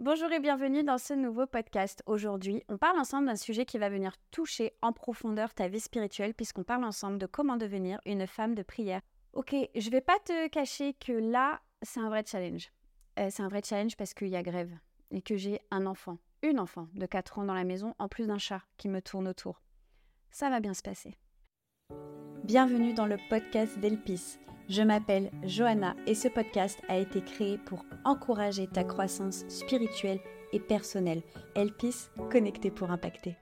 Bonjour 0.00 0.30
et 0.30 0.38
bienvenue 0.38 0.84
dans 0.84 0.96
ce 0.96 1.12
nouveau 1.12 1.48
podcast. 1.48 2.04
Aujourd'hui, 2.06 2.62
on 2.68 2.78
parle 2.78 3.00
ensemble 3.00 3.26
d'un 3.26 3.34
sujet 3.34 3.64
qui 3.64 3.78
va 3.78 3.88
venir 3.88 4.14
toucher 4.30 4.72
en 4.80 4.92
profondeur 4.92 5.52
ta 5.54 5.66
vie 5.66 5.80
spirituelle 5.80 6.34
puisqu'on 6.34 6.62
parle 6.62 6.84
ensemble 6.84 7.18
de 7.18 7.26
comment 7.26 7.56
devenir 7.56 8.00
une 8.06 8.28
femme 8.28 8.54
de 8.54 8.62
prière. 8.62 9.00
Ok, 9.32 9.56
je 9.74 9.90
vais 9.90 10.00
pas 10.00 10.16
te 10.24 10.46
cacher 10.50 10.94
que 10.94 11.10
là, 11.10 11.60
c'est 11.82 11.98
un 11.98 12.10
vrai 12.10 12.22
challenge. 12.24 12.70
Euh, 13.18 13.26
c'est 13.28 13.42
un 13.42 13.48
vrai 13.48 13.60
challenge 13.64 13.96
parce 13.96 14.14
qu'il 14.14 14.28
y 14.28 14.36
a 14.36 14.42
grève 14.44 14.70
et 15.10 15.20
que 15.20 15.36
j'ai 15.36 15.60
un 15.72 15.84
enfant, 15.84 16.18
une 16.42 16.60
enfant 16.60 16.86
de 16.94 17.04
4 17.04 17.40
ans 17.40 17.44
dans 17.44 17.54
la 17.54 17.64
maison 17.64 17.96
en 17.98 18.06
plus 18.06 18.28
d'un 18.28 18.38
chat 18.38 18.62
qui 18.76 18.88
me 18.88 19.02
tourne 19.02 19.26
autour. 19.26 19.60
Ça 20.30 20.48
va 20.48 20.60
bien 20.60 20.74
se 20.74 20.82
passer. 20.82 21.18
Bienvenue 22.44 22.94
dans 22.94 23.06
le 23.06 23.16
podcast 23.28 23.76
d'Elpis 23.80 24.38
je 24.68 24.82
m'appelle 24.82 25.30
Johanna 25.44 25.96
et 26.06 26.14
ce 26.14 26.28
podcast 26.28 26.80
a 26.88 26.98
été 26.98 27.22
créé 27.22 27.58
pour 27.58 27.84
encourager 28.04 28.66
ta 28.66 28.84
croissance 28.84 29.46
spirituelle 29.48 30.20
et 30.52 30.60
personnelle. 30.60 31.22
Elpis, 31.54 32.08
connecté 32.30 32.70
pour 32.70 32.90
impacter. 32.90 33.36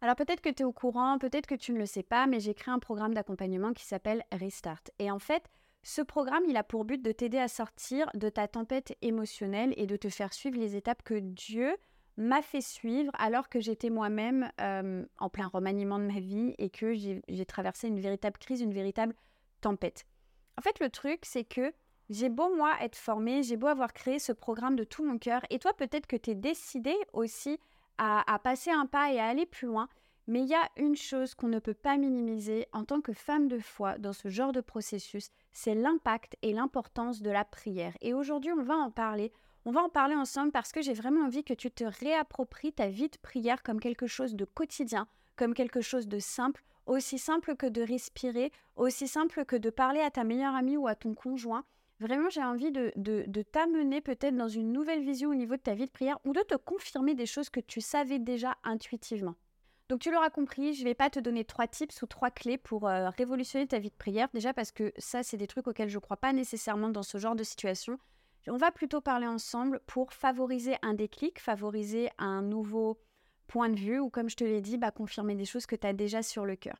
Alors 0.00 0.16
peut-être 0.16 0.40
que 0.40 0.50
tu 0.50 0.62
es 0.62 0.64
au 0.64 0.72
courant, 0.72 1.18
peut-être 1.18 1.46
que 1.46 1.54
tu 1.54 1.72
ne 1.72 1.78
le 1.78 1.86
sais 1.86 2.02
pas, 2.02 2.26
mais 2.26 2.38
j'ai 2.38 2.54
créé 2.54 2.72
un 2.72 2.78
programme 2.78 3.14
d'accompagnement 3.14 3.72
qui 3.72 3.84
s'appelle 3.84 4.22
Restart. 4.30 4.82
Et 4.98 5.10
en 5.10 5.18
fait, 5.18 5.44
ce 5.82 6.02
programme, 6.02 6.44
il 6.48 6.56
a 6.56 6.62
pour 6.62 6.84
but 6.84 7.02
de 7.02 7.12
t'aider 7.12 7.38
à 7.38 7.48
sortir 7.48 8.06
de 8.14 8.28
ta 8.28 8.46
tempête 8.46 8.96
émotionnelle 9.02 9.74
et 9.76 9.86
de 9.86 9.96
te 9.96 10.08
faire 10.08 10.32
suivre 10.32 10.58
les 10.58 10.76
étapes 10.76 11.02
que 11.02 11.14
Dieu 11.14 11.74
m'a 12.16 12.42
fait 12.42 12.60
suivre 12.60 13.10
alors 13.18 13.48
que 13.48 13.60
j'étais 13.60 13.90
moi-même 13.90 14.50
euh, 14.60 15.04
en 15.18 15.28
plein 15.28 15.48
remaniement 15.48 15.98
de 15.98 16.04
ma 16.04 16.20
vie 16.20 16.54
et 16.58 16.70
que 16.70 16.94
j'ai 16.94 17.46
traversé 17.46 17.88
une 17.88 17.98
véritable 17.98 18.38
crise, 18.38 18.60
une 18.60 18.72
véritable 18.72 19.14
tempête. 19.60 20.06
En 20.58 20.62
fait, 20.62 20.78
le 20.80 20.90
truc, 20.90 21.20
c'est 21.24 21.44
que 21.44 21.72
j'ai 22.10 22.28
beau, 22.28 22.54
moi, 22.54 22.74
être 22.80 22.96
formée, 22.96 23.42
j'ai 23.42 23.56
beau 23.56 23.66
avoir 23.66 23.92
créé 23.92 24.18
ce 24.18 24.32
programme 24.32 24.76
de 24.76 24.84
tout 24.84 25.04
mon 25.04 25.18
cœur, 25.18 25.42
et 25.50 25.58
toi, 25.58 25.72
peut-être 25.72 26.06
que 26.06 26.16
tu 26.16 26.30
es 26.30 26.34
décidé 26.34 26.94
aussi 27.12 27.58
à, 27.98 28.38
passer 28.42 28.70
un 28.70 28.86
pas 28.86 29.12
et 29.12 29.20
à 29.20 29.26
aller 29.26 29.46
plus 29.46 29.66
loin, 29.66 29.88
mais 30.26 30.40
il 30.40 30.48
y 30.48 30.54
a 30.54 30.68
une 30.76 30.96
chose 30.96 31.34
qu'on 31.34 31.48
ne 31.48 31.58
peut 31.58 31.74
pas 31.74 31.96
minimiser 31.96 32.66
en 32.72 32.84
tant 32.84 33.00
que 33.00 33.12
femme 33.12 33.48
de 33.48 33.58
foi 33.58 33.98
dans 33.98 34.12
ce 34.12 34.28
genre 34.28 34.52
de 34.52 34.60
processus, 34.60 35.30
c'est 35.52 35.74
l'impact 35.74 36.36
et 36.42 36.52
l'importance 36.52 37.22
de 37.22 37.30
la 37.30 37.44
prière. 37.44 37.94
Et 38.00 38.14
aujourd'hui, 38.14 38.52
on 38.52 38.62
va 38.62 38.74
en 38.74 38.90
parler. 38.90 39.32
On 39.66 39.70
va 39.70 39.82
en 39.82 39.88
parler 39.88 40.14
ensemble 40.14 40.50
parce 40.50 40.72
que 40.72 40.82
j'ai 40.82 40.92
vraiment 40.92 41.24
envie 41.24 41.44
que 41.44 41.54
tu 41.54 41.70
te 41.70 41.84
réappropries 41.84 42.72
ta 42.72 42.88
vie 42.88 43.08
de 43.08 43.16
prière 43.18 43.62
comme 43.62 43.80
quelque 43.80 44.06
chose 44.06 44.34
de 44.34 44.44
quotidien, 44.44 45.06
comme 45.36 45.54
quelque 45.54 45.80
chose 45.80 46.08
de 46.08 46.18
simple, 46.18 46.64
aussi 46.86 47.18
simple 47.18 47.56
que 47.56 47.66
de 47.66 47.82
respirer, 47.82 48.52
aussi 48.76 49.08
simple 49.08 49.44
que 49.44 49.56
de 49.56 49.70
parler 49.70 50.00
à 50.00 50.10
ta 50.10 50.24
meilleure 50.24 50.54
amie 50.54 50.76
ou 50.76 50.86
à 50.86 50.94
ton 50.94 51.14
conjoint. 51.14 51.64
Vraiment, 52.00 52.28
j'ai 52.28 52.42
envie 52.42 52.72
de, 52.72 52.92
de, 52.96 53.42
t'amener 53.42 54.00
peut-être 54.00 54.36
dans 54.36 54.48
une 54.48 54.72
nouvelle 54.72 55.02
vision 55.02 55.30
au 55.30 55.34
niveau 55.34 55.56
de 55.56 55.60
ta 55.60 55.74
vie 55.74 55.86
de 55.86 55.90
prière 55.90 56.18
ou 56.24 56.32
de 56.32 56.40
te 56.40 56.56
confirmer 56.56 57.14
des 57.14 57.26
choses 57.26 57.50
que 57.50 57.60
tu 57.60 57.80
savais 57.80 58.18
déjà 58.18 58.56
intuitivement. 58.64 59.36
Donc 59.88 60.00
tu 60.00 60.10
l'auras 60.10 60.30
compris, 60.30 60.74
je 60.74 60.80
ne 60.80 60.88
vais 60.88 60.94
pas 60.94 61.10
te 61.10 61.20
donner 61.20 61.44
trois 61.44 61.68
tips 61.68 62.02
ou 62.02 62.06
trois 62.06 62.30
clés 62.30 62.58
pour 62.58 62.88
euh, 62.88 63.10
révolutionner 63.10 63.66
ta 63.66 63.78
vie 63.78 63.90
de 63.90 63.94
prière, 63.94 64.28
déjà 64.32 64.52
parce 64.52 64.72
que 64.72 64.92
ça, 64.98 65.22
c'est 65.22 65.36
des 65.36 65.46
trucs 65.46 65.68
auxquels 65.68 65.90
je 65.90 65.98
ne 65.98 66.00
crois 66.00 66.16
pas 66.16 66.32
nécessairement 66.32 66.88
dans 66.88 67.02
ce 67.02 67.18
genre 67.18 67.36
de 67.36 67.44
situation. 67.44 67.98
On 68.48 68.56
va 68.56 68.70
plutôt 68.70 69.00
parler 69.00 69.26
ensemble 69.26 69.80
pour 69.86 70.12
favoriser 70.12 70.76
un 70.82 70.94
déclic, 70.94 71.38
favoriser 71.38 72.10
un 72.18 72.42
nouveau 72.42 72.98
point 73.46 73.68
de 73.68 73.78
vue 73.78 73.98
ou 73.98 74.10
comme 74.10 74.28
je 74.28 74.36
te 74.36 74.44
l'ai 74.44 74.60
dit, 74.60 74.78
bah, 74.78 74.90
confirmer 74.90 75.34
des 75.34 75.44
choses 75.44 75.66
que 75.66 75.76
tu 75.76 75.86
as 75.86 75.92
déjà 75.92 76.22
sur 76.22 76.44
le 76.44 76.56
cœur. 76.56 76.76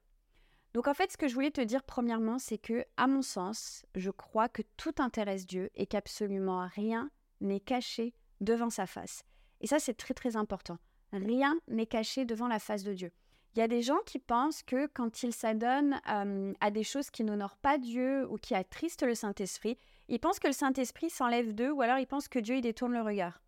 Donc 0.75 0.89
en 0.89 0.95
fait, 0.95 1.12
ce 1.12 1.17
que 1.17 1.29
je 1.29 1.34
voulais 1.34 1.53
te 1.53 1.61
dire 1.61 1.84
premièrement, 1.84 2.39
c'est 2.39 2.59
que, 2.59 2.84
à 2.97 3.06
mon 3.06 3.23
sens, 3.23 3.84
je 3.95 4.11
crois 4.11 4.48
que 4.48 4.62
tout 4.77 4.95
intéresse 4.98 5.47
Dieu 5.47 5.71
et 5.77 5.87
qu'absolument 5.87 6.67
rien 6.75 7.11
n'est 7.41 7.61
caché 7.61 8.12
devant 8.41 8.71
sa 8.71 8.87
face. 8.87 9.25
Et 9.61 9.69
ça, 9.69 9.79
c'est 9.79 9.95
très 9.95 10.15
très 10.15 10.37
important. 10.37 10.79
Rien 11.12 11.56
n'est 11.69 11.87
caché 11.87 12.25
devant 12.25 12.48
la 12.48 12.59
face 12.59 12.83
de 12.83 12.93
Dieu. 12.93 13.12
Il 13.55 13.61
y 13.61 13.62
a 13.62 13.69
des 13.69 13.83
gens 13.83 14.01
qui 14.05 14.19
pensent 14.19 14.65
que 14.65 14.89
quand 14.89 15.23
ils 15.23 15.33
s'adonnent 15.33 16.01
euh, 16.11 16.53
à 16.61 16.72
des 16.72 16.83
choses 16.83 17.11
qui 17.11 17.22
n'honorent 17.22 17.56
pas 17.56 17.78
Dieu 17.78 18.28
ou 18.28 18.37
qui 18.37 18.56
attristent 18.56 19.05
le 19.05 19.15
Saint-Esprit, 19.15 19.78
ils 20.09 20.19
pensent 20.19 20.41
que 20.41 20.49
le 20.49 20.53
Saint-Esprit 20.53 21.09
s'enlève 21.09 21.55
d'eux 21.55 21.71
ou 21.71 21.81
alors 21.81 21.99
ils 21.99 22.06
pensent 22.09 22.27
que 22.27 22.41
Dieu 22.41 22.56
il 22.56 22.62
détourne 22.62 22.93
le 22.93 23.03
regard. 23.03 23.41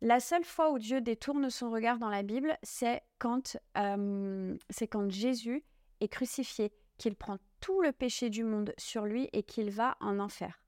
La 0.00 0.20
seule 0.20 0.44
fois 0.44 0.70
où 0.70 0.78
Dieu 0.78 1.00
détourne 1.00 1.48
son 1.50 1.70
regard 1.70 1.98
dans 1.98 2.10
la 2.10 2.22
Bible, 2.22 2.58
c'est 2.62 3.02
quand, 3.18 3.56
euh, 3.78 4.56
quand 4.90 5.10
Jésus 5.10 5.64
est 6.00 6.08
crucifié, 6.08 6.72
qu'il 6.98 7.16
prend 7.16 7.38
tout 7.60 7.80
le 7.80 7.92
péché 7.92 8.30
du 8.30 8.44
monde 8.44 8.72
sur 8.76 9.04
lui 9.04 9.28
et 9.32 9.42
qu'il 9.42 9.70
va 9.70 9.96
en 10.00 10.18
enfer. 10.18 10.60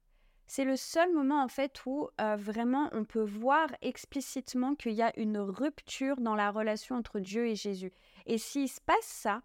C'est 0.47 0.63
le 0.63 0.77
seul 0.77 1.13
moment 1.13 1.43
en 1.43 1.49
fait 1.49 1.85
où 1.85 2.07
euh, 2.21 2.37
vraiment 2.37 2.89
on 2.93 3.03
peut 3.03 3.23
voir 3.23 3.67
explicitement 3.81 4.75
qu'il 4.75 4.93
y 4.93 5.01
a 5.01 5.17
une 5.19 5.37
rupture 5.37 6.15
dans 6.17 6.35
la 6.35 6.51
relation 6.51 6.95
entre 6.95 7.19
Dieu 7.19 7.47
et 7.47 7.55
Jésus. 7.55 7.91
Et 8.25 8.37
s'il 8.37 8.69
se 8.69 8.79
passe 8.79 9.05
ça, 9.05 9.41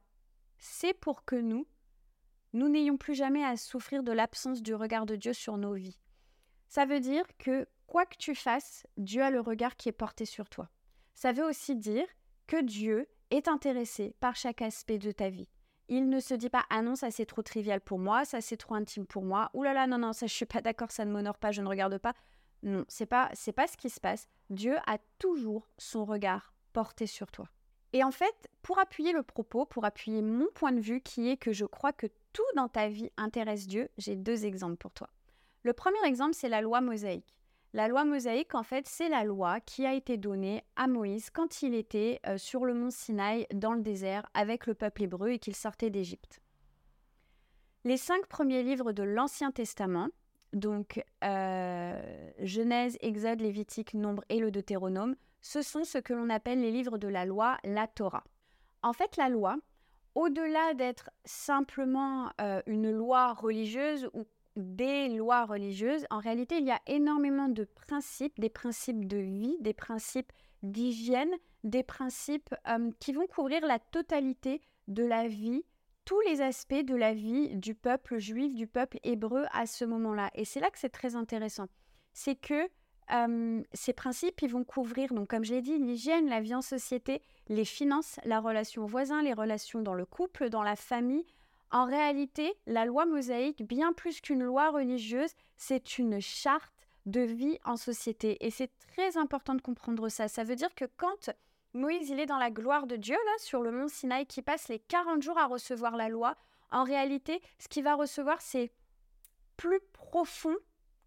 c'est 0.59 0.94
pour 0.94 1.25
que 1.25 1.34
nous, 1.34 1.66
nous 2.53 2.69
n'ayons 2.69 2.97
plus 2.97 3.14
jamais 3.14 3.44
à 3.44 3.56
souffrir 3.56 4.04
de 4.04 4.12
l'absence 4.12 4.62
du 4.62 4.75
regard 4.75 5.06
de 5.06 5.16
Dieu 5.16 5.32
sur 5.32 5.56
nos 5.56 5.75
vies. 5.75 5.99
Ça 6.69 6.87
veut 6.87 7.00
dire 7.00 7.25
que 7.37 7.66
quoi 7.93 8.07
que 8.07 8.17
tu 8.17 8.35
fasses, 8.35 8.87
Dieu 8.97 9.23
a 9.23 9.31
le 9.31 9.41
regard 9.41 9.77
qui 9.77 9.91
est 9.91 9.93
porté 9.93 10.25
sur 10.25 10.49
toi. 10.49 10.71
Ça 11.13 11.33
veut 11.33 11.45
aussi 11.45 11.77
dire 11.77 12.07
que 12.47 12.63
Dieu 12.63 13.07
est 13.31 13.49
intéressé 13.49 14.15
par 14.19 14.35
chaque 14.35 14.63
aspect 14.63 14.97
de 14.97 15.13
ta 15.13 15.29
vie. 15.29 15.51
Il 15.89 16.09
ne 16.09 16.19
se 16.19 16.33
dit 16.33 16.49
pas 16.49 16.65
ah 16.71 16.81
non 16.81 16.95
ça 16.95 17.11
c'est 17.11 17.27
trop 17.27 17.43
trivial 17.43 17.83
pour 17.83 17.99
moi, 17.99 18.25
ça 18.25 18.41
c'est 18.41 18.57
trop 18.57 18.77
intime 18.77 19.05
pour 19.05 19.25
moi. 19.25 19.51
Ouh 19.53 19.63
là 19.63 19.75
là 19.75 19.87
non 19.87 19.99
non 19.99 20.15
ça 20.15 20.27
je 20.27 20.33
suis 20.33 20.47
pas 20.47 20.63
d'accord, 20.63 20.91
ça 20.91 21.05
ne 21.05 21.13
m'honore 21.13 21.37
pas, 21.37 21.53
je 21.53 21.61
ne 21.61 21.69
regarde 21.69 21.99
pas. 21.99 22.15
Non, 22.63 22.87
c'est 22.89 23.05
pas 23.05 23.29
c'est 23.35 23.53
pas 23.53 23.67
ce 23.67 23.77
qui 23.77 23.91
se 23.91 24.01
passe. 24.01 24.27
Dieu 24.49 24.75
a 24.87 24.97
toujours 25.19 25.69
son 25.77 26.07
regard 26.07 26.55
porté 26.73 27.07
sur 27.07 27.31
toi. 27.31 27.51
Et 27.93 28.03
en 28.03 28.11
fait, 28.11 28.49
pour 28.63 28.79
appuyer 28.79 29.13
le 29.13 29.23
propos, 29.23 29.67
pour 29.67 29.85
appuyer 29.85 30.23
mon 30.23 30.47
point 30.55 30.73
de 30.73 30.81
vue 30.81 31.03
qui 31.03 31.29
est 31.29 31.37
que 31.37 31.53
je 31.53 31.67
crois 31.67 31.93
que 31.93 32.07
tout 32.33 32.43
dans 32.57 32.69
ta 32.69 32.89
vie 32.89 33.11
intéresse 33.19 33.67
Dieu, 33.67 33.91
j'ai 33.99 34.17
deux 34.17 34.47
exemples 34.47 34.79
pour 34.79 34.93
toi. 34.93 35.11
Le 35.63 35.75
premier 35.75 36.03
exemple, 36.07 36.33
c'est 36.33 36.49
la 36.49 36.63
loi 36.63 36.81
mosaïque. 36.81 37.37
La 37.75 37.88
loi 37.88 38.05
mosaïque, 38.05 38.55
en 38.55 38.62
fait, 38.62 38.87
c'est 38.87 39.09
la 39.09 39.25
loi 39.25 39.60
qui 39.60 39.87
a 39.87 39.94
été 39.94 40.19
donnée 40.19 40.62
à 40.77 40.87
Moïse 40.87 41.31
quand 41.31 41.62
il 41.62 41.75
était 41.75 42.21
euh, 42.27 42.37
sur 42.37 42.66
le 42.66 42.75
mont 42.75 42.91
Sinaï 42.91 43.47
dans 43.55 43.72
le 43.72 43.81
désert 43.81 44.28
avec 44.34 44.66
le 44.66 44.75
peuple 44.75 45.05
hébreu 45.05 45.31
et 45.31 45.38
qu'il 45.38 45.56
sortait 45.56 45.88
d'Égypte. 45.88 46.43
Les 47.84 47.97
cinq 47.97 48.27
premiers 48.27 48.62
livres 48.62 48.93
de 48.93 49.03
l'Ancien 49.03 49.53
Testament, 49.53 50.09
donc 50.53 51.03
euh, 51.25 52.31
Genèse, 52.41 52.99
Exode, 53.00 53.41
Lévitique, 53.41 53.94
Nombre 53.94 54.22
et 54.28 54.38
le 54.38 54.50
Deutéronome, 54.50 55.16
ce 55.41 55.62
sont 55.62 55.84
ce 55.84 55.97
que 55.97 56.12
l'on 56.12 56.28
appelle 56.28 56.61
les 56.61 56.71
livres 56.71 56.99
de 56.99 57.09
la 57.09 57.25
loi, 57.25 57.56
la 57.65 57.87
Torah. 57.87 58.25
En 58.82 58.93
fait, 58.93 59.16
la 59.16 59.31
loi, 59.31 59.56
au-delà 60.15 60.75
d'être 60.75 61.11
simplement 61.25 62.31
euh, 62.41 62.61
une 62.66 62.91
loi 62.91 63.32
religieuse 63.32 64.11
ou 64.12 64.27
des 64.57 65.09
lois 65.09 65.45
religieuses, 65.45 66.07
en 66.11 66.19
réalité, 66.19 66.59
il 66.59 66.67
y 66.67 66.71
a 66.71 66.81
énormément 66.87 67.49
de 67.49 67.65
principes, 67.65 68.39
des 68.39 68.51
principes 68.51 69.07
de 69.07 69.17
vie, 69.17 69.57
des 69.61 69.73
principes 69.73 70.33
d'hygiène, 70.63 71.33
des 71.65 71.83
principes 71.83 72.55
euh, 72.69 72.91
qui 73.01 73.12
vont 73.12 73.27
couvrir 73.27 73.67
la 73.67 73.79
totalité 73.79 74.61
de 74.89 75.05
la 75.05 75.29
vie, 75.29 75.65
tous 76.05 76.21
les 76.23 76.41
aspects 76.41 76.85
de 76.85 76.95
la 76.95 77.15
vie 77.15 77.57
du 77.57 77.75
peuple 77.75 78.19
juif, 78.19 78.55
du 78.55 78.67
peuple 78.67 78.99
hébreu 79.05 79.45
à 79.53 79.67
ce 79.67 79.85
moment-là. 79.85 80.31
Et 80.35 80.45
c'est 80.45 80.61
là 80.61 80.71
que 80.71 80.79
c'est 80.79 80.89
très 80.89 81.17
intéressant. 81.17 81.67
C'est 82.12 82.35
que 82.35 82.69
euh, 83.12 83.62
ces 83.73 83.93
principes, 83.93 84.41
ils 84.43 84.51
vont 84.51 84.65
couvrir, 84.65 85.12
donc 85.12 85.29
comme 85.29 85.45
je 85.45 85.55
l'ai 85.55 85.62
dit, 85.62 85.79
l'hygiène, 85.79 86.29
la 86.29 86.41
vie 86.41 86.55
en 86.55 86.62
société, 86.62 87.23
les 87.49 87.65
finances, 87.65 88.19
la 88.25 88.41
relation 88.41 88.85
aux 88.85 88.87
voisins, 88.89 89.23
les 89.23 89.33
relations 89.33 89.83
dans 89.83 89.95
le 89.95 90.07
couple, 90.07 90.51
dans 90.51 90.62
la 90.62 90.77
famille, 90.77 91.25
en 91.72 91.87
réalité, 91.87 92.55
la 92.66 92.84
loi 92.84 93.06
mosaïque, 93.06 93.66
bien 93.66 93.94
plus 93.94 94.21
qu'une 94.21 94.44
loi 94.44 94.71
religieuse, 94.71 95.33
c'est 95.56 95.99
une 95.99 96.21
charte 96.21 96.72
de 97.06 97.22
vie 97.22 97.59
en 97.65 97.77
société. 97.77 98.44
Et 98.44 98.50
c'est 98.50 98.71
très 98.93 99.16
important 99.16 99.55
de 99.55 99.62
comprendre 99.62 100.09
ça. 100.11 100.29
Ça 100.29 100.44
veut 100.44 100.55
dire 100.55 100.75
que 100.75 100.85
quand 100.97 101.31
Moïse 101.73 102.11
il 102.11 102.20
est 102.20 102.26
dans 102.26 102.38
la 102.38 102.50
gloire 102.50 102.87
de 102.87 102.97
Dieu, 102.97 103.17
là, 103.17 103.32
sur 103.38 103.62
le 103.62 103.73
mont 103.73 103.88
Sinaï, 103.88 104.26
qui 104.26 104.43
passe 104.43 104.69
les 104.69 104.81
40 104.81 105.23
jours 105.23 105.38
à 105.38 105.47
recevoir 105.47 105.97
la 105.97 106.11
loi, 106.11 106.37
en 106.70 106.85
réalité, 106.85 107.41
ce 107.58 107.69
qu'il 107.69 107.85
va 107.85 107.94
recevoir, 107.94 108.43
c'est 108.43 108.70
plus 109.56 109.81
profond 109.94 110.55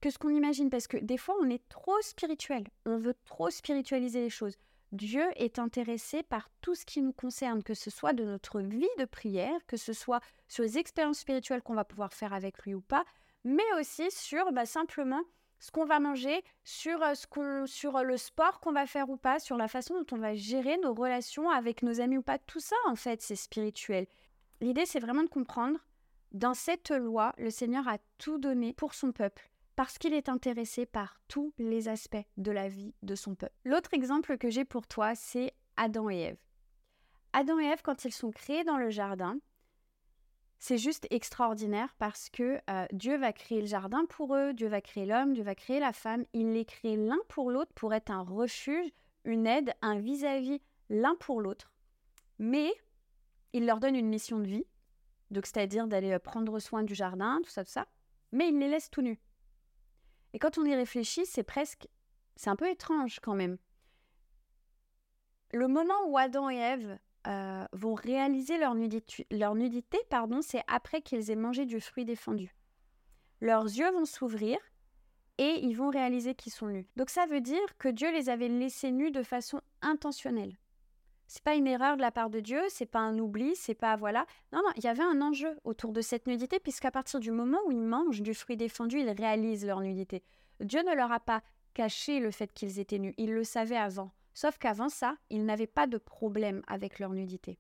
que 0.01 0.09
ce 0.09 0.17
qu'on 0.17 0.29
imagine. 0.29 0.71
Parce 0.71 0.87
que 0.87 0.97
des 0.97 1.17
fois, 1.17 1.35
on 1.41 1.49
est 1.49 1.67
trop 1.69 1.99
spirituel. 2.01 2.65
On 2.87 2.97
veut 2.97 3.15
trop 3.25 3.51
spiritualiser 3.51 4.21
les 4.21 4.29
choses. 4.31 4.57
Dieu 4.91 5.25
est 5.35 5.59
intéressé 5.59 6.23
par 6.23 6.49
tout 6.61 6.75
ce 6.75 6.85
qui 6.85 7.01
nous 7.01 7.13
concerne, 7.13 7.63
que 7.63 7.73
ce 7.73 7.89
soit 7.89 8.13
de 8.13 8.23
notre 8.23 8.61
vie 8.61 8.87
de 8.97 9.05
prière, 9.05 9.65
que 9.67 9.77
ce 9.77 9.93
soit 9.93 10.21
sur 10.47 10.63
les 10.63 10.77
expériences 10.77 11.19
spirituelles 11.19 11.61
qu'on 11.61 11.73
va 11.73 11.85
pouvoir 11.85 12.13
faire 12.13 12.33
avec 12.33 12.63
lui 12.63 12.73
ou 12.73 12.81
pas, 12.81 13.03
mais 13.43 13.63
aussi 13.79 14.09
sur 14.11 14.51
bah, 14.51 14.65
simplement 14.65 15.21
ce 15.59 15.71
qu'on 15.71 15.85
va 15.85 15.99
manger, 15.99 16.43
sur, 16.63 17.01
euh, 17.01 17.13
ce 17.15 17.63
sur 17.65 17.95
euh, 17.95 18.03
le 18.03 18.17
sport 18.17 18.59
qu'on 18.59 18.71
va 18.71 18.85
faire 18.85 19.09
ou 19.09 19.17
pas, 19.17 19.39
sur 19.39 19.57
la 19.57 19.67
façon 19.67 19.95
dont 19.95 20.15
on 20.15 20.19
va 20.19 20.35
gérer 20.35 20.77
nos 20.77 20.93
relations 20.93 21.49
avec 21.49 21.81
nos 21.81 22.01
amis 22.01 22.17
ou 22.17 22.21
pas. 22.21 22.37
Tout 22.37 22.59
ça, 22.59 22.75
en 22.85 22.95
fait, 22.95 23.21
c'est 23.21 23.35
spirituel. 23.35 24.05
L'idée, 24.61 24.85
c'est 24.85 24.99
vraiment 24.99 25.23
de 25.23 25.29
comprendre, 25.29 25.79
dans 26.31 26.53
cette 26.53 26.91
loi, 26.91 27.33
le 27.37 27.49
Seigneur 27.49 27.87
a 27.87 27.97
tout 28.17 28.37
donné 28.37 28.73
pour 28.73 28.93
son 28.93 29.11
peuple, 29.11 29.49
parce 29.75 29.97
qu'il 29.97 30.13
est 30.13 30.29
intéressé 30.29 30.85
par 30.85 31.19
tous 31.27 31.53
les 31.57 31.87
aspects 31.87 32.25
de 32.37 32.51
la 32.51 32.67
vie 32.69 32.93
de 33.03 33.15
son 33.15 33.35
peuple. 33.35 33.55
L'autre 33.65 33.93
exemple 33.93 34.37
que 34.37 34.49
j'ai 34.49 34.65
pour 34.65 34.87
toi, 34.87 35.15
c'est 35.15 35.53
Adam 35.77 36.09
et 36.09 36.19
Ève. 36.19 36.37
Adam 37.33 37.59
et 37.59 37.65
Ève, 37.65 37.81
quand 37.83 38.05
ils 38.05 38.13
sont 38.13 38.31
créés 38.31 38.63
dans 38.63 38.77
le 38.77 38.89
jardin, 38.89 39.37
c'est 40.57 40.77
juste 40.77 41.05
extraordinaire 41.09 41.93
parce 41.99 42.29
que 42.29 42.59
euh, 42.69 42.85
Dieu 42.91 43.17
va 43.17 43.33
créer 43.33 43.61
le 43.61 43.67
jardin 43.67 44.05
pour 44.05 44.35
eux, 44.35 44.53
Dieu 44.53 44.67
va 44.67 44.81
créer 44.81 45.05
l'homme, 45.05 45.33
Dieu 45.33 45.43
va 45.43 45.53
créer 45.53 45.79
la 45.79 45.93
femme. 45.93 46.25
Il 46.33 46.53
les 46.53 46.65
crée 46.65 46.95
l'un 46.95 47.19
pour 47.27 47.51
l'autre 47.51 47.73
pour 47.75 47.93
être 47.93 48.09
un 48.09 48.21
refuge, 48.21 48.89
une 49.25 49.47
aide, 49.47 49.73
un 49.81 49.99
vis-à-vis 49.99 50.61
l'un 50.89 51.15
pour 51.15 51.41
l'autre. 51.41 51.73
Mais 52.39 52.73
il 53.53 53.65
leur 53.65 53.79
donne 53.79 53.95
une 53.95 54.07
mission 54.07 54.39
de 54.39 54.47
vie, 54.47 54.65
donc 55.31 55.45
c'est-à-dire 55.45 55.87
d'aller 55.87 56.13
euh, 56.13 56.19
prendre 56.19 56.57
soin 56.59 56.83
du 56.83 56.95
jardin, 56.95 57.41
tout 57.43 57.49
ça, 57.49 57.63
tout 57.63 57.71
ça. 57.71 57.87
Mais 58.31 58.49
il 58.49 58.57
les 58.57 58.69
laisse 58.69 58.89
tout 58.89 59.01
nus. 59.01 59.19
Et 60.35 60.37
quand 60.37 60.57
on 60.57 60.65
y 60.65 60.75
réfléchit, 60.75 61.25
c'est 61.25 61.43
presque, 61.43 61.87
c'est 62.35 62.49
un 62.49 62.57
peu 62.57 62.69
étrange 62.69 63.21
quand 63.21 63.35
même. 63.35 63.57
Le 65.53 65.69
moment 65.69 65.95
où 66.07 66.17
Adam 66.17 66.49
et 66.49 66.57
Ève 66.57 66.99
euh, 67.25 67.65
vont 67.71 67.93
réaliser 67.93 68.57
leur 68.57 68.75
nudité, 68.75 69.25
leur 69.31 69.55
nudité 69.55 69.97
pardon, 70.09 70.41
c'est 70.41 70.61
après 70.67 71.01
qu'ils 71.01 71.31
aient 71.31 71.37
mangé 71.37 71.65
du 71.65 71.79
fruit 71.79 72.03
défendu. 72.03 72.53
Leurs 73.39 73.63
yeux 73.63 73.89
vont 73.93 74.03
s'ouvrir 74.03 74.57
et 75.37 75.61
ils 75.63 75.77
vont 75.77 75.89
réaliser 75.89 76.35
qu'ils 76.35 76.51
sont 76.51 76.67
nus. 76.67 76.89
Donc 76.97 77.09
ça 77.09 77.25
veut 77.27 77.39
dire 77.39 77.77
que 77.77 77.87
Dieu 77.87 78.11
les 78.11 78.27
avait 78.27 78.49
laissés 78.49 78.91
nus 78.91 79.11
de 79.11 79.23
façon 79.23 79.61
intentionnelle. 79.81 80.57
C'est 81.27 81.43
pas 81.43 81.55
une 81.55 81.67
erreur 81.67 81.97
de 81.97 82.01
la 82.01 82.11
part 82.11 82.29
de 82.29 82.39
Dieu, 82.39 82.61
c'est 82.69 82.85
pas 82.85 82.99
un 82.99 83.17
oubli, 83.17 83.55
c'est 83.55 83.73
pas 83.73 83.95
voilà. 83.95 84.25
Non, 84.53 84.59
non, 84.59 84.71
il 84.75 84.83
y 84.83 84.87
avait 84.87 85.03
un 85.03 85.21
enjeu 85.21 85.57
autour 85.63 85.91
de 85.91 86.01
cette 86.01 86.27
nudité, 86.27 86.59
puisqu'à 86.59 86.91
partir 86.91 87.19
du 87.19 87.31
moment 87.31 87.59
où 87.65 87.71
ils 87.71 87.81
mangent 87.81 88.21
du 88.21 88.33
fruit 88.33 88.57
défendu, 88.57 88.99
ils 88.99 89.09
réalisent 89.09 89.65
leur 89.65 89.81
nudité. 89.81 90.23
Dieu 90.59 90.81
ne 90.83 90.95
leur 90.95 91.11
a 91.11 91.19
pas 91.19 91.41
caché 91.73 92.19
le 92.19 92.31
fait 92.31 92.53
qu'ils 92.53 92.79
étaient 92.79 92.99
nus, 92.99 93.13
ils 93.17 93.33
le 93.33 93.43
savaient 93.43 93.75
avant. 93.75 94.11
Sauf 94.33 94.57
qu'avant 94.57 94.89
ça, 94.89 95.15
ils 95.29 95.45
n'avaient 95.45 95.67
pas 95.67 95.87
de 95.87 95.97
problème 95.97 96.61
avec 96.67 96.99
leur 96.99 97.11
nudité. 97.11 97.57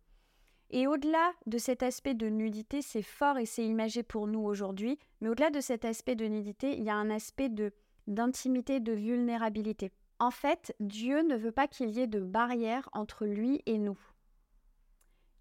Et 0.71 0.87
au-delà 0.87 1.31
de 1.45 1.57
cet 1.57 1.83
aspect 1.83 2.15
de 2.15 2.27
nudité, 2.27 2.81
c'est 2.81 3.01
fort 3.01 3.37
et 3.37 3.45
c'est 3.45 3.65
imagé 3.65 4.03
pour 4.03 4.27
nous 4.27 4.41
aujourd'hui, 4.41 4.97
mais 5.21 5.29
au-delà 5.29 5.51
de 5.51 5.61
cet 5.61 5.85
aspect 5.85 6.15
de 6.15 6.25
nudité, 6.25 6.75
il 6.75 6.83
y 6.83 6.89
a 6.89 6.95
un 6.95 7.09
aspect 7.09 7.49
de 7.49 7.71
d'intimité, 8.07 8.79
de 8.79 8.93
vulnérabilité. 8.93 9.91
En 10.19 10.31
fait, 10.31 10.75
Dieu 10.79 11.23
ne 11.23 11.35
veut 11.35 11.51
pas 11.51 11.67
qu'il 11.67 11.89
y 11.89 11.99
ait 11.99 12.07
de 12.07 12.19
barrière 12.19 12.89
entre 12.93 13.25
lui 13.25 13.61
et 13.65 13.77
nous. 13.77 13.99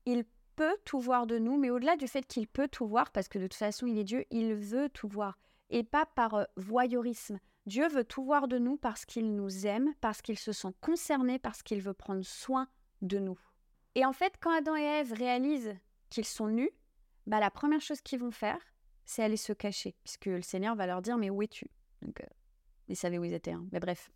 Il 0.05 0.25
peut 0.57 0.77
tout 0.85 1.01
voir 1.01 1.27
de 1.27 1.39
nous, 1.39 1.57
mais 1.59 1.71
au-delà 1.71 1.97
du 1.97 2.09
fait 2.09 2.27
qu'il 2.27 2.47
peut 2.49 2.69
tout 2.69 2.87
voir, 2.87 3.11
parce 3.11 3.29
que 3.29 3.39
de 3.39 3.45
toute 3.45 3.55
façon 3.55 3.87
il 3.87 3.99
est 3.99 4.05
Dieu, 4.05 4.25
il 4.31 4.55
veut 4.55 4.89
tout 4.89 5.09
voir, 5.09 5.39
et 5.71 5.83
pas 5.83 6.07
par 6.07 6.35
euh, 6.35 6.45
voyeurisme. 6.57 7.39
Dieu 7.67 7.89
veut 7.89 8.05
tout 8.05 8.25
voir 8.25 8.47
de 8.47 8.59
nous 8.59 8.77
parce 8.77 9.05
qu'il 9.07 9.35
nous 9.35 9.67
aime, 9.67 9.95
parce 10.01 10.21
qu'il 10.21 10.39
se 10.39 10.53
sent 10.53 10.75
concerné, 10.81 11.39
parce 11.39 11.63
qu'il 11.63 11.81
veut 11.81 11.95
prendre 11.95 12.25
soin 12.25 12.69
de 13.01 13.19
nous. 13.19 13.39
Et 13.95 14.05
en 14.05 14.13
fait, 14.13 14.35
quand 14.41 14.55
Adam 14.55 14.77
et 14.77 14.83
Ève 14.83 15.13
réalisent 15.13 15.75
qu'ils 16.11 16.27
sont 16.27 16.49
nus, 16.49 16.71
bah, 17.27 17.41
la 17.41 17.51
première 17.51 17.81
chose 17.81 18.03
qu'ils 18.03 18.19
vont 18.19 18.31
faire, 18.31 18.59
c'est 19.07 19.23
aller 19.23 19.37
se 19.37 19.53
cacher, 19.53 19.95
puisque 20.05 20.27
le 20.27 20.43
Seigneur 20.43 20.75
va 20.75 20.87
leur 20.87 21.01
dire 21.01 21.17
Mais 21.17 21.31
où 21.31 21.43
es-tu? 21.43 21.71
Donc, 22.03 22.21
euh, 22.21 22.27
ils 22.89 22.97
savaient 22.97 23.19
où 23.19 23.25
ils 23.25 23.33
étaient. 23.33 23.53
Hein. 23.53 23.67
Mais 23.73 23.81
bref, 23.81 24.11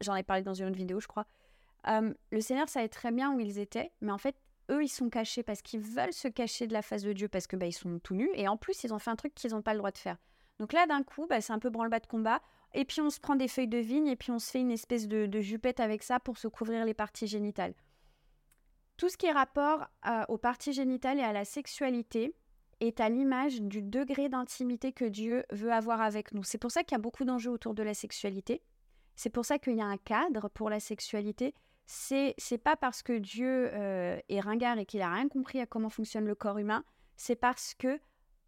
j'en 0.00 0.14
ai 0.16 0.22
parlé 0.22 0.42
dans 0.42 0.54
une 0.54 0.66
autre 0.66 0.76
vidéo, 0.76 1.00
je 1.00 1.08
crois. 1.08 1.26
le 1.86 2.40
Seigneur 2.40 2.68
savait 2.68 2.88
très 2.88 3.12
bien 3.12 3.32
où 3.32 3.40
ils 3.40 3.58
étaient, 3.58 3.92
mais 4.00 4.12
en 4.12 4.18
fait, 4.18 4.36
eux, 4.70 4.82
ils 4.82 4.88
sont 4.88 5.10
cachés 5.10 5.42
parce 5.42 5.62
qu'ils 5.62 5.80
veulent 5.80 6.12
se 6.12 6.28
cacher 6.28 6.66
de 6.66 6.72
la 6.72 6.82
face 6.82 7.02
de 7.02 7.12
Dieu 7.12 7.28
parce 7.28 7.46
que 7.46 7.56
bah, 7.56 7.66
ils 7.66 7.72
sont 7.72 7.98
tout 7.98 8.14
nus 8.14 8.30
et 8.34 8.48
en 8.48 8.56
plus, 8.56 8.84
ils 8.84 8.94
ont 8.94 8.98
fait 8.98 9.10
un 9.10 9.16
truc 9.16 9.34
qu'ils 9.34 9.52
n'ont 9.52 9.62
pas 9.62 9.72
le 9.72 9.78
droit 9.78 9.90
de 9.90 9.98
faire. 9.98 10.16
Donc 10.58 10.72
là, 10.72 10.86
d'un 10.86 11.02
coup, 11.02 11.26
bah, 11.26 11.40
c'est 11.40 11.52
un 11.52 11.58
peu 11.58 11.70
branle-bas 11.70 12.00
de 12.00 12.06
combat. 12.06 12.40
Et 12.74 12.84
puis, 12.84 13.00
on 13.00 13.10
se 13.10 13.20
prend 13.20 13.36
des 13.36 13.48
feuilles 13.48 13.68
de 13.68 13.78
vigne 13.78 14.06
et 14.06 14.16
puis 14.16 14.30
on 14.30 14.38
se 14.38 14.50
fait 14.50 14.60
une 14.60 14.70
espèce 14.70 15.08
de, 15.08 15.40
jupette 15.40 15.80
avec 15.80 16.02
ça 16.02 16.20
pour 16.20 16.38
se 16.38 16.48
couvrir 16.48 16.84
les 16.84 16.94
parties 16.94 17.26
génitales. 17.26 17.74
Tout 18.96 19.08
ce 19.08 19.16
qui 19.16 19.26
est 19.26 19.32
rapport 19.32 19.88
aux 20.28 20.38
parties 20.38 20.72
génitales 20.72 21.18
et 21.18 21.24
à 21.24 21.32
la 21.32 21.44
sexualité 21.44 22.34
est 22.80 23.00
à 23.00 23.08
l'image 23.08 23.60
du 23.60 23.82
degré 23.82 24.28
d'intimité 24.28 24.92
que 24.92 25.04
Dieu 25.04 25.44
veut 25.50 25.72
avoir 25.72 26.00
avec 26.00 26.32
nous. 26.32 26.44
C'est 26.44 26.58
pour 26.58 26.70
ça 26.70 26.82
qu'il 26.82 26.92
y 26.92 27.00
a 27.00 27.02
beaucoup 27.02 27.24
d'enjeux 27.24 27.50
autour 27.50 27.74
de 27.74 27.82
la 27.82 27.94
sexualité. 27.94 28.62
C'est 29.16 29.30
pour 29.30 29.44
ça 29.44 29.58
qu'il 29.58 29.76
y 29.76 29.80
a 29.80 29.86
un 29.86 29.96
cadre 29.96 30.48
pour 30.48 30.70
la 30.70 30.80
sexualité. 30.80 31.54
C'est 31.86 32.34
c'est 32.38 32.58
pas 32.58 32.76
parce 32.76 33.02
que 33.02 33.18
Dieu 33.18 33.70
euh, 33.72 34.18
est 34.28 34.40
ringard 34.40 34.78
et 34.78 34.86
qu'il 34.86 35.02
a 35.02 35.12
rien 35.12 35.28
compris 35.28 35.60
à 35.60 35.66
comment 35.66 35.90
fonctionne 35.90 36.26
le 36.26 36.34
corps 36.34 36.58
humain. 36.58 36.84
C'est 37.16 37.36
parce 37.36 37.74
que 37.74 38.00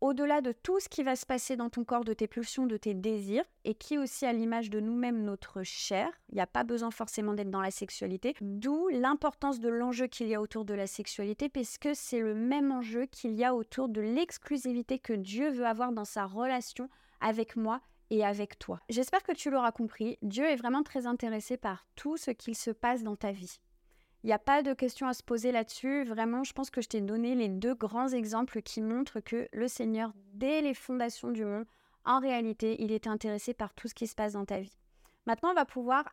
au-delà 0.05 0.43
de 0.43 0.53
tout 0.53 0.81
ce 0.81 0.89
qui 0.91 1.03
va 1.03 1.17
se 1.17 1.25
passer 1.25 1.57
dans 1.57 1.71
ton 1.71 1.83
corps, 1.83 2.05
de 2.05 2.13
tes 2.13 2.27
pulsions, 2.27 2.67
de 2.67 2.77
tes 2.77 2.93
désirs, 2.93 3.45
et 3.65 3.75
qui 3.75 3.95
est 3.95 3.99
aussi 3.99 4.27
à 4.27 4.35
l'image 4.35 4.69
de 4.69 4.79
nous-mêmes 4.79 5.23
notre 5.23 5.63
chair, 5.63 6.11
il 6.29 6.35
n'y 6.35 6.43
a 6.43 6.47
pas 6.47 6.63
besoin 6.63 6.91
forcément 6.91 7.33
d'être 7.33 7.51
dans 7.51 7.63
la 7.63 7.71
sexualité, 7.71 8.35
d'où 8.43 8.89
l'importance 8.89 9.61
de 9.61 9.71
l'enjeu 9.71 10.07
qu'il 10.07 10.29
y 10.29 10.35
a 10.35 10.43
autour 10.43 10.67
de 10.67 10.75
la 10.75 10.87
sexualité, 10.87 11.49
puisque 11.49 11.89
c'est 11.95 12.21
le 12.21 12.35
même 12.35 12.71
enjeu 12.71 13.07
qu'il 13.07 13.33
y 13.33 13.45
a 13.45 13.55
autour 13.55 13.89
de 13.89 14.03
l'exclusivité 14.03 14.99
que 14.99 15.15
Dieu 15.15 15.51
veut 15.51 15.67
avoir 15.67 15.91
dans 15.91 16.05
sa 16.05 16.27
relation 16.27 16.91
avec 17.23 17.57
moi 17.57 17.81
et 18.11 18.25
avec 18.25 18.59
toi. 18.59 18.81
J'espère 18.89 19.23
que 19.23 19.33
tu 19.33 19.51
l'auras 19.51 19.73
compris, 19.73 20.19
Dieu 20.23 20.45
est 20.45 20.57
vraiment 20.57 20.83
très 20.83 21.07
intéressé 21.07 21.57
par 21.57 21.87
tout 21.97 22.17
ce 22.17 22.31
qu'il 22.31 22.55
se 22.55 22.71
passe 22.71 23.03
dans 23.03 23.17
ta 23.17 23.33
vie. 23.33 23.61
Il 24.23 24.29
n'y 24.29 24.33
a 24.33 24.39
pas 24.39 24.63
de 24.63 24.73
question 24.73 25.07
à 25.07 25.13
se 25.13 25.23
poser 25.23 25.53
là-dessus. 25.53 26.05
Vraiment, 26.05 26.45
je 26.45 26.55
pense 26.55 26.71
que 26.71 26.81
je 26.81 26.89
t'ai 26.89 27.03
donné 27.03 27.35
les 27.35 27.51
deux 27.51 27.75
grands 27.75 28.09
exemples 28.09 28.63
qui 28.63 28.81
montrent 28.81 29.21
que 29.21 29.49
le 29.53 29.69
Seigneur, 29.69 30.13
dès 30.33 30.63
les 30.63 30.73
fondations 30.73 31.31
du 31.31 31.45
monde, 31.45 31.67
en 32.07 32.21
réalité, 32.21 32.83
il 32.83 32.91
est 32.91 33.07
intéressé 33.07 33.53
par 33.53 33.75
tout 33.75 33.87
ce 33.87 33.95
qui 33.95 34.07
se 34.07 34.15
passe 34.15 34.33
dans 34.33 34.47
ta 34.47 34.61
vie. 34.61 34.79
Maintenant, 35.27 35.51
on 35.51 35.55
va 35.55 35.65
pouvoir 35.65 36.05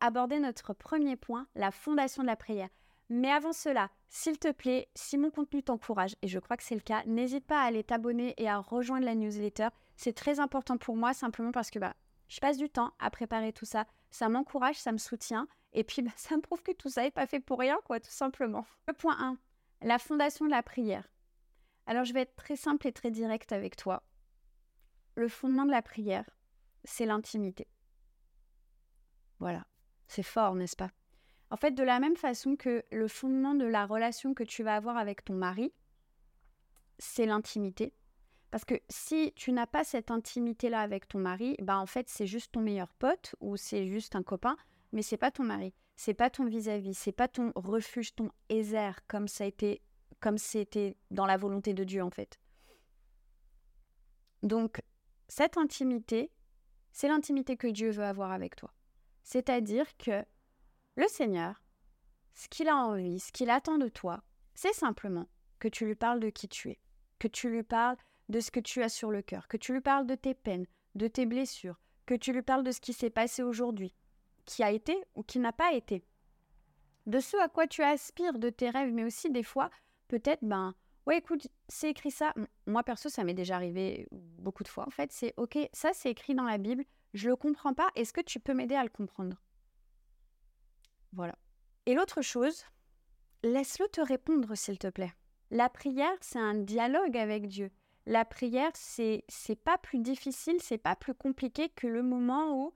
aborder 0.00 0.40
notre 0.40 0.72
premier 0.72 1.16
point, 1.16 1.46
la 1.54 1.70
fondation 1.70 2.22
de 2.22 2.28
la 2.28 2.36
prière. 2.36 2.68
Mais 3.14 3.30
avant 3.30 3.52
cela, 3.52 3.90
s'il 4.08 4.38
te 4.38 4.50
plaît, 4.50 4.88
si 4.94 5.18
mon 5.18 5.30
contenu 5.30 5.62
t'encourage, 5.62 6.16
et 6.22 6.28
je 6.28 6.38
crois 6.38 6.56
que 6.56 6.62
c'est 6.62 6.74
le 6.74 6.80
cas, 6.80 7.04
n'hésite 7.04 7.44
pas 7.46 7.60
à 7.60 7.66
aller 7.66 7.84
t'abonner 7.84 8.32
et 8.38 8.48
à 8.48 8.56
rejoindre 8.56 9.04
la 9.04 9.14
newsletter. 9.14 9.68
C'est 9.96 10.14
très 10.14 10.40
important 10.40 10.78
pour 10.78 10.96
moi 10.96 11.12
simplement 11.12 11.52
parce 11.52 11.70
que 11.70 11.78
bah, 11.78 11.94
je 12.28 12.40
passe 12.40 12.56
du 12.56 12.70
temps 12.70 12.94
à 12.98 13.10
préparer 13.10 13.52
tout 13.52 13.66
ça. 13.66 13.86
Ça 14.10 14.30
m'encourage, 14.30 14.76
ça 14.76 14.92
me 14.92 14.96
soutient. 14.96 15.46
Et 15.74 15.84
puis, 15.84 16.00
bah, 16.02 16.10
ça 16.16 16.34
me 16.38 16.40
prouve 16.40 16.62
que 16.62 16.72
tout 16.72 16.88
ça 16.88 17.02
n'est 17.02 17.10
pas 17.10 17.26
fait 17.26 17.38
pour 17.38 17.58
rien, 17.58 17.78
quoi, 17.84 18.00
tout 18.00 18.10
simplement. 18.10 18.64
Le 18.88 18.94
point 18.94 19.18
1, 19.20 19.36
la 19.82 19.98
fondation 19.98 20.46
de 20.46 20.50
la 20.50 20.62
prière. 20.62 21.06
Alors, 21.84 22.04
je 22.04 22.14
vais 22.14 22.22
être 22.22 22.36
très 22.36 22.56
simple 22.56 22.86
et 22.86 22.92
très 22.92 23.10
direct 23.10 23.52
avec 23.52 23.76
toi. 23.76 24.04
Le 25.16 25.28
fondement 25.28 25.66
de 25.66 25.70
la 25.70 25.82
prière, 25.82 26.30
c'est 26.84 27.04
l'intimité. 27.04 27.68
Voilà. 29.38 29.66
C'est 30.08 30.22
fort, 30.22 30.54
n'est-ce 30.54 30.76
pas? 30.76 30.88
En 31.52 31.56
fait, 31.56 31.72
de 31.72 31.82
la 31.82 32.00
même 32.00 32.16
façon 32.16 32.56
que 32.56 32.82
le 32.90 33.08
fondement 33.08 33.54
de 33.54 33.66
la 33.66 33.84
relation 33.84 34.32
que 34.32 34.42
tu 34.42 34.62
vas 34.62 34.74
avoir 34.74 34.96
avec 34.96 35.22
ton 35.22 35.34
mari, 35.34 35.70
c'est 36.98 37.26
l'intimité. 37.26 37.92
Parce 38.50 38.64
que 38.64 38.80
si 38.88 39.34
tu 39.36 39.52
n'as 39.52 39.66
pas 39.66 39.84
cette 39.84 40.10
intimité-là 40.10 40.80
avec 40.80 41.08
ton 41.08 41.18
mari, 41.18 41.56
bah 41.60 41.76
en 41.76 41.84
fait, 41.84 42.08
c'est 42.08 42.26
juste 42.26 42.52
ton 42.52 42.60
meilleur 42.60 42.94
pote 42.94 43.36
ou 43.40 43.58
c'est 43.58 43.86
juste 43.86 44.16
un 44.16 44.22
copain, 44.22 44.56
mais 44.92 45.02
c'est 45.02 45.18
pas 45.18 45.30
ton 45.30 45.42
mari, 45.42 45.74
c'est 45.94 46.14
pas 46.14 46.30
ton 46.30 46.46
vis-à-vis, 46.46 46.94
c'est 46.94 47.12
pas 47.12 47.28
ton 47.28 47.52
refuge, 47.54 48.14
ton 48.14 48.30
ézer 48.48 48.92
comme 49.06 49.28
ça 49.28 49.44
a 49.44 49.46
été 49.46 49.82
comme 50.20 50.38
c'était 50.38 50.96
dans 51.10 51.26
la 51.26 51.36
volonté 51.36 51.74
de 51.74 51.84
Dieu 51.84 52.02
en 52.02 52.10
fait. 52.10 52.40
Donc 54.42 54.80
cette 55.28 55.58
intimité, 55.58 56.30
c'est 56.92 57.08
l'intimité 57.08 57.58
que 57.58 57.66
Dieu 57.66 57.90
veut 57.90 58.04
avoir 58.04 58.32
avec 58.32 58.56
toi. 58.56 58.72
C'est-à-dire 59.22 59.86
que 59.98 60.24
le 60.96 61.08
Seigneur, 61.08 61.62
ce 62.34 62.48
qu'il 62.48 62.68
a 62.68 62.76
envie, 62.76 63.20
ce 63.20 63.32
qu'il 63.32 63.50
attend 63.50 63.78
de 63.78 63.88
toi, 63.88 64.22
c'est 64.54 64.72
simplement 64.72 65.28
que 65.58 65.68
tu 65.68 65.86
lui 65.86 65.94
parles 65.94 66.20
de 66.20 66.30
qui 66.30 66.48
tu 66.48 66.70
es, 66.70 66.80
que 67.18 67.28
tu 67.28 67.48
lui 67.48 67.62
parles 67.62 67.96
de 68.28 68.40
ce 68.40 68.50
que 68.50 68.60
tu 68.60 68.82
as 68.82 68.88
sur 68.88 69.10
le 69.10 69.22
cœur, 69.22 69.48
que 69.48 69.56
tu 69.56 69.72
lui 69.72 69.80
parles 69.80 70.06
de 70.06 70.14
tes 70.14 70.34
peines, 70.34 70.66
de 70.94 71.08
tes 71.08 71.26
blessures, 71.26 71.80
que 72.06 72.14
tu 72.14 72.32
lui 72.32 72.42
parles 72.42 72.64
de 72.64 72.72
ce 72.72 72.80
qui 72.80 72.92
s'est 72.92 73.10
passé 73.10 73.42
aujourd'hui, 73.42 73.94
qui 74.44 74.62
a 74.62 74.70
été 74.70 74.96
ou 75.14 75.22
qui 75.22 75.38
n'a 75.38 75.52
pas 75.52 75.72
été, 75.72 76.04
de 77.06 77.20
ce 77.20 77.36
à 77.38 77.48
quoi 77.48 77.66
tu 77.66 77.82
aspires, 77.82 78.38
de 78.38 78.50
tes 78.50 78.70
rêves, 78.70 78.92
mais 78.92 79.04
aussi 79.04 79.30
des 79.30 79.42
fois, 79.42 79.70
peut-être, 80.08 80.42
ben, 80.42 80.74
ouais, 81.06 81.18
écoute, 81.18 81.48
c'est 81.68 81.90
écrit 81.90 82.10
ça. 82.10 82.34
Moi, 82.66 82.82
perso, 82.82 83.08
ça 83.08 83.24
m'est 83.24 83.34
déjà 83.34 83.56
arrivé 83.56 84.06
beaucoup 84.10 84.62
de 84.62 84.68
fois. 84.68 84.86
En 84.86 84.90
fait, 84.90 85.10
c'est 85.12 85.34
OK, 85.36 85.58
ça, 85.72 85.90
c'est 85.92 86.10
écrit 86.10 86.34
dans 86.34 86.44
la 86.44 86.58
Bible, 86.58 86.84
je 87.14 87.28
le 87.28 87.36
comprends 87.36 87.74
pas, 87.74 87.90
est-ce 87.96 88.12
que 88.12 88.20
tu 88.20 88.40
peux 88.40 88.54
m'aider 88.54 88.74
à 88.74 88.84
le 88.84 88.90
comprendre? 88.90 89.36
Voilà. 91.12 91.34
Et 91.86 91.94
l'autre 91.94 92.22
chose, 92.22 92.64
laisse-le 93.42 93.88
te 93.88 94.00
répondre, 94.00 94.54
s'il 94.56 94.78
te 94.78 94.88
plaît. 94.88 95.12
La 95.50 95.68
prière, 95.68 96.16
c'est 96.20 96.38
un 96.38 96.54
dialogue 96.54 97.16
avec 97.16 97.46
Dieu 97.46 97.70
la 98.06 98.24
prière, 98.24 98.70
c'est 98.74 99.24
c'est 99.28 99.56
pas 99.56 99.78
plus 99.78 99.98
difficile, 99.98 100.56
c'est 100.60 100.78
pas 100.78 100.96
plus 100.96 101.14
compliqué 101.14 101.68
que 101.68 101.86
le 101.86 102.02
moment 102.02 102.64
où 102.64 102.72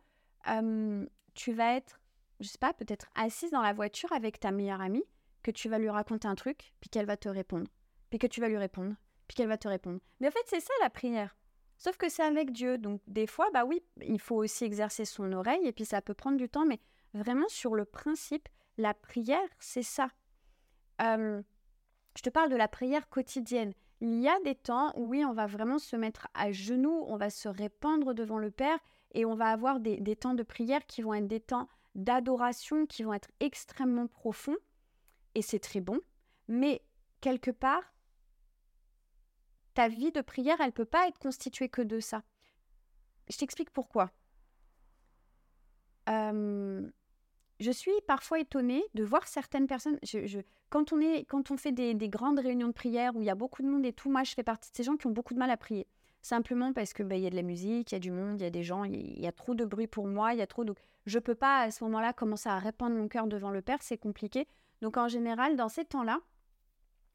tu 1.35 1.53
vas 1.53 1.75
être, 1.75 2.01
je 2.39 2.47
sais 2.47 2.59
pas, 2.59 2.73
peut-être 2.73 3.07
assise 3.17 3.51
dans 3.51 3.63
la 3.63 3.73
voiture 3.73 4.13
avec 4.13 4.39
ta 4.39 4.53
meilleure 4.53 4.81
amie, 4.81 5.03
que 5.43 5.51
tu 5.51 5.69
vas 5.69 5.79
lui 5.79 5.91
raconter 5.91 6.29
un 6.29 6.37
truc, 6.37 6.73
puis 6.81 6.89
qu'elle 6.89 7.07
va 7.07 7.17
te 7.17 7.29
répondre, 7.29 7.67
puis 8.11 8.21
que 8.21 8.29
tu 8.29 8.41
vas 8.41 8.49
lui 8.49 8.57
répondre, 8.57 8.95
puis 9.27 9.35
qu'elle 9.35 9.49
va 9.49 9.59
te 9.59 9.67
répondre. 9.67 9.99
Mais 10.21 10.29
en 10.29 10.31
fait, 10.31 10.45
c'est 10.47 10.61
ça 10.61 10.73
la 10.81 10.91
prière. 10.91 11.37
Sauf 11.79 11.97
que 11.97 12.09
c'est 12.09 12.23
avec 12.23 12.53
Dieu. 12.53 12.79
Donc 12.79 13.03
des 13.09 13.27
fois, 13.27 13.51
bah 13.53 13.65
oui, 13.65 13.83
il 14.01 14.21
faut 14.21 14.37
aussi 14.37 14.65
exercer 14.65 15.05
son 15.05 15.33
oreille 15.33 15.67
et 15.67 15.73
puis 15.73 15.85
ça 15.85 16.01
peut 16.01 16.15
prendre 16.15 16.37
du 16.37 16.49
temps, 16.49 16.65
mais 16.65 16.81
vraiment 17.17 17.49
sur 17.49 17.75
le 17.75 17.85
principe, 17.85 18.49
la 18.79 18.95
prière, 18.95 19.49
c'est 19.59 19.83
ça. 19.83 20.09
je 21.01 22.23
te 22.23 22.31
parle 22.31 22.51
de 22.51 22.57
la 22.57 22.69
prière 22.69 23.09
quotidienne. 23.09 23.73
Il 24.01 24.21
y 24.21 24.29
a 24.29 24.39
des 24.41 24.55
temps 24.55 24.93
où 24.97 25.07
oui, 25.07 25.25
on 25.25 25.33
va 25.33 25.47
vraiment 25.47 25.79
se 25.79 25.97
mettre 25.97 26.29
à 26.35 26.53
genoux, 26.53 27.05
on 27.09 27.17
va 27.17 27.31
se 27.31 27.49
répandre 27.49 28.15
devant 28.15 28.39
le 28.39 28.51
Père 28.51 28.79
et 29.15 29.25
on 29.25 29.35
va 29.35 29.51
avoir 29.51 29.81
des, 29.81 30.17
temps 30.17 30.35
de 30.35 30.43
prière 30.43 30.85
qui 30.87 31.01
vont 31.01 31.15
être 31.15 31.27
des 31.27 31.41
temps 31.41 31.69
d'adoration, 31.95 32.85
qui 32.85 33.03
vont 33.03 33.15
être 33.15 33.31
extrêmement 33.41 34.07
profonds. 34.07 34.57
Et 35.35 35.41
c'est 35.41 35.59
très 35.59 35.81
bon. 35.81 35.99
Mais 36.49 36.83
quelque 37.23 37.51
part, 37.51 37.95
ta 39.73 39.89
vie 39.89 40.13
de 40.13 40.21
prière, 40.21 40.57
elle 40.61 40.67
ne 40.67 40.73
peut 40.73 40.85
pas 40.85 41.09
être 41.09 41.19
constituée 41.19 41.71
que 41.71 41.83
de 41.83 42.01
ça. 42.01 42.23
Je 43.29 43.39
t'explique 43.39 43.71
pourquoi. 43.71 44.11
Je 47.59 47.71
suis 47.71 47.93
parfois 48.07 48.41
étonnée 48.41 48.85
de 48.95 49.05
voir 49.05 49.27
certaines 49.27 49.67
personnes. 49.67 49.99
Quand, 50.69 50.93
on 50.93 51.57
fait 51.57 51.73
des, 51.73 52.09
grandes 52.09 52.39
réunions 52.39 52.69
de 52.69 52.73
prière 52.73 53.17
où 53.17 53.23
il 53.23 53.27
y 53.27 53.31
a 53.31 53.35
beaucoup 53.35 53.63
de 53.63 53.69
monde 53.69 53.87
et 53.87 53.93
tout, 53.93 54.11
moi 54.11 54.25
je 54.25 54.35
fais 54.35 54.43
partie 54.43 54.71
de 54.71 54.77
ces 54.77 54.83
gens 54.83 54.97
qui 54.97 55.07
ont 55.07 55.13
beaucoup 55.13 55.35
de 55.35 55.39
mal 55.39 55.51
à 55.51 55.57
prier. 55.57 55.87
Simplement 56.23 56.73
parce 56.73 56.93
que 56.93 57.03
bah, 57.03 57.17
y 57.17 57.27
a 57.27 57.31
de 57.31 57.37
la 57.37 57.43
musique, 57.43 57.93
il 57.93 57.95
y 57.95 57.97
a 57.97 58.01
du 58.01 58.11
monde, 58.11 58.41
il 58.41 58.45
y 58.45 58.47
a 58.47 58.51
des 58.51 58.65
gens, 58.65 58.85
il 58.85 59.21
y, 59.21 59.27
a 59.27 59.33
trop 59.33 59.55
de 59.55 59.65
bruit 59.65 59.87
pour 59.87 60.07
moi, 60.07 60.33
il 60.33 60.39
y 60.39 60.43
a 60.43 60.47
trop 60.47 60.65
de. 60.65 60.75
Je 61.07 61.19
peux 61.21 61.37
pas 61.37 61.61
à 61.61 61.71
ce 61.71 61.85
moment-là 61.85 62.13
commencer 62.13 62.49
à 62.49 62.59
répandre 62.59 62.97
mon 62.97 63.07
cœur 63.07 63.29
devant 63.29 63.51
le 63.51 63.63
Père, 63.63 63.79
c'est 63.81 63.97
compliqué. 63.97 64.49
Donc 64.83 64.97
en 64.97 65.09
général, 65.09 65.57
dans 65.57 65.69
ces 65.69 65.85
temps-là, 65.85 66.21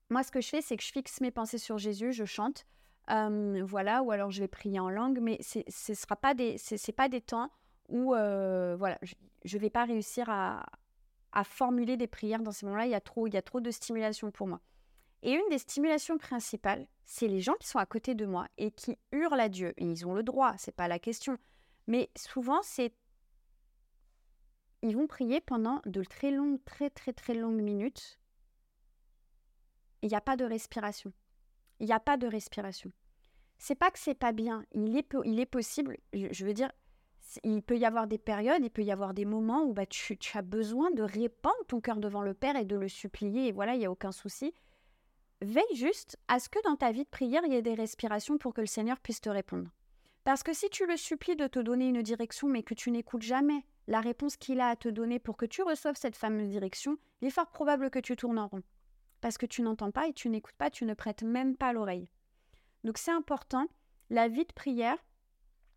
moi, 0.09 0.23
ce 0.23 0.31
que 0.31 0.41
je 0.41 0.49
fais, 0.49 0.61
c'est 0.61 0.77
que 0.77 0.83
je 0.83 0.91
fixe 0.91 1.21
mes 1.21 1.31
pensées 1.31 1.57
sur 1.57 1.77
Jésus, 1.77 2.13
je 2.13 2.25
chante, 2.25 2.65
voilà, 3.07 4.01
ou 4.03 4.11
alors 4.11 4.31
je 4.31 4.41
vais 4.41 4.47
prier 4.47 4.79
en 4.79 4.89
langue, 4.89 5.19
mais 5.21 5.37
ce 5.41 5.59
ne 5.59 5.95
sera 5.95 6.15
pas 6.15 6.33
des, 6.33 6.57
c'est 6.57 6.91
pas 6.91 7.09
des 7.09 7.21
temps 7.21 7.49
où, 7.91 8.09
voilà, 8.09 8.97
je 9.03 9.57
ne 9.57 9.61
vais 9.61 9.69
pas 9.69 9.85
réussir 9.85 10.29
à, 10.29 10.65
formuler 11.43 11.95
des 11.95 12.07
prières 12.07 12.41
dans 12.41 12.51
ces 12.51 12.65
moments-là. 12.65 12.85
Il 12.85 12.91
y 12.91 12.95
a 12.95 13.01
trop, 13.01 13.27
il 13.27 13.33
y 13.33 13.37
a 13.37 13.41
trop 13.41 13.61
de 13.61 13.71
stimulation 13.71 14.31
pour 14.31 14.47
moi. 14.47 14.59
Et 15.23 15.33
une 15.33 15.49
des 15.49 15.59
stimulations 15.59 16.17
principales, 16.17 16.87
c'est 17.05 17.27
les 17.27 17.41
gens 17.41 17.53
qui 17.59 17.67
sont 17.67 17.77
à 17.77 17.85
côté 17.85 18.15
de 18.15 18.25
moi 18.25 18.47
et 18.57 18.71
qui 18.71 18.97
hurlent 19.11 19.39
à 19.39 19.49
Dieu. 19.49 19.73
Et 19.77 19.85
ils 19.85 20.05
ont 20.07 20.15
le 20.15 20.23
droit, 20.23 20.55
c'est 20.57 20.75
pas 20.75 20.87
la 20.87 20.97
question. 20.97 21.37
Mais 21.87 22.09
souvent, 22.17 22.61
c'est 22.63 22.93
ils 24.81 24.97
vont 24.97 25.05
prier 25.05 25.41
pendant 25.41 25.79
de 25.85 26.03
très 26.03 26.31
longues, 26.31 26.59
très 26.65 26.89
très 26.89 27.13
très 27.13 27.35
longues 27.35 27.61
minutes 27.61 28.17
il 30.01 30.09
n'y 30.09 30.15
a 30.15 30.21
pas 30.21 30.35
de 30.35 30.45
respiration. 30.45 31.13
Il 31.79 31.85
n'y 31.85 31.93
a 31.93 31.99
pas 31.99 32.17
de 32.17 32.27
respiration. 32.27 32.91
C'est 33.57 33.75
pas 33.75 33.91
que 33.91 33.99
c'est 33.99 34.15
pas 34.15 34.31
bien. 34.31 34.65
Il 34.73 34.97
est, 34.97 35.07
il 35.25 35.39
est 35.39 35.45
possible, 35.45 35.97
je, 36.13 36.45
veux 36.45 36.53
dire, 36.53 36.71
il 37.43 37.61
peut 37.61 37.77
y 37.77 37.85
avoir 37.85 38.07
des 38.07 38.17
périodes, 38.17 38.63
il 38.63 38.69
peut 38.69 38.83
y 38.83 38.91
avoir 38.91 39.13
des 39.13 39.25
moments 39.25 39.63
où 39.63 39.73
bah, 39.73 39.85
tu, 39.85 40.17
as 40.33 40.41
besoin 40.41 40.91
de 40.91 41.03
répandre 41.03 41.55
ton 41.67 41.81
cœur 41.81 41.97
devant 41.97 42.21
le 42.21 42.33
Père 42.33 42.55
et 42.55 42.65
de 42.65 42.75
le 42.75 42.87
supplier, 42.87 43.47
et 43.47 43.51
voilà, 43.51 43.75
il 43.75 43.79
n'y 43.79 43.85
a 43.85 43.91
aucun 43.91 44.11
souci. 44.11 44.53
Veille 45.41 45.75
juste 45.75 46.17
à 46.27 46.39
ce 46.39 46.49
que 46.49 46.61
dans 46.63 46.75
ta 46.75 46.91
vie 46.91 47.03
de 47.03 47.09
prière, 47.09 47.41
il 47.45 47.53
y 47.53 47.55
ait 47.55 47.61
des 47.61 47.73
respirations 47.73 48.37
pour 48.37 48.53
que 48.53 48.61
le 48.61 48.67
Seigneur 48.67 48.99
puisse 48.99 49.21
te 49.21 49.29
répondre. 49.29 49.69
Parce 50.23 50.43
que 50.43 50.53
si 50.53 50.69
tu 50.69 50.85
le 50.85 50.97
supplies 50.97 51.35
de 51.35 51.47
te 51.47 51.59
donner 51.59 51.87
une 51.87 52.03
direction, 52.03 52.47
mais 52.47 52.61
que 52.61 52.75
tu 52.75 52.91
n'écoutes 52.91 53.23
jamais 53.23 53.65
la 53.87 54.01
réponse 54.01 54.37
qu'il 54.37 54.59
a 54.59 54.67
à 54.67 54.75
te 54.75 54.89
donner 54.89 55.17
pour 55.17 55.37
que 55.37 55.47
tu 55.47 55.63
reçoives 55.63 55.95
cette 55.95 56.15
fameuse 56.15 56.49
direction, 56.49 56.97
il 57.21 57.29
est 57.29 57.31
fort 57.31 57.49
probable 57.49 57.89
que 57.89 57.99
tu 57.99 58.15
tournes 58.15 58.37
en 58.37 58.47
rond 58.47 58.61
parce 59.21 59.37
que 59.37 59.45
tu 59.45 59.61
n'entends 59.61 59.91
pas 59.91 60.07
et 60.07 60.13
tu 60.13 60.29
n'écoutes 60.29 60.55
pas, 60.55 60.69
tu 60.69 60.85
ne 60.85 60.95
prêtes 60.95 61.23
même 61.23 61.55
pas 61.55 61.71
l'oreille. 61.71 62.09
Donc 62.83 62.97
c'est 62.97 63.11
important, 63.11 63.67
la 64.09 64.27
vie 64.27 64.45
de 64.45 64.53
prière, 64.53 64.97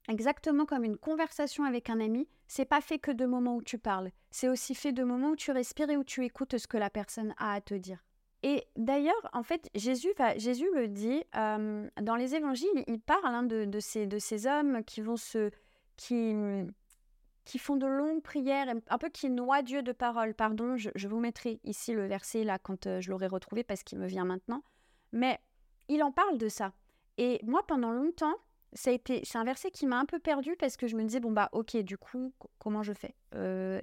exactement 0.09 0.67
comme 0.67 0.85
une 0.85 0.97
conversation 0.97 1.65
avec 1.65 1.91
un 1.91 2.01
ami, 2.01 2.29
c'est 2.47 2.65
pas 2.65 2.81
fait 2.81 2.99
que 2.99 3.11
de 3.11 3.27
moments 3.27 3.57
où 3.57 3.63
tu 3.63 3.79
parles, 3.79 4.11
c'est 4.31 4.49
aussi 4.49 4.75
fait 4.75 4.93
de 4.93 5.05
moments 5.05 5.31
où 5.31 5.37
tu 5.37 5.51
respires 5.51 5.91
et 5.91 5.97
où 5.97 6.05
tu 6.05 6.25
écoutes 6.25 6.59
ce 6.59 6.67
que 6.67 6.77
la 6.77 6.91
personne 6.91 7.35
a 7.39 7.55
à 7.55 7.61
te 7.61 7.75
dire. 7.75 8.05
Et 8.43 8.67
d'ailleurs, 8.77 9.31
en 9.33 9.43
fait, 9.43 9.71
Jésus, 9.75 10.13
Jésus 10.37 10.69
le 10.75 10.89
dit 10.89 11.25
dans 11.33 12.17
les 12.17 12.35
évangiles, 12.35 12.85
il 12.87 13.01
parle 13.01 13.35
hein, 13.35 13.43
de, 13.43 13.81
ces, 13.81 14.07
de 14.07 14.19
ces 14.19 14.47
hommes 14.47 14.85
qui 14.85 15.01
vont 15.01 15.17
se, 15.17 15.51
qui, 15.97 16.35
qui 17.45 17.59
font 17.59 17.77
de 17.77 17.87
longues 17.87 18.23
prières, 18.23 18.73
un 18.89 18.99
peu 18.99 19.09
qui 19.09 19.31
noient 19.31 19.63
Dieu 19.63 19.83
de 19.83 19.93
parole. 19.93 20.35
Pardon, 20.35 20.77
je, 20.77 21.09
vous 21.09 21.21
mettrai 21.21 21.61
ici 21.65 21.93
le 21.93 22.07
verset 22.07 22.45
là 22.45 22.59
quand 22.59 22.87
euh, 22.87 23.01
je 23.01 23.11
l'aurai 23.11 23.27
retrouvé 23.27 23.65
parce 23.65 23.83
qu'il 23.83 23.99
me 23.99 24.07
vient 24.07 24.25
maintenant. 24.25 24.63
Mais 25.13 25.39
il 25.89 26.03
en 26.03 26.13
parle 26.13 26.39
de 26.39 26.49
ça. 26.49 26.73
Et 27.19 27.41
moi, 27.45 27.63
pendant 27.67 27.93
longtemps, 27.93 28.35
c'est 28.75 29.37
un 29.37 29.45
verset 29.45 29.71
qui 29.71 29.87
m'a 29.87 29.99
un 29.99 30.05
peu 30.05 30.19
perdu 30.19 30.57
parce 30.59 30.77
que 30.77 30.87
je 30.87 30.97
me 30.97 31.05
disais 31.05 31.21
bon 31.21 31.33
bah 31.33 31.49
ok, 31.53 31.77
du 31.79 31.97
coup, 31.97 32.33
comment 32.59 32.83
je 32.83 32.93
fais? 32.93 33.15
Euh, 33.35 33.81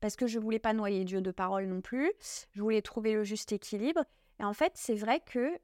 Parce 0.00 0.16
que 0.16 0.26
je 0.26 0.38
voulais 0.38 0.58
pas 0.58 0.72
noyer 0.72 1.04
Dieu 1.04 1.20
de 1.20 1.30
parole 1.30 1.66
non 1.66 1.80
plus. 1.80 2.10
Je 2.52 2.60
voulais 2.60 2.82
trouver 2.82 3.14
le 3.14 3.24
juste 3.24 3.52
équilibre. 3.52 4.04
Et 4.40 4.44
en 4.44 4.52
fait, 4.52 4.72
c'est 4.74 4.96
vrai 4.96 5.20
que 5.20 5.58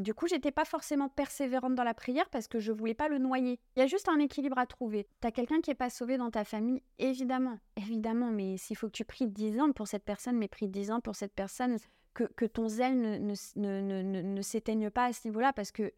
du 0.00 0.14
coup, 0.14 0.26
j'étais 0.26 0.50
pas 0.50 0.64
forcément 0.64 1.08
persévérante 1.08 1.74
dans 1.74 1.84
la 1.84 1.94
prière 1.94 2.28
parce 2.30 2.48
que 2.48 2.58
je 2.58 2.72
voulais 2.72 2.94
pas 2.94 3.08
le 3.08 3.18
noyer. 3.18 3.60
Il 3.76 3.80
y 3.80 3.82
a 3.82 3.86
juste 3.86 4.08
un 4.08 4.18
équilibre 4.18 4.58
à 4.58 4.66
trouver. 4.66 5.06
Tu 5.20 5.28
as 5.28 5.30
quelqu'un 5.30 5.60
qui 5.60 5.70
est 5.70 5.76
pas 5.76 5.90
sauvé 5.90 6.16
dans 6.16 6.30
ta 6.30 6.44
famille, 6.44 6.82
évidemment, 6.98 7.58
évidemment, 7.76 8.30
mais 8.32 8.56
s'il 8.56 8.76
faut 8.76 8.88
que 8.88 8.92
tu 8.92 9.04
pries 9.04 9.28
10 9.28 9.60
ans 9.60 9.72
pour 9.72 9.86
cette 9.86 10.04
personne, 10.04 10.36
mais 10.36 10.48
prie 10.48 10.68
10 10.68 10.90
ans 10.90 11.00
pour 11.00 11.14
cette 11.14 11.34
personne, 11.34 11.76
que, 12.14 12.46
ton 12.46 12.68
zèle 12.68 13.24
ne, 13.24 14.22
ne 14.22 14.42
s'éteigne 14.42 14.90
pas 14.90 15.06
à 15.06 15.12
ce 15.12 15.26
niveau-là 15.26 15.52
parce 15.52 15.72
que 15.72 15.92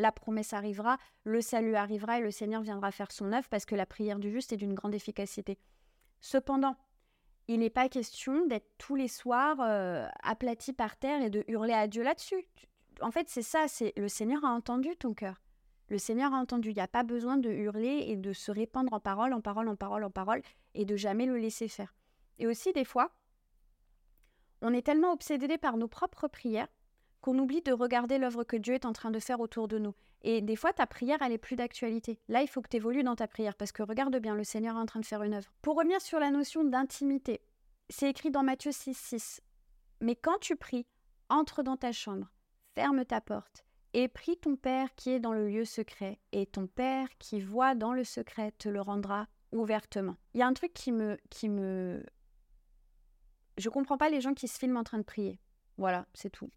la 0.00 0.12
promesse 0.12 0.52
arrivera, 0.52 0.98
le 1.24 1.40
salut 1.40 1.76
arrivera 1.76 2.18
et 2.18 2.22
le 2.22 2.30
Seigneur 2.30 2.62
viendra 2.62 2.90
faire 2.90 3.12
son 3.12 3.32
œuvre 3.32 3.48
parce 3.48 3.64
que 3.64 3.74
la 3.74 3.86
prière 3.86 4.18
du 4.18 4.30
juste 4.30 4.52
est 4.52 4.56
d'une 4.56 4.74
grande 4.74 4.94
efficacité. 4.94 5.58
Cependant, 6.20 6.76
il 7.48 7.60
n'est 7.60 7.70
pas 7.70 7.88
question 7.88 8.46
d'être 8.46 8.70
tous 8.78 8.94
les 8.94 9.08
soirs 9.08 9.58
euh, 9.60 10.06
aplati 10.22 10.72
par 10.72 10.96
terre 10.96 11.22
et 11.22 11.30
de 11.30 11.44
hurler 11.48 11.72
à 11.72 11.88
Dieu 11.88 12.02
là-dessus. 12.02 12.46
En 13.00 13.10
fait, 13.10 13.28
c'est 13.28 13.42
ça, 13.42 13.66
c'est 13.66 13.92
le 13.96 14.08
Seigneur 14.08 14.44
a 14.44 14.50
entendu 14.50 14.96
ton 14.96 15.14
cœur. 15.14 15.40
Le 15.88 15.98
Seigneur 15.98 16.32
a 16.32 16.36
entendu. 16.36 16.70
Il 16.70 16.74
n'y 16.74 16.80
a 16.80 16.88
pas 16.88 17.02
besoin 17.02 17.36
de 17.36 17.50
hurler 17.50 18.04
et 18.06 18.16
de 18.16 18.32
se 18.32 18.52
répandre 18.52 18.92
en 18.92 19.00
parole, 19.00 19.32
en 19.32 19.40
parole, 19.40 19.68
en 19.68 19.74
parole, 19.74 20.04
en 20.04 20.10
parole, 20.10 20.42
et 20.74 20.84
de 20.84 20.96
jamais 20.96 21.26
le 21.26 21.36
laisser 21.36 21.66
faire. 21.66 21.94
Et 22.38 22.46
aussi, 22.46 22.72
des 22.72 22.84
fois, 22.84 23.10
on 24.62 24.72
est 24.72 24.86
tellement 24.86 25.12
obsédé 25.12 25.58
par 25.58 25.76
nos 25.76 25.88
propres 25.88 26.28
prières 26.28 26.68
qu'on 27.20 27.38
oublie 27.38 27.62
de 27.62 27.72
regarder 27.72 28.18
l'œuvre 28.18 28.44
que 28.44 28.56
Dieu 28.56 28.74
est 28.74 28.84
en 28.84 28.92
train 28.92 29.10
de 29.10 29.18
faire 29.18 29.40
autour 29.40 29.68
de 29.68 29.78
nous. 29.78 29.94
Et 30.22 30.40
des 30.40 30.56
fois, 30.56 30.72
ta 30.72 30.86
prière, 30.86 31.18
elle 31.22 31.32
est 31.32 31.38
plus 31.38 31.56
d'actualité. 31.56 32.18
Là, 32.28 32.42
il 32.42 32.48
faut 32.48 32.60
que 32.60 32.68
tu 32.68 32.76
évolues 32.76 33.02
dans 33.02 33.16
ta 33.16 33.26
prière 33.26 33.54
parce 33.54 33.72
que 33.72 33.82
regarde 33.82 34.16
bien, 34.16 34.34
le 34.34 34.44
Seigneur 34.44 34.76
est 34.76 34.80
en 34.80 34.86
train 34.86 35.00
de 35.00 35.06
faire 35.06 35.22
une 35.22 35.34
œuvre. 35.34 35.52
Pour 35.62 35.76
revenir 35.76 36.00
sur 36.00 36.18
la 36.18 36.30
notion 36.30 36.64
d'intimité, 36.64 37.40
c'est 37.88 38.10
écrit 38.10 38.30
dans 38.30 38.42
Matthieu 38.42 38.72
6, 38.72 38.94
6. 38.94 39.40
Mais 40.00 40.16
quand 40.16 40.38
tu 40.40 40.56
pries, 40.56 40.86
entre 41.28 41.62
dans 41.62 41.76
ta 41.76 41.92
chambre, 41.92 42.30
ferme 42.74 43.04
ta 43.04 43.20
porte 43.20 43.64
et 43.92 44.08
prie 44.08 44.36
ton 44.36 44.56
Père 44.56 44.94
qui 44.94 45.10
est 45.10 45.20
dans 45.20 45.32
le 45.32 45.48
lieu 45.48 45.64
secret, 45.64 46.20
et 46.32 46.46
ton 46.46 46.66
Père 46.66 47.08
qui 47.18 47.40
voit 47.40 47.74
dans 47.74 47.92
le 47.92 48.04
secret 48.04 48.52
te 48.52 48.68
le 48.68 48.80
rendra 48.80 49.26
ouvertement. 49.52 50.16
Il 50.34 50.40
y 50.40 50.42
a 50.42 50.46
un 50.46 50.52
truc 50.52 50.72
qui 50.72 50.92
me... 50.92 51.18
Qui 51.28 51.48
me... 51.48 52.04
Je 53.58 53.68
comprends 53.68 53.98
pas 53.98 54.08
les 54.08 54.20
gens 54.20 54.32
qui 54.32 54.48
se 54.48 54.58
filment 54.58 54.78
en 54.78 54.84
train 54.84 54.98
de 54.98 55.04
prier. 55.04 55.38
Voilà, 55.76 56.06
c'est 56.14 56.30
tout. 56.30 56.50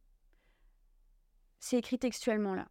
C'est 1.63 1.77
écrit 1.77 1.97
textuellement 1.97 2.55
là. 2.55 2.67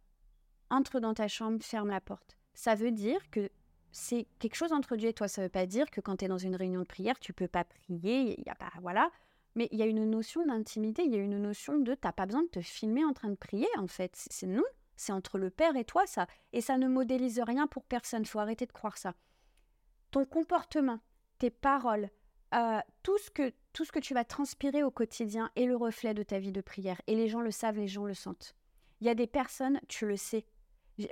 Entre 0.69 0.99
dans 0.99 1.15
ta 1.15 1.27
chambre, 1.27 1.63
ferme 1.63 1.89
la 1.89 1.99
porte. 1.99 2.37
Ça 2.53 2.75
veut 2.75 2.91
dire 2.91 3.31
que 3.31 3.49
c'est 3.91 4.27
quelque 4.37 4.53
chose 4.53 4.71
entre 4.71 4.97
Dieu 4.97 5.09
et 5.09 5.13
toi. 5.13 5.27
Ça 5.27 5.41
ne 5.41 5.47
veut 5.47 5.51
pas 5.51 5.65
dire 5.65 5.89
que 5.89 5.99
quand 5.99 6.17
tu 6.17 6.25
es 6.25 6.27
dans 6.27 6.37
une 6.37 6.55
réunion 6.55 6.81
de 6.81 6.85
prière, 6.85 7.19
tu 7.19 7.33
peux 7.33 7.47
pas 7.47 7.63
prier. 7.63 8.39
Il 8.39 8.43
y 8.45 8.51
a 8.51 8.53
pas, 8.53 8.71
voilà. 8.83 9.09
Mais 9.55 9.67
il 9.71 9.79
y 9.79 9.81
a 9.81 9.87
une 9.87 10.07
notion 10.07 10.45
d'intimité, 10.45 11.05
il 11.05 11.11
y 11.11 11.15
a 11.15 11.23
une 11.23 11.39
notion 11.39 11.79
de 11.79 11.95
t'as 11.95 12.11
pas 12.11 12.27
besoin 12.27 12.43
de 12.43 12.49
te 12.49 12.61
filmer 12.61 13.03
en 13.03 13.13
train 13.13 13.29
de 13.29 13.35
prier, 13.35 13.67
en 13.79 13.87
fait. 13.87 14.11
C'est 14.13 14.45
non, 14.45 14.61
c'est 14.95 15.11
entre 15.11 15.39
le 15.39 15.49
Père 15.49 15.75
et 15.75 15.85
toi, 15.85 16.05
ça. 16.05 16.27
Et 16.51 16.61
ça 16.61 16.77
ne 16.77 16.87
modélise 16.87 17.39
rien 17.39 17.65
pour 17.65 17.85
personne. 17.85 18.25
faut 18.25 18.37
arrêter 18.37 18.67
de 18.67 18.73
croire 18.73 18.99
ça. 18.99 19.15
Ton 20.11 20.23
comportement, 20.23 20.99
tes 21.39 21.49
paroles, 21.49 22.11
euh, 22.53 22.79
tout, 23.01 23.17
ce 23.17 23.31
que, 23.31 23.53
tout 23.73 23.85
ce 23.85 23.91
que 23.91 23.97
tu 23.97 24.13
vas 24.13 24.23
transpirer 24.23 24.83
au 24.83 24.91
quotidien 24.91 25.49
est 25.55 25.65
le 25.65 25.75
reflet 25.75 26.13
de 26.13 26.21
ta 26.21 26.37
vie 26.37 26.51
de 26.51 26.61
prière. 26.61 27.01
Et 27.07 27.15
les 27.15 27.27
gens 27.27 27.41
le 27.41 27.49
savent, 27.49 27.77
les 27.77 27.87
gens 27.87 28.05
le 28.05 28.13
sentent. 28.13 28.55
Il 29.03 29.07
y 29.07 29.09
a 29.09 29.15
des 29.15 29.27
personnes, 29.27 29.81
tu 29.89 30.07
le 30.07 30.15
sais. 30.15 30.45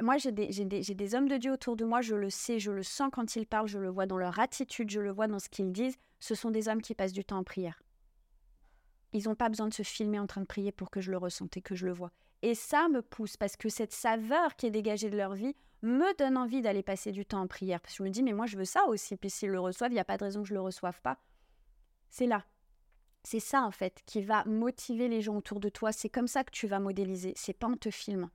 Moi, 0.01 0.15
j'ai 0.15 0.31
des, 0.31 1.15
hommes 1.15 1.27
de 1.27 1.35
Dieu 1.35 1.51
autour 1.51 1.75
de 1.75 1.83
moi, 1.83 1.99
je 1.99 2.15
le 2.15 2.29
sais, 2.29 2.57
je 2.57 2.71
le 2.71 2.83
sens 2.83 3.09
quand 3.11 3.35
ils 3.35 3.45
parlent, 3.45 3.67
je 3.67 3.79
le 3.79 3.89
vois 3.89 4.05
dans 4.05 4.17
leur 4.17 4.39
attitude, 4.39 4.89
je 4.89 5.01
le 5.01 5.11
vois 5.11 5.27
dans 5.27 5.39
ce 5.39 5.49
qu'ils 5.49 5.73
disent. 5.73 5.97
Ce 6.21 6.33
sont 6.33 6.51
des 6.51 6.69
hommes 6.69 6.81
qui 6.81 6.95
passent 6.95 7.11
du 7.11 7.25
temps 7.25 7.39
en 7.39 7.43
prière. 7.43 7.83
Ils 9.11 9.25
n'ont 9.25 9.35
pas 9.35 9.49
besoin 9.49 9.67
de 9.67 9.73
se 9.73 9.83
filmer 9.83 10.19
en 10.19 10.25
train 10.25 10.39
de 10.39 10.45
prier 10.45 10.71
pour 10.71 10.89
que 10.89 11.01
je 11.01 11.11
le 11.11 11.17
ressente 11.17 11.57
et 11.57 11.61
que 11.61 11.75
je 11.75 11.85
le 11.85 11.91
vois. 11.91 12.13
Et 12.43 12.55
ça 12.55 12.87
me 12.87 13.01
pousse 13.01 13.35
parce 13.35 13.57
que 13.57 13.67
cette 13.67 13.91
saveur 13.91 14.55
qui 14.55 14.67
est 14.67 14.71
dégagée 14.71 15.09
de 15.09 15.17
leur 15.17 15.33
vie 15.33 15.53
me 15.81 16.17
donne 16.17 16.37
envie 16.37 16.61
d'aller 16.61 16.83
passer 16.83 17.11
du 17.11 17.25
temps 17.25 17.41
en 17.41 17.47
prière. 17.47 17.81
Parce 17.81 17.95
que 17.95 18.05
je 18.05 18.07
me 18.07 18.13
dis, 18.13 18.23
mais 18.23 18.31
moi, 18.31 18.45
je 18.45 18.55
veux 18.55 18.63
ça 18.63 18.85
aussi. 18.85 19.17
Puis 19.17 19.29
s'ils 19.29 19.49
le 19.49 19.59
reçoivent, 19.59 19.91
il 19.91 19.95
n'y 19.95 19.99
a 19.99 20.05
pas 20.05 20.17
de 20.17 20.23
raison 20.23 20.43
que 20.43 20.47
je 20.47 20.53
ne 20.53 20.59
le 20.59 20.63
reçoive 20.63 21.01
pas. 21.01 21.17
C'est 22.09 22.25
là. 22.25 22.45
C'est 23.23 23.39
ça 23.39 23.63
en 23.63 23.71
fait 23.71 24.01
qui 24.05 24.21
va 24.21 24.43
motiver 24.45 25.07
les 25.07 25.21
gens 25.21 25.37
autour 25.37 25.59
de 25.59 25.69
toi. 25.69 25.91
C'est 25.91 26.09
comme 26.09 26.27
ça 26.27 26.43
que 26.43 26.51
tu 26.51 26.67
vas 26.67 26.79
modéliser. 26.79 27.33
C'est 27.35 27.53
pas 27.53 27.67
en 27.67 27.75
te 27.75 27.91
filmant. 27.91 28.31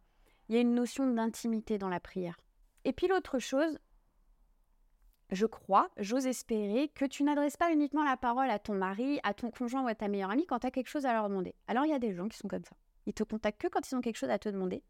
Il 0.48 0.54
y 0.54 0.58
a 0.58 0.60
une 0.60 0.74
notion 0.74 1.06
d'intimité 1.06 1.76
dans 1.78 1.88
la 1.88 2.00
prière. 2.00 2.38
Et 2.84 2.92
puis 2.92 3.08
l'autre 3.08 3.40
chose, 3.40 3.78
je 5.30 5.46
crois, 5.46 5.90
j'ose 5.96 6.26
espérer 6.26 6.88
que 6.94 7.04
tu 7.04 7.24
n'adresses 7.24 7.56
pas 7.56 7.72
uniquement 7.72 8.04
la 8.04 8.16
parole 8.16 8.48
à 8.48 8.60
ton 8.60 8.74
mari, 8.74 9.18
à 9.24 9.34
ton 9.34 9.50
conjoint 9.50 9.82
ou 9.82 9.88
à 9.88 9.96
ta 9.96 10.06
meilleure 10.06 10.30
amie 10.30 10.46
quand 10.46 10.60
tu 10.60 10.68
as 10.68 10.70
quelque 10.70 10.88
chose 10.88 11.04
à 11.04 11.12
leur 11.12 11.28
demander. 11.28 11.54
Alors 11.66 11.84
il 11.84 11.90
y 11.90 11.94
a 11.94 11.98
des 11.98 12.14
gens 12.14 12.28
qui 12.28 12.38
sont 12.38 12.48
comme 12.48 12.64
ça. 12.64 12.76
Ils 13.06 13.14
te 13.14 13.24
contactent 13.24 13.60
que 13.60 13.68
quand 13.68 13.90
ils 13.90 13.96
ont 13.96 14.00
quelque 14.00 14.18
chose 14.18 14.30
à 14.30 14.38
te 14.38 14.48
demander. 14.48 14.84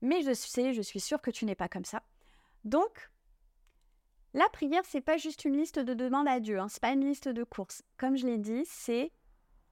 Mais 0.00 0.22
je 0.22 0.32
sais, 0.32 0.72
je 0.72 0.82
suis 0.82 1.00
sûre 1.00 1.20
que 1.20 1.30
tu 1.30 1.44
n'es 1.44 1.54
pas 1.54 1.68
comme 1.68 1.84
ça. 1.84 2.02
Donc, 2.64 3.10
la 4.32 4.48
prière, 4.48 4.82
c'est 4.84 5.00
pas 5.00 5.16
juste 5.16 5.44
une 5.44 5.56
liste 5.56 5.78
de 5.78 5.94
demandes 5.94 6.28
à 6.28 6.40
Dieu, 6.40 6.58
hein, 6.58 6.68
c'est 6.68 6.82
pas 6.82 6.92
une 6.92 7.06
liste 7.06 7.28
de 7.28 7.44
courses. 7.44 7.82
Comme 7.96 8.16
je 8.16 8.26
l'ai 8.26 8.38
dit, 8.38 8.64
c'est 8.66 9.12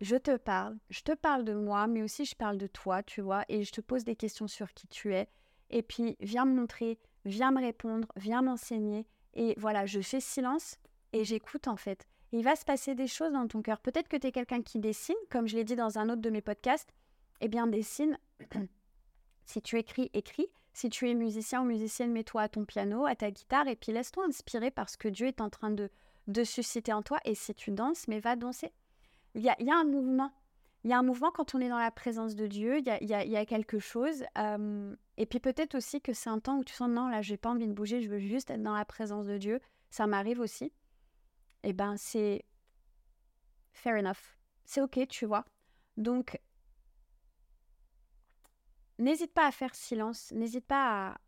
je 0.02 0.16
te 0.16 0.36
parle, 0.36 0.76
je 0.90 1.02
te 1.02 1.12
parle 1.12 1.44
de 1.44 1.54
moi, 1.54 1.86
mais 1.86 2.02
aussi 2.02 2.24
je 2.24 2.34
parle 2.34 2.58
de 2.58 2.66
toi, 2.66 3.04
tu 3.04 3.20
vois, 3.20 3.44
et 3.48 3.62
je 3.62 3.70
te 3.70 3.80
pose 3.80 4.02
des 4.02 4.16
questions 4.16 4.48
sur 4.48 4.74
qui 4.74 4.88
tu 4.88 5.14
es. 5.14 5.28
Et 5.70 5.82
puis, 5.82 6.16
viens 6.18 6.44
me 6.44 6.54
montrer, 6.54 6.98
viens 7.24 7.52
me 7.52 7.60
répondre, 7.60 8.08
viens 8.16 8.42
m'enseigner. 8.42 9.06
Et 9.34 9.54
voilà, 9.58 9.86
je 9.86 10.00
fais 10.00 10.18
silence 10.18 10.76
et 11.12 11.24
j'écoute 11.24 11.68
en 11.68 11.76
fait. 11.76 12.08
Il 12.32 12.42
va 12.42 12.56
se 12.56 12.64
passer 12.64 12.96
des 12.96 13.06
choses 13.06 13.32
dans 13.32 13.46
ton 13.46 13.62
cœur. 13.62 13.78
Peut-être 13.78 14.08
que 14.08 14.16
tu 14.16 14.26
es 14.26 14.32
quelqu'un 14.32 14.60
qui 14.60 14.80
dessine, 14.80 15.14
comme 15.30 15.46
je 15.46 15.56
l'ai 15.56 15.64
dit 15.64 15.76
dans 15.76 15.98
un 15.98 16.08
autre 16.08 16.20
de 16.20 16.30
mes 16.30 16.40
podcasts. 16.40 16.92
Eh 17.40 17.46
bien, 17.46 17.68
dessine. 17.68 18.18
si 19.44 19.62
tu 19.62 19.78
écris, 19.78 20.10
écris. 20.14 20.48
Si 20.72 20.90
tu 20.90 21.08
es 21.08 21.14
musicien 21.14 21.62
ou 21.62 21.64
musicienne, 21.64 22.10
mets-toi 22.10 22.42
à 22.42 22.48
ton 22.48 22.64
piano, 22.64 23.06
à 23.06 23.14
ta 23.14 23.30
guitare, 23.30 23.68
et 23.68 23.76
puis 23.76 23.92
laisse-toi 23.92 24.24
inspirer 24.24 24.70
parce 24.70 24.96
que 24.96 25.06
Dieu 25.06 25.26
est 25.26 25.42
en 25.42 25.50
train 25.50 25.70
de, 25.70 25.90
de 26.26 26.42
susciter 26.42 26.92
en 26.92 27.02
toi. 27.02 27.20
Et 27.24 27.36
si 27.36 27.54
tu 27.54 27.70
danses, 27.70 28.08
mais 28.08 28.18
va 28.18 28.34
danser. 28.34 28.72
Il 29.34 29.42
y 29.42 29.48
a, 29.48 29.56
un 29.76 29.84
mouvement. 29.84 30.32
Il 30.84 30.90
y 30.90 30.92
a 30.92 30.98
un 30.98 31.02
mouvement 31.02 31.30
quand 31.30 31.54
on 31.54 31.60
est 31.60 31.68
dans 31.68 31.78
la 31.78 31.90
présence 31.90 32.34
de 32.34 32.46
Dieu. 32.46 32.78
Il 32.78 32.84
y 32.86 33.36
a, 33.36 33.46
quelque 33.46 33.78
chose. 33.78 34.24
et 35.16 35.26
puis 35.26 35.40
peut-être 35.40 35.74
aussi 35.74 36.00
que 36.00 36.12
c'est 36.12 36.30
un 36.30 36.38
temps 36.38 36.58
où 36.58 36.64
tu 36.64 36.74
sens 36.74 36.90
non, 36.90 37.08
là, 37.08 37.22
j'ai 37.22 37.36
pas 37.36 37.50
envie 37.50 37.68
de 37.68 37.72
bouger, 37.72 38.02
je 38.02 38.08
veux 38.08 38.18
juste 38.18 38.50
être 38.50 38.62
dans 38.62 38.74
la 38.74 38.84
présence 38.84 39.26
de 39.26 39.38
Dieu. 39.38 39.60
Ça 39.90 40.06
m'arrive 40.06 40.40
aussi. 40.40 40.72
Eh 41.62 41.72
ben, 41.72 41.96
c'est 41.96 42.44
fair 43.72 43.96
enough. 43.96 44.36
C'est 44.64 44.80
ok, 44.80 45.06
tu 45.08 45.26
vois. 45.26 45.44
Donc, 45.96 46.38
N'hésite 49.02 49.32
pas 49.32 49.48
à 49.48 49.50
faire 49.50 49.74
silence, 49.74 50.30
n'hésite 50.30 50.64
pas 50.64 51.10
à... 51.10 51.20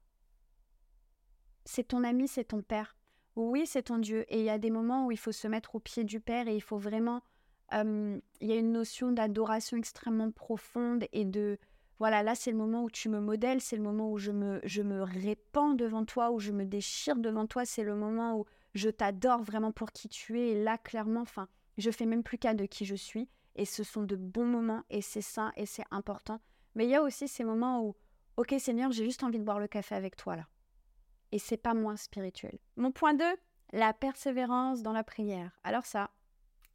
C'est 1.65 1.89
ton 1.89 2.05
ami, 2.05 2.29
c'est 2.29 2.45
ton 2.45 2.63
père. 2.63 2.97
Oui, 3.35 3.67
c'est 3.67 3.83
ton 3.83 3.99
Dieu. 3.99 4.25
Et 4.29 4.39
il 4.39 4.45
y 4.45 4.51
a 4.51 4.59
des 4.59 4.71
moments 4.71 5.07
où 5.07 5.11
il 5.11 5.19
faut 5.19 5.33
se 5.33 5.49
mettre 5.49 5.75
au 5.75 5.81
pied 5.81 6.05
du 6.05 6.21
Père 6.21 6.47
et 6.47 6.55
il 6.55 6.63
faut 6.63 6.79
vraiment... 6.79 7.23
il 7.73 8.21
y 8.41 8.53
a 8.53 8.57
une 8.57 8.73
notion 8.73 9.13
d'adoration 9.13 9.77
extrêmement 9.77 10.31
profonde 10.31 11.05
et 11.13 11.25
de... 11.25 11.59
Voilà, 11.99 12.23
là, 12.23 12.35
c'est 12.35 12.51
le 12.51 12.57
moment 12.57 12.83
où 12.83 12.91
tu 12.91 13.09
me 13.09 13.21
modèles, 13.21 13.61
c'est 13.61 13.77
le 13.77 13.83
moment 13.83 14.11
où 14.11 14.19
je 14.19 14.33
me, 14.33 14.61
je 14.65 14.83
me 14.83 15.03
répands 15.03 15.75
devant 15.75 16.05
toi, 16.05 16.33
où 16.33 16.41
je 16.41 16.51
me 16.51 16.65
déchire 16.65 17.17
devant 17.17 17.47
toi, 17.47 17.65
c'est 17.65 17.85
le 17.85 17.95
moment 17.95 18.37
où 18.39 18.47
je 18.75 18.91
t'adore 18.91 19.43
vraiment 19.43 19.71
pour 19.71 19.93
qui 19.93 20.09
tu 20.09 20.41
es. 20.41 20.49
Et 20.51 20.63
là, 20.63 20.77
clairement, 20.77 21.21
enfin, 21.21 21.49
je 21.79 21.91
fais 21.91 22.07
même 22.07 22.25
plus 22.25 22.39
cas 22.39 22.55
de 22.55 22.67
qui 22.67 22.85
je 22.85 22.97
suis. 22.97 23.29
Et 23.57 23.65
ce 23.65 23.85
sont 23.85 24.03
de 24.03 24.17
bons 24.17 24.47
moments 24.47 24.83
et 24.91 25.01
c'est 25.01 25.21
sain 25.21 25.53
et 25.57 25.67
c'est 25.67 25.85
important. 25.91 26.41
Mais 26.75 26.85
il 26.85 26.91
y 26.91 26.97
a 26.97 27.03
aussi 27.03 27.29
ces 27.29 27.45
moments 27.45 27.83
où, 27.85 27.95
ok 28.37 28.55
Seigneur, 28.59 28.91
j'ai 28.91 29.05
juste 29.05 29.23
envie 29.23 29.39
de 29.39 29.45
boire 29.45 29.61
le 29.61 29.69
café 29.69 29.95
avec 29.95 30.17
toi 30.17 30.37
là. 30.37 30.49
Et 31.31 31.39
c'est 31.39 31.57
pas 31.57 31.75
moins 31.75 31.97
spirituel. 31.97 32.59
Mon 32.77 32.93
point 32.93 33.15
2, 33.15 33.25
la 33.73 33.93
persévérance 33.93 34.83
dans 34.83 34.93
la 34.93 35.05
prière. 35.05 35.53
Alors 35.63 35.87
ça, 35.87 36.11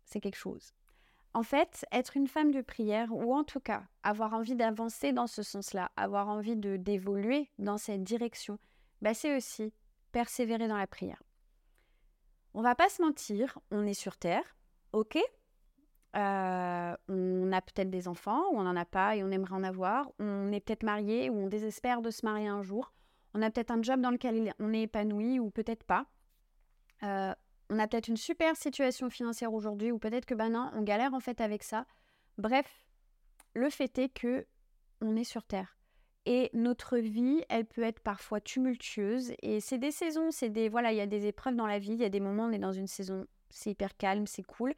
c'est 0.09 0.19
quelque 0.19 0.35
chose. 0.35 0.73
En 1.33 1.43
fait, 1.43 1.85
être 1.91 2.17
une 2.17 2.27
femme 2.27 2.51
de 2.51 2.61
prière, 2.61 3.13
ou 3.13 3.33
en 3.33 3.43
tout 3.43 3.59
cas 3.59 3.83
avoir 4.01 4.33
envie 4.33 4.55
d'avancer 4.55 5.13
dans 5.13 5.27
ce 5.27 5.43
sens-là, 5.43 5.91
avoir 5.95 6.27
envie 6.27 6.55
de 6.55 6.75
d'évoluer 6.75 7.49
dans 7.59 7.77
cette 7.77 8.03
direction, 8.03 8.57
bah 9.01 9.13
c'est 9.13 9.35
aussi 9.37 9.71
persévérer 10.11 10.67
dans 10.67 10.77
la 10.77 10.87
prière. 10.87 11.21
On 12.55 12.61
va 12.61 12.73
pas 12.73 12.89
se 12.89 13.01
mentir, 13.01 13.59
on 13.69 13.85
est 13.85 13.93
sur 13.93 14.17
Terre, 14.17 14.55
ok? 14.91 15.19
Euh, 16.15 16.95
on 17.07 17.51
a 17.51 17.61
peut-être 17.61 17.91
des 17.91 18.07
enfants 18.07 18.49
ou 18.51 18.57
on 18.57 18.63
n'en 18.63 18.75
a 18.75 18.85
pas 18.85 19.15
et 19.15 19.23
on 19.23 19.29
aimerait 19.29 19.53
en 19.53 19.63
avoir. 19.63 20.09
On 20.17 20.51
est 20.51 20.59
peut-être 20.59 20.81
marié 20.81 21.29
ou 21.29 21.37
on 21.37 21.47
désespère 21.47 22.01
de 22.01 22.09
se 22.09 22.25
marier 22.25 22.47
un 22.47 22.63
jour. 22.63 22.91
On 23.35 23.43
a 23.43 23.51
peut-être 23.51 23.69
un 23.69 23.83
job 23.83 24.01
dans 24.01 24.09
lequel 24.09 24.51
on 24.59 24.73
est 24.73 24.81
épanoui 24.81 25.39
ou 25.39 25.51
peut-être 25.51 25.83
pas. 25.83 26.07
Euh, 27.03 27.33
on 27.69 27.79
a 27.79 27.87
peut-être 27.87 28.07
une 28.07 28.17
super 28.17 28.55
situation 28.55 29.09
financière 29.09 29.53
aujourd'hui 29.53 29.91
ou 29.91 29.99
peut-être 29.99 30.25
que 30.25 30.33
ben 30.33 30.49
non, 30.49 30.71
on 30.73 30.81
galère 30.81 31.13
en 31.13 31.19
fait 31.19 31.41
avec 31.41 31.63
ça. 31.63 31.85
Bref, 32.37 32.85
le 33.53 33.69
fait 33.69 33.97
est 33.99 34.09
que 34.09 34.45
on 35.01 35.15
est 35.15 35.23
sur 35.23 35.43
Terre. 35.43 35.77
Et 36.25 36.49
notre 36.53 36.97
vie, 36.97 37.43
elle 37.49 37.65
peut 37.65 37.83
être 37.83 38.01
parfois 38.01 38.41
tumultueuse. 38.41 39.33
Et 39.41 39.61
c'est 39.61 39.77
des 39.77 39.91
saisons, 39.91 40.31
c'est 40.31 40.49
des. 40.49 40.69
Voilà, 40.69 40.91
il 40.91 40.97
y 40.97 41.01
a 41.01 41.07
des 41.07 41.25
épreuves 41.25 41.55
dans 41.55 41.65
la 41.65 41.79
vie. 41.79 41.93
Il 41.93 41.99
y 41.99 42.05
a 42.05 42.09
des 42.09 42.19
moments 42.19 42.45
on 42.45 42.51
est 42.51 42.59
dans 42.59 42.73
une 42.73 42.87
saison, 42.87 43.25
c'est 43.49 43.71
hyper 43.71 43.95
calme, 43.97 44.27
c'est 44.27 44.43
cool 44.43 44.73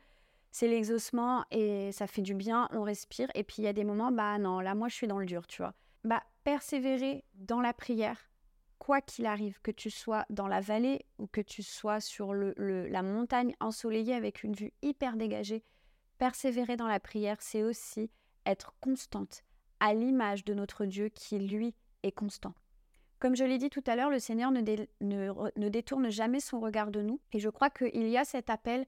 c'est 0.52 0.68
l'exaucement 0.68 1.46
et 1.50 1.92
ça 1.92 2.08
fait 2.08 2.22
du 2.22 2.36
bien, 2.36 2.68
on 2.72 2.84
respire. 2.84 3.30
Et 3.36 3.44
puis 3.44 3.58
il 3.60 3.64
y 3.66 3.68
a 3.68 3.74
des 3.74 3.84
moments, 3.84 4.12
bah 4.12 4.38
non, 4.38 4.60
là 4.60 4.76
moi 4.76 4.90
je 4.90 4.96
suis 4.96 5.08
dans 5.08 5.18
le 5.18 5.26
dur, 5.26 5.48
tu 5.48 5.62
vois. 5.62 5.74
Bah 6.04 6.22
persévérer 6.44 7.24
dans 7.36 7.62
la 7.62 7.74
prière, 7.74 8.31
quoi 8.82 9.00
qu'il 9.00 9.28
arrive, 9.28 9.62
que 9.62 9.70
tu 9.70 9.92
sois 9.92 10.26
dans 10.32 10.48
la 10.48 10.60
vallée 10.60 11.06
ou 11.20 11.28
que 11.28 11.40
tu 11.40 11.62
sois 11.62 12.00
sur 12.00 12.34
la 12.34 13.04
montagne 13.04 13.56
ensoleillée 13.60 14.16
avec 14.16 14.42
une 14.42 14.56
vue 14.56 14.74
hyper 14.82 15.18
dégagée, 15.18 15.64
persévérer 16.18 16.78
dans 16.78 16.88
la 16.88 17.00
prière, 17.00 17.38
c'est 17.42 17.62
aussi 17.62 18.10
être 18.48 18.74
constante, 18.82 19.44
à 19.80 19.94
l'image 19.94 20.46
de 20.46 20.56
notre 20.56 20.86
Dieu 20.86 21.10
qui, 21.10 21.38
lui, 21.38 21.76
est 22.02 22.12
constant. 22.12 22.56
Comme 23.20 23.36
je 23.36 23.44
l'ai 23.44 23.60
dit 23.60 23.70
tout 23.70 23.84
à 23.86 23.96
l'heure, 23.96 24.10
le 24.10 24.18
Seigneur 24.18 24.50
ne, 24.50 24.62
ne, 24.62 25.32
ne 25.56 25.70
détourne 25.70 26.10
jamais 26.10 26.40
son 26.40 26.60
regard 26.60 26.90
de 26.90 27.04
nous. 27.04 27.22
Et 27.34 27.40
je 27.40 27.50
crois 27.50 27.70
qu'il 27.70 28.10
y 28.10 28.18
a 28.18 28.26
cet 28.26 28.50
appel 28.50 28.88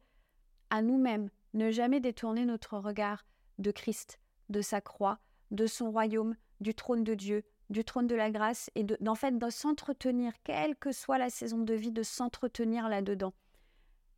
à 0.71 0.81
nous-mêmes 0.81 1.29
ne 1.53 1.69
jamais 1.69 1.99
détourner 1.99 2.45
notre 2.45 2.79
regard 2.79 3.27
de 3.59 3.69
Christ, 3.69 4.19
de 4.49 4.61
sa 4.61 4.81
croix, 4.81 5.19
de 5.51 5.67
son 5.67 5.91
royaume, 5.91 6.35
du 6.61 6.73
trône 6.73 7.03
de 7.03 7.13
Dieu, 7.13 7.43
du 7.73 7.83
trône 7.83 8.07
de 8.07 8.15
la 8.15 8.31
grâce, 8.31 8.69
et 8.75 8.83
de, 8.83 8.97
en 9.05 9.15
fait 9.15 9.37
de 9.37 9.49
s'entretenir, 9.49 10.31
quelle 10.43 10.77
que 10.77 10.93
soit 10.93 11.17
la 11.17 11.29
saison 11.29 11.57
de 11.57 11.73
vie, 11.73 11.91
de 11.91 12.03
s'entretenir 12.03 12.87
là-dedans. 12.87 13.33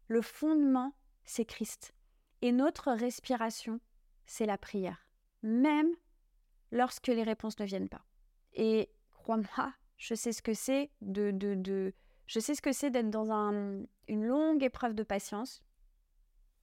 Le 0.07 0.21
fondement, 0.21 0.93
c'est 1.23 1.45
Christ. 1.45 1.95
Et 2.43 2.51
notre 2.51 2.91
respiration, 2.91 3.79
c'est 4.27 4.45
la 4.45 4.59
prière, 4.59 5.07
même 5.41 5.89
lorsque 6.71 7.07
les 7.07 7.23
réponses 7.23 7.57
ne 7.59 7.65
viennent 7.65 7.89
pas. 7.89 8.05
Et 8.53 8.89
crois-moi, 9.13 9.73
je 9.97 10.13
sais 10.13 10.33
ce 10.33 10.41
que 10.41 10.53
c'est 10.53 10.91
de, 11.01 11.31
de, 11.31 11.55
de, 11.55 11.93
je 12.27 12.39
sais 12.39 12.53
ce 12.53 12.61
que 12.61 12.73
c'est 12.73 12.91
d'être 12.91 13.09
dans 13.09 13.31
un, 13.31 13.83
une 14.07 14.25
longue 14.25 14.63
épreuve 14.63 14.93
de 14.93 15.03
patience 15.03 15.63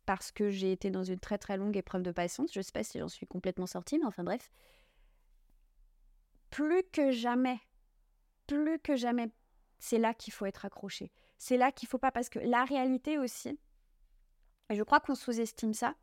parce 0.05 0.33
que 0.33 0.51
j'ai 0.51 0.73
été 0.73 0.91
dans 0.91 1.05
une 1.05 1.21
très 1.21 1.39
très 1.39 1.57
longue 1.57 1.77
épreuve 1.77 2.03
de 2.03 2.11
patience. 2.11 2.53
Je 2.53 2.61
ne 2.61 2.63
sais 2.63 2.73
pas 2.73 2.85
si 2.85 2.99
j'en 2.99 3.09
suis 3.09 3.27
complètement 3.27 3.67
sortie, 3.67 3.99
mais 3.99 4.05
enfin 4.05 4.25
bref. 4.25 4.51
Plus 6.53 6.85
que 6.93 7.11
jamais, 7.11 7.59
plus 8.47 8.79
que 8.79 8.95
jamais, 8.95 9.31
c'est 9.79 9.99
là 9.99 10.13
qu'il 10.15 10.33
faut 10.33 10.47
être 10.47 10.67
accroché. 10.67 11.11
C'est 11.39 11.57
là 11.57 11.73
qu'il 11.73 11.89
faut 11.89 11.99
pas, 11.99 12.13
parce 12.13 12.29
que 12.29 12.39
la 12.39 12.65
réalité 12.65 13.19
aussi, 13.19 13.59
et 14.69 14.77
je 14.77 14.83
crois 14.83 15.01
qu'on 15.01 15.15
sous-estime 15.15 15.73
ça, 15.73 15.95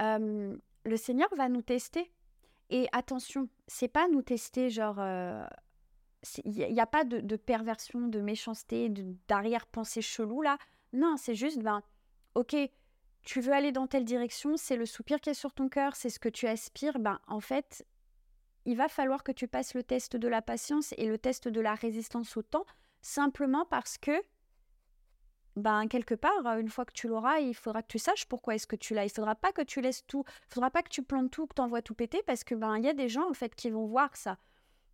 euh, 0.00 0.56
le 0.84 0.96
Seigneur 0.96 1.28
va 1.36 1.48
nous 1.48 1.62
tester. 1.62 2.12
Et 2.70 2.86
attention, 2.92 3.48
c'est 3.66 3.88
pas 3.88 4.08
nous 4.08 4.22
tester 4.22 4.70
genre... 4.70 4.98
Euh, 4.98 5.44
il 6.44 6.52
n'y 6.52 6.80
a, 6.80 6.86
pas 6.86 7.02
de, 7.04 7.20
de, 7.20 7.36
perversion, 7.36 8.06
de 8.06 8.20
méchanceté, 8.20 8.88
d'arrière-pensée 9.26 10.02
chelou 10.02 10.42
là. 10.42 10.56
Non, 10.92 11.16
c'est 11.16 11.34
juste, 11.34 11.60
ben, 11.60 11.82
ok, 12.34 12.54
tu 13.22 13.40
veux 13.40 13.52
aller 13.52 13.72
dans 13.72 13.86
telle 13.86 14.04
direction, 14.04 14.56
c'est 14.56 14.76
le 14.76 14.86
soupir 14.86 15.20
qui 15.20 15.30
est 15.30 15.34
sur 15.34 15.52
ton 15.52 15.68
cœur, 15.68 15.96
c'est 15.96 16.10
ce 16.10 16.20
que 16.20 16.28
tu 16.28 16.46
aspires, 16.46 16.98
ben 16.98 17.18
en 17.26 17.40
fait, 17.40 17.84
il 18.64 18.76
va 18.76 18.88
falloir 18.88 19.22
que 19.22 19.32
tu 19.32 19.48
passes 19.48 19.74
le 19.74 19.82
test 19.82 20.16
de 20.16 20.28
la 20.28 20.42
patience 20.42 20.94
et 20.96 21.06
le 21.06 21.18
test 21.18 21.48
de 21.48 21.60
la 21.60 21.74
résistance 21.74 22.36
au 22.36 22.42
temps, 22.42 22.66
simplement 23.00 23.66
parce 23.66 23.98
que, 23.98 24.22
ben 25.56 25.86
quelque 25.88 26.14
part, 26.14 26.46
une 26.58 26.68
fois 26.68 26.84
que 26.84 26.92
tu 26.92 27.08
l'auras, 27.08 27.40
il 27.40 27.54
faudra 27.54 27.82
que 27.82 27.88
tu 27.88 27.98
saches 27.98 28.26
pourquoi 28.26 28.54
est-ce 28.54 28.66
que 28.66 28.76
tu 28.76 28.94
l'as. 28.94 29.04
Il 29.04 29.10
faudra 29.10 29.34
pas 29.34 29.52
que 29.52 29.62
tu 29.62 29.80
laisses 29.80 30.06
tout, 30.06 30.24
il 30.26 30.54
faudra 30.54 30.70
pas 30.70 30.82
que 30.82 30.88
tu 30.88 31.02
plantes 31.02 31.30
tout, 31.30 31.46
que 31.46 31.54
tu 31.54 31.60
envoies 31.60 31.82
tout 31.82 31.94
péter, 31.94 32.22
parce 32.26 32.44
que 32.44 32.54
ben 32.54 32.76
il 32.76 32.84
y 32.84 32.88
a 32.88 32.94
des 32.94 33.08
gens 33.08 33.28
en 33.28 33.34
fait 33.34 33.54
qui 33.54 33.70
vont 33.70 33.86
voir 33.86 34.16
ça. 34.16 34.38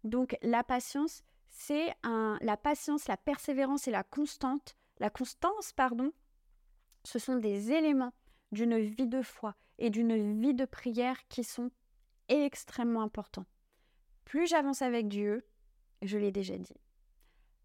Donc 0.04 0.37
la 0.42 0.64
patience, 0.64 1.22
c'est 1.48 1.94
la 2.04 2.57
patience, 2.57 3.07
la 3.07 3.16
persévérance 3.16 3.87
et 3.87 3.90
la 3.90 4.02
constante, 4.02 4.76
la 4.98 5.11
constance, 5.11 5.72
pardon, 5.72 6.12
ce 7.04 7.18
sont 7.18 7.37
des 7.37 7.72
éléments 7.72 8.12
d'une 8.50 8.78
vie 8.78 9.07
de 9.07 9.22
foi 9.22 9.54
et 9.78 9.90
d'une 9.90 10.40
vie 10.40 10.54
de 10.54 10.64
prière 10.64 11.16
qui 11.28 11.44
sont 11.44 11.70
extrêmement 12.28 13.02
importants. 13.02 13.46
Plus 14.28 14.46
j'avance 14.46 14.82
avec 14.82 15.08
Dieu, 15.08 15.42
je 16.02 16.18
l'ai 16.18 16.30
déjà 16.30 16.58
dit, 16.58 16.76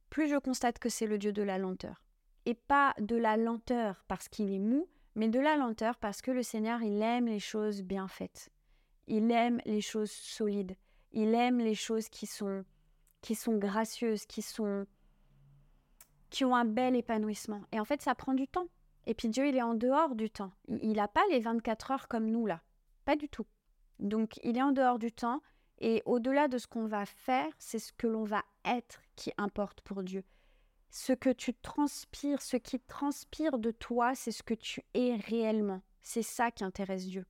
plus 0.10 0.30
je 0.30 0.38
constate 0.38 0.80
que 0.80 0.88
c'est 0.88 1.08
le 1.08 1.18
Dieu 1.18 1.34
de 1.34 1.42
la 1.42 1.58
lenteur. 1.58 2.06
Et 2.46 2.54
pas 2.54 2.94
de 3.00 3.18
la 3.18 3.36
lenteur 3.36 4.06
parce 4.08 4.30
qu'il 4.30 4.50
est 4.50 4.60
mou, 4.60 4.88
mais 5.16 5.28
de 5.28 5.42
la 5.42 5.58
lenteur 5.58 5.98
parce 5.98 6.22
que 6.22 6.32
le 6.32 6.42
Seigneur, 6.42 6.82
il 6.82 7.02
aime 7.02 7.26
les 7.26 7.42
choses 7.42 7.82
bien 7.82 8.08
faites. 8.08 8.50
Il 9.08 9.30
aime 9.32 9.60
les 9.66 9.82
choses 9.82 10.12
solides. 10.12 10.78
Il 11.12 11.36
aime 11.36 11.58
les 11.58 11.76
choses 11.76 12.08
qui 12.08 12.28
sont, 12.28 12.64
qui 13.20 13.36
sont 13.36 13.58
gracieuses, 13.58 14.26
qui 14.26 14.42
sont 14.42 14.88
qui 16.30 16.46
ont 16.46 16.56
un 16.56 16.64
bel 16.64 16.96
épanouissement. 16.96 17.64
Et 17.74 17.80
en 17.82 17.86
fait, 17.86 18.02
ça 18.02 18.16
prend 18.16 18.34
du 18.34 18.48
temps. 18.48 18.70
Et 19.06 19.14
puis 19.16 19.28
Dieu, 19.28 19.50
il 19.50 19.58
est 19.58 19.62
en 19.62 19.74
dehors 19.74 20.16
du 20.16 20.30
temps. 20.30 20.54
Il 20.70 20.94
n'a 20.94 21.10
pas 21.10 21.24
les 21.30 21.42
24 21.42 21.92
heures 21.92 22.08
comme 22.08 22.32
nous, 22.32 22.46
là. 22.46 22.62
Pas 23.04 23.18
du 23.18 23.28
tout. 23.28 23.46
Donc, 24.00 24.40
il 24.44 24.58
est 24.58 24.62
en 24.62 24.72
dehors 24.72 24.98
du 24.98 25.12
temps. 25.12 25.42
Et 25.80 26.02
au-delà 26.06 26.48
de 26.48 26.58
ce 26.58 26.68
qu'on 26.68 26.86
va 26.86 27.06
faire, 27.06 27.52
c'est 27.58 27.80
ce 27.80 27.94
que 27.94 28.08
l'on 28.08 28.24
va 28.24 28.44
être 28.66 29.02
qui 29.16 29.32
importe 29.38 29.82
pour 29.82 30.04
Dieu. 30.04 30.24
Ce 30.90 31.12
que 31.14 31.32
tu 31.32 31.54
transpires, 31.54 32.42
ce 32.42 32.58
qui 32.58 32.80
transpire 32.80 33.58
de 33.58 33.72
toi, 33.72 34.14
c'est 34.16 34.32
ce 34.32 34.44
que 34.44 34.54
tu 34.54 34.84
es 34.94 35.16
réellement. 35.16 35.82
C'est 36.02 36.22
ça 36.22 36.52
qui 36.52 36.64
intéresse 36.64 37.08
Dieu. 37.08 37.26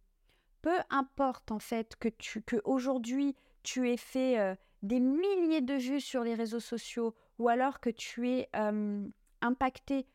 Peu 0.62 0.78
importe 0.90 1.52
en 1.52 1.60
fait 1.60 1.96
que 1.96 2.10
tu 2.10 2.42
que 2.42 2.62
aujourd'hui 2.66 3.36
tu 3.64 3.90
aies 3.90 3.98
fait 3.98 4.40
euh, 4.40 4.56
des 4.82 5.00
milliers 5.00 5.62
de 5.62 5.76
vues 5.76 6.02
sur 6.02 6.24
les 6.24 6.36
réseaux 6.36 6.60
sociaux 6.60 7.16
ou 7.40 7.48
alors 7.50 7.80
que 7.80 7.90
tu 7.90 8.30
aies 8.30 8.50
euh, 8.56 9.08
impacté 9.42 10.06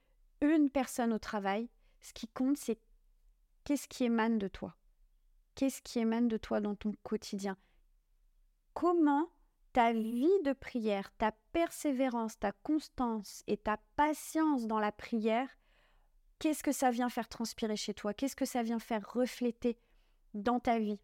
une 0.41 0.71
personne 0.71 1.13
au 1.13 1.19
travail, 1.19 1.69
ce 2.01 2.13
qui 2.13 2.29
compte 2.29 2.57
c'est 2.57 2.79
qu'est-ce 3.65 3.89
qui 3.89 4.05
émane 4.05 4.39
de 4.39 4.49
toi? 4.49 4.77
Qu'est-ce 5.55 5.83
qui 5.83 5.99
émane 5.99 6.29
de 6.29 6.37
toi 6.37 6.61
dans 6.61 6.75
ton 6.75 6.93
quotidien? 7.03 7.57
Comment 8.81 9.27
ta 9.73 9.93
vie 9.93 10.31
de 10.45 10.53
prière, 10.53 11.11
ta 11.19 11.33
persévérance, 11.53 12.39
ta 12.39 12.53
constance 12.53 13.43
et 13.49 13.57
ta 13.57 13.81
patience 13.97 14.69
dans 14.69 14.79
la 14.79 14.93
prière, 14.93 15.49
qu'est-ce 16.39 16.63
que 16.63 16.71
ça 16.71 16.93
vient 16.93 17.09
faire 17.09 17.29
transpirer 17.29 17.75
chez 17.75 17.93
toi? 17.93 18.15
Qu'est-ce 18.15 18.37
que 18.37 18.45
ça 18.45 18.63
vient 18.63 18.79
faire 18.79 19.05
refléter 19.13 19.77
dans 20.33 20.61
ta 20.61 20.79
vie? 20.79 21.01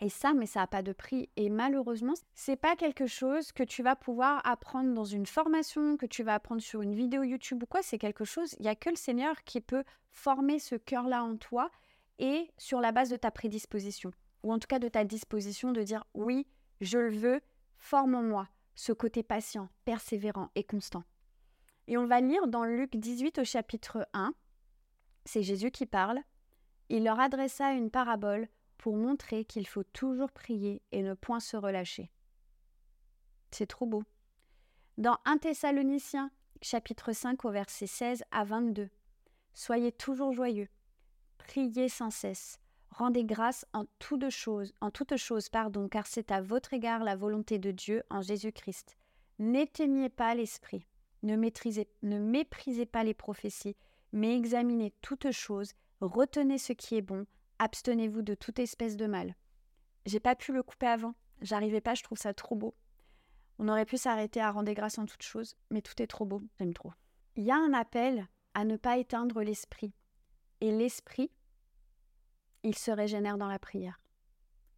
Et 0.00 0.08
ça, 0.08 0.32
mais 0.32 0.46
ça 0.46 0.60
n'a 0.60 0.66
pas 0.66 0.80
de 0.80 0.94
prix. 0.94 1.28
Et 1.36 1.50
malheureusement, 1.50 2.14
c'est 2.32 2.56
pas 2.56 2.74
quelque 2.74 3.06
chose 3.06 3.52
que 3.52 3.64
tu 3.64 3.82
vas 3.82 3.94
pouvoir 3.94 4.40
apprendre 4.46 4.94
dans 4.94 5.04
une 5.04 5.26
formation, 5.26 5.98
que 5.98 6.06
tu 6.06 6.22
vas 6.22 6.36
apprendre 6.36 6.62
sur 6.62 6.80
une 6.80 6.94
vidéo 6.94 7.22
YouTube 7.22 7.64
ou 7.64 7.66
quoi. 7.66 7.82
C'est 7.82 7.98
quelque 7.98 8.24
chose, 8.24 8.56
il 8.58 8.62
n'y 8.62 8.68
a 8.68 8.76
que 8.76 8.88
le 8.88 8.96
Seigneur 8.96 9.44
qui 9.44 9.60
peut 9.60 9.84
former 10.10 10.58
ce 10.58 10.76
cœur-là 10.76 11.22
en 11.22 11.36
toi 11.36 11.70
et 12.18 12.50
sur 12.56 12.80
la 12.80 12.92
base 12.92 13.10
de 13.10 13.16
ta 13.16 13.30
prédisposition. 13.30 14.10
Ou 14.42 14.54
en 14.54 14.58
tout 14.58 14.68
cas 14.68 14.78
de 14.78 14.88
ta 14.88 15.04
disposition 15.04 15.72
de 15.72 15.82
dire 15.82 16.06
oui, 16.14 16.46
je 16.82 16.98
le 16.98 17.16
veux, 17.16 17.40
forme 17.78 18.14
en 18.14 18.22
moi 18.22 18.48
ce 18.74 18.92
côté 18.92 19.22
patient, 19.22 19.68
persévérant 19.84 20.50
et 20.54 20.64
constant. 20.64 21.04
Et 21.86 21.96
on 21.96 22.06
va 22.06 22.20
lire 22.20 22.46
dans 22.48 22.64
Luc 22.64 22.96
18 22.96 23.38
au 23.38 23.44
chapitre 23.44 24.08
1, 24.12 24.34
c'est 25.24 25.42
Jésus 25.42 25.70
qui 25.70 25.86
parle. 25.86 26.20
Il 26.88 27.04
leur 27.04 27.20
adressa 27.20 27.72
une 27.72 27.90
parabole 27.90 28.48
pour 28.78 28.96
montrer 28.96 29.44
qu'il 29.44 29.66
faut 29.66 29.84
toujours 29.84 30.32
prier 30.32 30.82
et 30.90 31.02
ne 31.02 31.14
point 31.14 31.40
se 31.40 31.56
relâcher. 31.56 32.10
C'est 33.50 33.66
trop 33.66 33.86
beau. 33.86 34.02
Dans 34.98 35.18
1 35.24 35.38
Thessaloniciens, 35.38 36.30
chapitre 36.60 37.12
5 37.12 37.44
au 37.44 37.50
verset 37.50 37.86
16 37.86 38.24
à 38.30 38.44
22. 38.44 38.90
Soyez 39.54 39.92
toujours 39.92 40.32
joyeux, 40.32 40.68
priez 41.38 41.88
sans 41.88 42.10
cesse, 42.10 42.58
rendez 42.92 43.24
grâce 43.24 43.66
en 43.72 43.84
toutes 43.98 44.30
choses, 44.30 44.72
en 44.80 44.90
toutes 44.90 45.16
choses, 45.16 45.48
pardon, 45.48 45.88
car 45.88 46.06
c'est 46.06 46.30
à 46.30 46.40
votre 46.40 46.72
égard 46.72 47.04
la 47.04 47.16
volonté 47.16 47.58
de 47.58 47.70
Dieu 47.70 48.02
en 48.10 48.22
Jésus-Christ. 48.22 48.96
N'éteignez 49.38 50.08
pas 50.08 50.34
l'esprit, 50.34 50.86
ne, 51.22 51.34
ne 51.34 52.18
méprisez 52.18 52.86
pas 52.86 53.04
les 53.04 53.14
prophéties, 53.14 53.76
mais 54.12 54.36
examinez 54.36 54.92
toutes 55.00 55.30
choses, 55.30 55.72
retenez 56.00 56.58
ce 56.58 56.72
qui 56.72 56.96
est 56.96 57.02
bon, 57.02 57.26
abstenez-vous 57.58 58.22
de 58.22 58.34
toute 58.34 58.58
espèce 58.58 58.96
de 58.96 59.06
mal. 59.06 59.34
J'ai 60.06 60.20
pas 60.20 60.34
pu 60.34 60.52
le 60.52 60.62
couper 60.62 60.86
avant, 60.86 61.14
j'arrivais 61.40 61.80
pas, 61.80 61.94
je 61.94 62.02
trouve 62.02 62.18
ça 62.18 62.34
trop 62.34 62.56
beau. 62.56 62.74
On 63.58 63.68
aurait 63.68 63.86
pu 63.86 63.96
s'arrêter 63.96 64.40
à 64.40 64.50
rendre 64.50 64.72
grâce 64.72 64.98
en 64.98 65.06
toutes 65.06 65.22
choses, 65.22 65.56
mais 65.70 65.82
tout 65.82 66.00
est 66.02 66.06
trop 66.06 66.24
beau, 66.24 66.42
j'aime 66.58 66.74
trop. 66.74 66.92
Il 67.36 67.44
y 67.44 67.50
a 67.50 67.56
un 67.56 67.72
appel 67.72 68.26
à 68.54 68.64
ne 68.64 68.76
pas 68.76 68.98
éteindre 68.98 69.42
l'esprit. 69.42 69.92
Et 70.60 70.70
l'esprit, 70.70 71.30
il 72.62 72.76
se 72.76 72.90
régénère 72.90 73.38
dans 73.38 73.48
la 73.48 73.58
prière. 73.58 74.00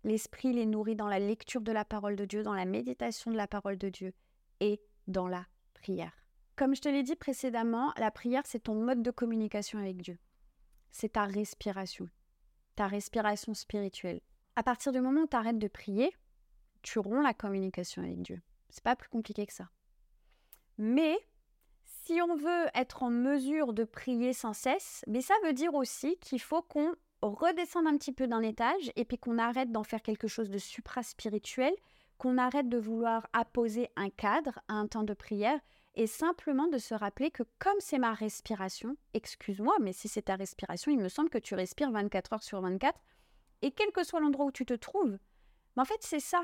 L'esprit, 0.05 0.49
il 0.49 0.59
est 0.59 0.67
nourri 0.67 0.97
dans 0.97 1.09
la 1.09 1.19
lecture 1.19 1.61
de 1.61 1.73
la 1.73 1.85
parole 1.85 2.17
de 2.17 2.25
Dieu, 2.25 2.43
dans 2.43 2.55
la 2.55 2.67
méditation 2.67 3.31
de 3.31 3.37
la 3.37 3.47
parole 3.47 3.79
de 3.79 3.89
Dieu 3.89 4.13
et 4.61 4.81
dans 5.07 5.29
la 5.29 5.47
prière. 5.75 6.13
Comme 6.57 6.75
je 6.75 6.83
te 6.83 6.89
l'ai 6.89 7.03
dit 7.03 7.17
précédemment, 7.17 7.93
la 7.97 8.11
prière, 8.11 8.43
c'est 8.45 8.65
ton 8.65 8.75
mode 8.75 9.03
de 9.03 9.11
communication 9.11 9.79
avec 9.79 10.03
Dieu. 10.03 10.19
C'est 10.91 11.13
ta 11.13 11.25
respiration 11.25 12.09
ta 12.75 12.87
respiration 12.87 13.55
spirituelle. 13.55 14.21
À 14.57 14.63
partir 14.63 14.93
du 14.93 15.01
moment 15.01 15.23
où 15.23 15.27
tu 15.27 15.37
arrêtes 15.37 15.59
de 15.59 15.69
prier, 15.69 16.15
tu 16.83 16.99
romps 16.99 17.23
la 17.23 17.35
communication 17.35 18.03
avec 18.03 18.23
Dieu. 18.23 18.41
C'est 18.71 18.85
pas 18.85 18.97
plus 18.97 19.09
compliqué 19.09 19.47
que 19.47 19.53
ça. 19.53 19.71
Mais 20.79 21.17
si 21.85 22.21
on 22.21 22.37
veut 22.37 22.67
être 22.75 23.03
en 23.03 23.11
mesure 23.11 23.73
de 23.73 23.85
prier 23.85 24.33
sans 24.33 24.53
cesse, 24.53 25.05
mais 25.07 25.23
ça 25.23 25.35
veut 25.45 25.53
dire 25.53 25.75
aussi 25.75 26.17
qu'il 26.19 26.41
faut 26.41 26.63
qu'on 26.63 26.95
redescende 27.33 27.87
un 27.87 27.97
petit 27.97 28.13
peu 28.13 28.27
d'un 28.27 28.43
étage 28.43 28.91
et 28.97 29.05
puis 29.05 29.19
qu'on 29.19 29.39
arrête 29.39 29.73
d'en 29.73 29.85
faire 29.85 30.03
quelque 30.03 30.29
chose 30.29 30.51
de 30.51 30.59
supra-spirituel, 30.59 31.75
qu'on 32.19 32.39
arrête 32.39 32.69
de 32.69 32.79
vouloir 32.79 33.27
apposer 33.33 33.89
un 33.97 34.11
cadre 34.11 34.61
à 34.69 34.75
un 34.75 34.87
temps 34.87 35.03
de 35.05 35.15
prière 35.15 35.59
et 35.95 36.07
simplement 36.07 36.67
de 36.67 36.79
se 36.79 36.95
rappeler 36.95 37.31
que 37.31 37.45
comme 37.59 37.79
c'est 37.79 37.99
ma 37.99 38.15
respiration, 38.15 38.97
excuse-moi, 39.15 39.77
mais 39.81 39.93
si 39.93 40.09
c'est 40.09 40.23
ta 40.23 40.37
respiration, 40.37 40.91
il 40.91 40.99
me 40.99 41.09
semble 41.09 41.31
que 41.31 41.39
tu 41.39 41.55
respires 41.55 41.91
24 41.93 42.33
heures 42.33 42.43
sur 42.43 42.61
24, 42.61 42.99
et 43.63 43.71
quel 43.71 43.93
que 43.93 44.05
soit 44.05 44.21
l'endroit 44.21 44.47
où 44.47 44.53
tu 44.53 44.67
te 44.67 44.75
trouves, 44.75 45.19
mais 45.77 45.83
en 45.83 45.85
fait 45.85 46.01
c'est 46.01 46.21
ça. 46.21 46.43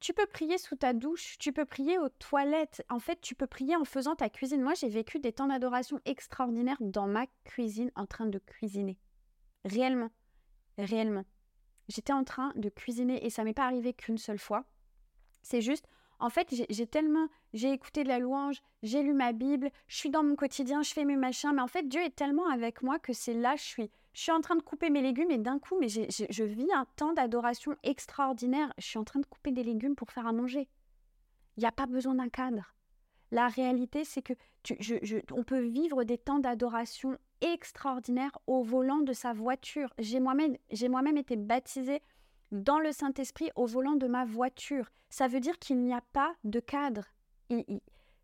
Tu 0.00 0.12
peux 0.12 0.26
prier 0.26 0.58
sous 0.58 0.76
ta 0.76 0.92
douche, 0.92 1.38
tu 1.38 1.52
peux 1.52 1.64
prier 1.64 1.98
aux 1.98 2.10
toilettes, 2.10 2.84
en 2.90 2.98
fait 2.98 3.20
tu 3.22 3.34
peux 3.34 3.46
prier 3.46 3.74
en 3.74 3.84
faisant 3.84 4.14
ta 4.14 4.28
cuisine. 4.28 4.62
Moi 4.62 4.74
j'ai 4.74 4.88
vécu 4.88 5.18
des 5.18 5.32
temps 5.32 5.46
d'adoration 5.46 5.98
extraordinaires 6.04 6.76
dans 6.80 7.06
ma 7.06 7.26
cuisine 7.44 7.90
en 7.94 8.04
train 8.04 8.26
de 8.26 8.38
cuisiner. 8.38 8.98
Réellement, 9.64 10.10
réellement. 10.78 11.24
J'étais 11.88 12.12
en 12.12 12.24
train 12.24 12.52
de 12.56 12.68
cuisiner 12.68 13.24
et 13.24 13.30
ça 13.30 13.44
m'est 13.44 13.52
pas 13.52 13.66
arrivé 13.66 13.92
qu'une 13.92 14.18
seule 14.18 14.38
fois. 14.38 14.64
C'est 15.42 15.60
juste, 15.60 15.86
en 16.18 16.30
fait, 16.30 16.48
j'ai 16.70 16.86
tellement, 16.86 17.28
j'ai 17.52 17.72
écouté 17.72 18.04
de 18.04 18.08
la 18.08 18.18
louange, 18.18 18.62
j'ai 18.82 19.02
lu 19.02 19.12
ma 19.12 19.32
Bible, 19.32 19.70
je 19.88 19.96
suis 19.96 20.10
dans 20.10 20.22
mon 20.22 20.36
quotidien, 20.36 20.82
je 20.82 20.92
fais 20.92 21.04
mes 21.04 21.16
machins, 21.16 21.52
mais 21.54 21.62
en 21.62 21.66
fait, 21.66 21.88
Dieu 21.88 22.02
est 22.02 22.14
tellement 22.16 22.48
avec 22.48 22.82
moi 22.82 22.98
que 22.98 23.12
c'est 23.12 23.34
là, 23.34 23.56
je 23.56 23.62
suis, 23.62 23.90
je 24.14 24.20
suis 24.20 24.32
en 24.32 24.40
train 24.40 24.56
de 24.56 24.62
couper 24.62 24.90
mes 24.90 25.02
légumes 25.02 25.30
et 25.30 25.38
d'un 25.38 25.58
coup, 25.58 25.76
mais 25.80 25.88
je 25.88 26.44
vis 26.44 26.72
un 26.72 26.86
temps 26.96 27.12
d'adoration 27.12 27.76
extraordinaire. 27.82 28.72
Je 28.78 28.86
suis 28.86 28.98
en 28.98 29.04
train 29.04 29.20
de 29.20 29.26
couper 29.26 29.50
des 29.50 29.64
légumes 29.64 29.96
pour 29.96 30.10
faire 30.12 30.26
à 30.26 30.32
manger. 30.32 30.68
Il 31.56 31.60
n'y 31.60 31.66
a 31.66 31.72
pas 31.72 31.86
besoin 31.86 32.14
d'un 32.14 32.28
cadre. 32.28 32.74
La 33.32 33.48
réalité, 33.48 34.04
c'est 34.04 34.22
que 34.22 34.34
on 35.32 35.44
peut 35.44 35.60
vivre 35.60 36.04
des 36.04 36.18
temps 36.18 36.38
d'adoration 36.38 37.18
extraordinaires 37.40 38.36
au 38.46 38.62
volant 38.62 39.00
de 39.00 39.12
sa 39.12 39.32
voiture. 39.32 39.92
J'ai 39.98 40.20
moi-même, 40.20 41.16
été 41.16 41.36
baptisée 41.36 42.00
dans 42.52 42.78
le 42.78 42.92
Saint-Esprit 42.92 43.50
au 43.56 43.66
volant 43.66 43.96
de 43.96 44.06
ma 44.06 44.24
voiture. 44.24 44.90
Ça 45.10 45.28
veut 45.28 45.40
dire 45.40 45.58
qu'il 45.58 45.80
n'y 45.80 45.92
a 45.92 46.02
pas 46.12 46.34
de 46.44 46.60
cadre. 46.60 47.04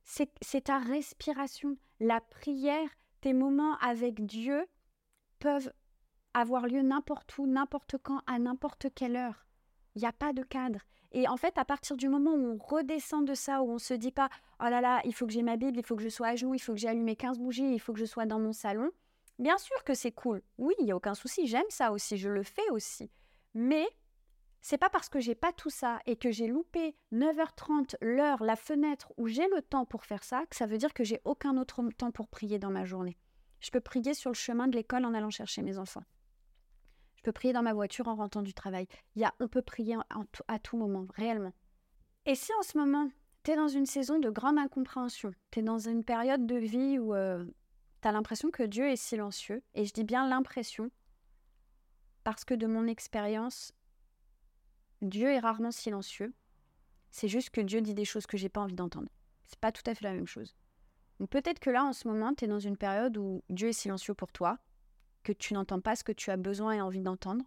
C'est 0.04 0.64
ta 0.64 0.78
respiration, 0.78 1.76
la 2.00 2.20
prière, 2.20 2.88
tes 3.20 3.32
moments 3.32 3.76
avec 3.78 4.24
Dieu 4.24 4.66
peuvent 5.38 5.72
avoir 6.32 6.66
lieu 6.66 6.82
n'importe 6.82 7.36
où, 7.38 7.46
n'importe 7.46 7.96
quand, 8.02 8.22
à 8.26 8.38
n'importe 8.38 8.86
quelle 8.94 9.16
heure. 9.16 9.46
Il 9.94 10.00
n'y 10.00 10.08
a 10.08 10.12
pas 10.12 10.32
de 10.32 10.42
cadre. 10.42 10.80
Et 11.12 11.26
en 11.28 11.36
fait, 11.36 11.58
à 11.58 11.64
partir 11.64 11.96
du 11.96 12.08
moment 12.08 12.32
où 12.32 12.52
on 12.52 12.58
redescend 12.58 13.26
de 13.26 13.34
ça, 13.34 13.62
où 13.62 13.70
on 13.70 13.78
se 13.78 13.94
dit 13.94 14.12
pas 14.12 14.28
oh 14.60 14.68
là 14.68 14.80
là, 14.80 15.00
il 15.04 15.14
faut 15.14 15.26
que 15.26 15.32
j'ai 15.32 15.42
ma 15.42 15.56
Bible, 15.56 15.78
il 15.78 15.84
faut 15.84 15.96
que 15.96 16.02
je 16.02 16.08
sois 16.08 16.28
à 16.28 16.36
genoux, 16.36 16.54
il 16.54 16.60
faut 16.60 16.72
que 16.72 16.78
j'ai 16.78 16.88
allumé 16.88 17.16
15 17.16 17.38
bougies, 17.38 17.72
il 17.72 17.80
faut 17.80 17.92
que 17.92 17.98
je 17.98 18.04
sois 18.04 18.26
dans 18.26 18.38
mon 18.38 18.52
salon, 18.52 18.90
bien 19.38 19.58
sûr 19.58 19.82
que 19.84 19.94
c'est 19.94 20.12
cool. 20.12 20.42
Oui, 20.58 20.74
il 20.78 20.84
n'y 20.84 20.92
a 20.92 20.96
aucun 20.96 21.14
souci, 21.14 21.46
j'aime 21.46 21.62
ça 21.68 21.92
aussi, 21.92 22.16
je 22.16 22.28
le 22.28 22.42
fais 22.42 22.68
aussi. 22.70 23.10
Mais 23.54 23.88
c'est 24.60 24.78
pas 24.78 24.90
parce 24.90 25.08
que 25.08 25.20
j'ai 25.20 25.34
pas 25.34 25.52
tout 25.52 25.70
ça 25.70 26.00
et 26.06 26.16
que 26.16 26.30
j'ai 26.30 26.46
loupé 26.46 26.94
9h30 27.12 27.96
l'heure, 28.02 28.42
la 28.44 28.56
fenêtre 28.56 29.12
où 29.16 29.26
j'ai 29.26 29.48
le 29.48 29.62
temps 29.62 29.86
pour 29.86 30.04
faire 30.04 30.22
ça, 30.22 30.44
que 30.46 30.56
ça 30.56 30.66
veut 30.66 30.78
dire 30.78 30.92
que 30.94 31.04
j'ai 31.04 31.20
aucun 31.24 31.56
autre 31.56 31.82
temps 31.96 32.10
pour 32.10 32.28
prier 32.28 32.58
dans 32.58 32.70
ma 32.70 32.84
journée. 32.84 33.16
Je 33.60 33.70
peux 33.70 33.80
prier 33.80 34.14
sur 34.14 34.30
le 34.30 34.34
chemin 34.34 34.68
de 34.68 34.76
l'école 34.76 35.04
en 35.04 35.14
allant 35.14 35.30
chercher 35.30 35.62
mes 35.62 35.78
enfants. 35.78 36.04
Je 37.20 37.24
peux 37.24 37.32
prier 37.32 37.52
dans 37.52 37.62
ma 37.62 37.74
voiture 37.74 38.08
en 38.08 38.14
rentrant 38.14 38.40
du 38.40 38.54
travail. 38.54 38.86
Il 39.14 39.20
y 39.20 39.26
a, 39.26 39.34
on 39.40 39.48
peut 39.48 39.60
prier 39.60 39.94
à 40.48 40.58
tout 40.58 40.78
moment, 40.78 41.06
réellement. 41.16 41.52
Et 42.24 42.34
si 42.34 42.50
en 42.58 42.62
ce 42.62 42.78
moment, 42.78 43.10
tu 43.42 43.50
es 43.50 43.56
dans 43.56 43.68
une 43.68 43.84
saison 43.84 44.18
de 44.18 44.30
grande 44.30 44.58
incompréhension, 44.58 45.34
tu 45.50 45.58
es 45.58 45.62
dans 45.62 45.78
une 45.78 46.02
période 46.02 46.46
de 46.46 46.56
vie 46.56 46.98
où 46.98 47.14
euh, 47.14 47.44
tu 48.00 48.08
as 48.08 48.12
l'impression 48.12 48.50
que 48.50 48.62
Dieu 48.62 48.88
est 48.88 48.96
silencieux, 48.96 49.62
et 49.74 49.84
je 49.84 49.92
dis 49.92 50.04
bien 50.04 50.26
l'impression, 50.26 50.90
parce 52.24 52.46
que 52.46 52.54
de 52.54 52.66
mon 52.66 52.86
expérience, 52.86 53.74
Dieu 55.02 55.30
est 55.30 55.40
rarement 55.40 55.72
silencieux. 55.72 56.32
C'est 57.10 57.28
juste 57.28 57.50
que 57.50 57.60
Dieu 57.60 57.82
dit 57.82 57.92
des 57.92 58.06
choses 58.06 58.26
que 58.26 58.38
j'ai 58.38 58.48
pas 58.48 58.62
envie 58.62 58.76
d'entendre. 58.76 59.10
C'est 59.44 59.60
pas 59.60 59.72
tout 59.72 59.82
à 59.84 59.94
fait 59.94 60.04
la 60.04 60.14
même 60.14 60.26
chose. 60.26 60.56
Donc 61.18 61.28
peut-être 61.28 61.60
que 61.60 61.68
là, 61.68 61.84
en 61.84 61.92
ce 61.92 62.08
moment, 62.08 62.32
tu 62.32 62.46
es 62.46 62.48
dans 62.48 62.60
une 62.60 62.78
période 62.78 63.18
où 63.18 63.42
Dieu 63.50 63.68
est 63.68 63.74
silencieux 63.74 64.14
pour 64.14 64.32
toi, 64.32 64.58
que 65.22 65.32
tu 65.32 65.54
n'entends 65.54 65.80
pas 65.80 65.96
ce 65.96 66.04
que 66.04 66.12
tu 66.12 66.30
as 66.30 66.36
besoin 66.36 66.72
et 66.72 66.80
envie 66.80 67.00
d'entendre. 67.00 67.44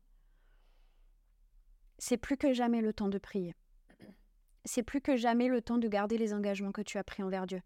C'est 1.97 2.17
plus 2.17 2.37
que 2.37 2.53
jamais 2.53 2.81
le 2.81 2.93
temps 2.93 3.09
de 3.09 3.17
prier. 3.17 3.55
C'est 4.65 4.83
plus 4.83 5.01
que 5.01 5.15
jamais 5.15 5.47
le 5.47 5.61
temps 5.61 5.77
de 5.77 5.87
garder 5.87 6.17
les 6.17 6.33
engagements 6.33 6.71
que 6.71 6.81
tu 6.81 6.97
as 6.97 7.03
pris 7.03 7.23
envers 7.23 7.47
Dieu. 7.47 7.61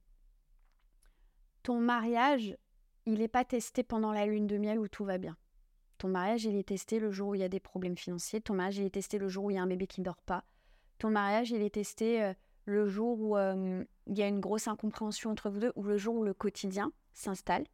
ton 1.63 1.80
mariage, 1.80 2.58
il 3.06 3.20
n'est 3.20 3.28
pas 3.28 3.46
testé 3.46 3.84
pendant 3.84 4.12
la 4.12 4.26
lune 4.26 4.48
de 4.48 4.58
miel 4.58 4.80
où 4.80 4.88
tout 4.88 5.06
va 5.06 5.17
bien. 5.17 5.38
Ton 5.98 6.08
mariage, 6.08 6.46
il 6.46 6.56
est 6.56 6.67
testé 6.67 7.00
le 7.00 7.12
jour 7.12 7.30
où 7.30 7.36
il 7.36 7.41
y 7.41 7.43
a 7.43 7.50
des 7.50 7.60
problèmes 7.60 7.98
financiers. 7.98 8.41
Ton 8.41 8.54
mariage, 8.54 8.78
il 8.78 8.86
est 8.86 8.93
testé 8.93 9.17
le 9.17 9.28
jour 9.28 9.46
où 9.46 9.52
il 9.52 9.56
y 9.56 9.58
a 9.58 9.63
un 9.63 9.67
bébé 9.67 9.88
qui 9.88 10.02
ne 10.02 10.06
dort 10.06 10.22
pas. 10.22 10.43
Ton 10.98 11.10
mariage, 11.10 11.52
il 11.52 11.62
est 11.62 11.74
testé 11.74 12.24
euh, 12.24 12.34
le 12.65 12.88
jour 12.88 13.20
où 13.20 13.38
euh, 13.38 13.84
il 14.06 14.17
y 14.17 14.22
a 14.22 14.28
une 14.28 14.39
grosse 14.39 14.67
incompréhension 14.67 15.32
entre 15.32 15.50
vous 15.50 15.60
deux 15.60 15.74
ou 15.76 15.84
le 15.84 15.98
jour 15.98 16.15
où 16.15 16.24
le 16.24 16.34
quotidien 16.34 16.91
s'installe. 17.13 17.65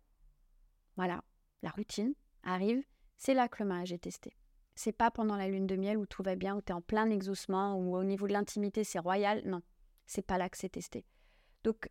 Voilà, 0.96 1.24
la 1.64 1.72
routine 1.72 2.14
arrive. 2.44 2.84
C'est 3.18 3.34
là 3.34 3.48
que 3.48 3.64
le 3.64 3.70
mariage 3.70 3.94
est 3.94 4.04
testé. 4.04 4.36
C'est 4.76 4.92
pas 4.92 5.12
pendant 5.12 5.36
la 5.36 5.48
lune 5.48 5.68
de 5.68 5.76
miel 5.76 5.98
où 5.98 6.06
tout 6.06 6.24
va 6.24 6.36
bien, 6.36 6.56
où 6.56 6.62
tu 6.62 6.72
es 6.72 6.76
en 6.76 6.82
plein 6.82 7.10
exaucement, 7.10 7.76
où 7.76 7.96
au 7.96 8.04
niveau 8.04 8.28
de 8.28 8.34
l'intimité 8.34 8.84
c'est 8.84 9.00
royal. 9.00 9.42
Non, 9.46 9.62
c'est 10.06 10.26
pas 10.26 10.38
là 10.38 10.50
que 10.50 10.58
c'est 10.58 10.70
testé. 10.70 11.06
Donc, 11.64 11.90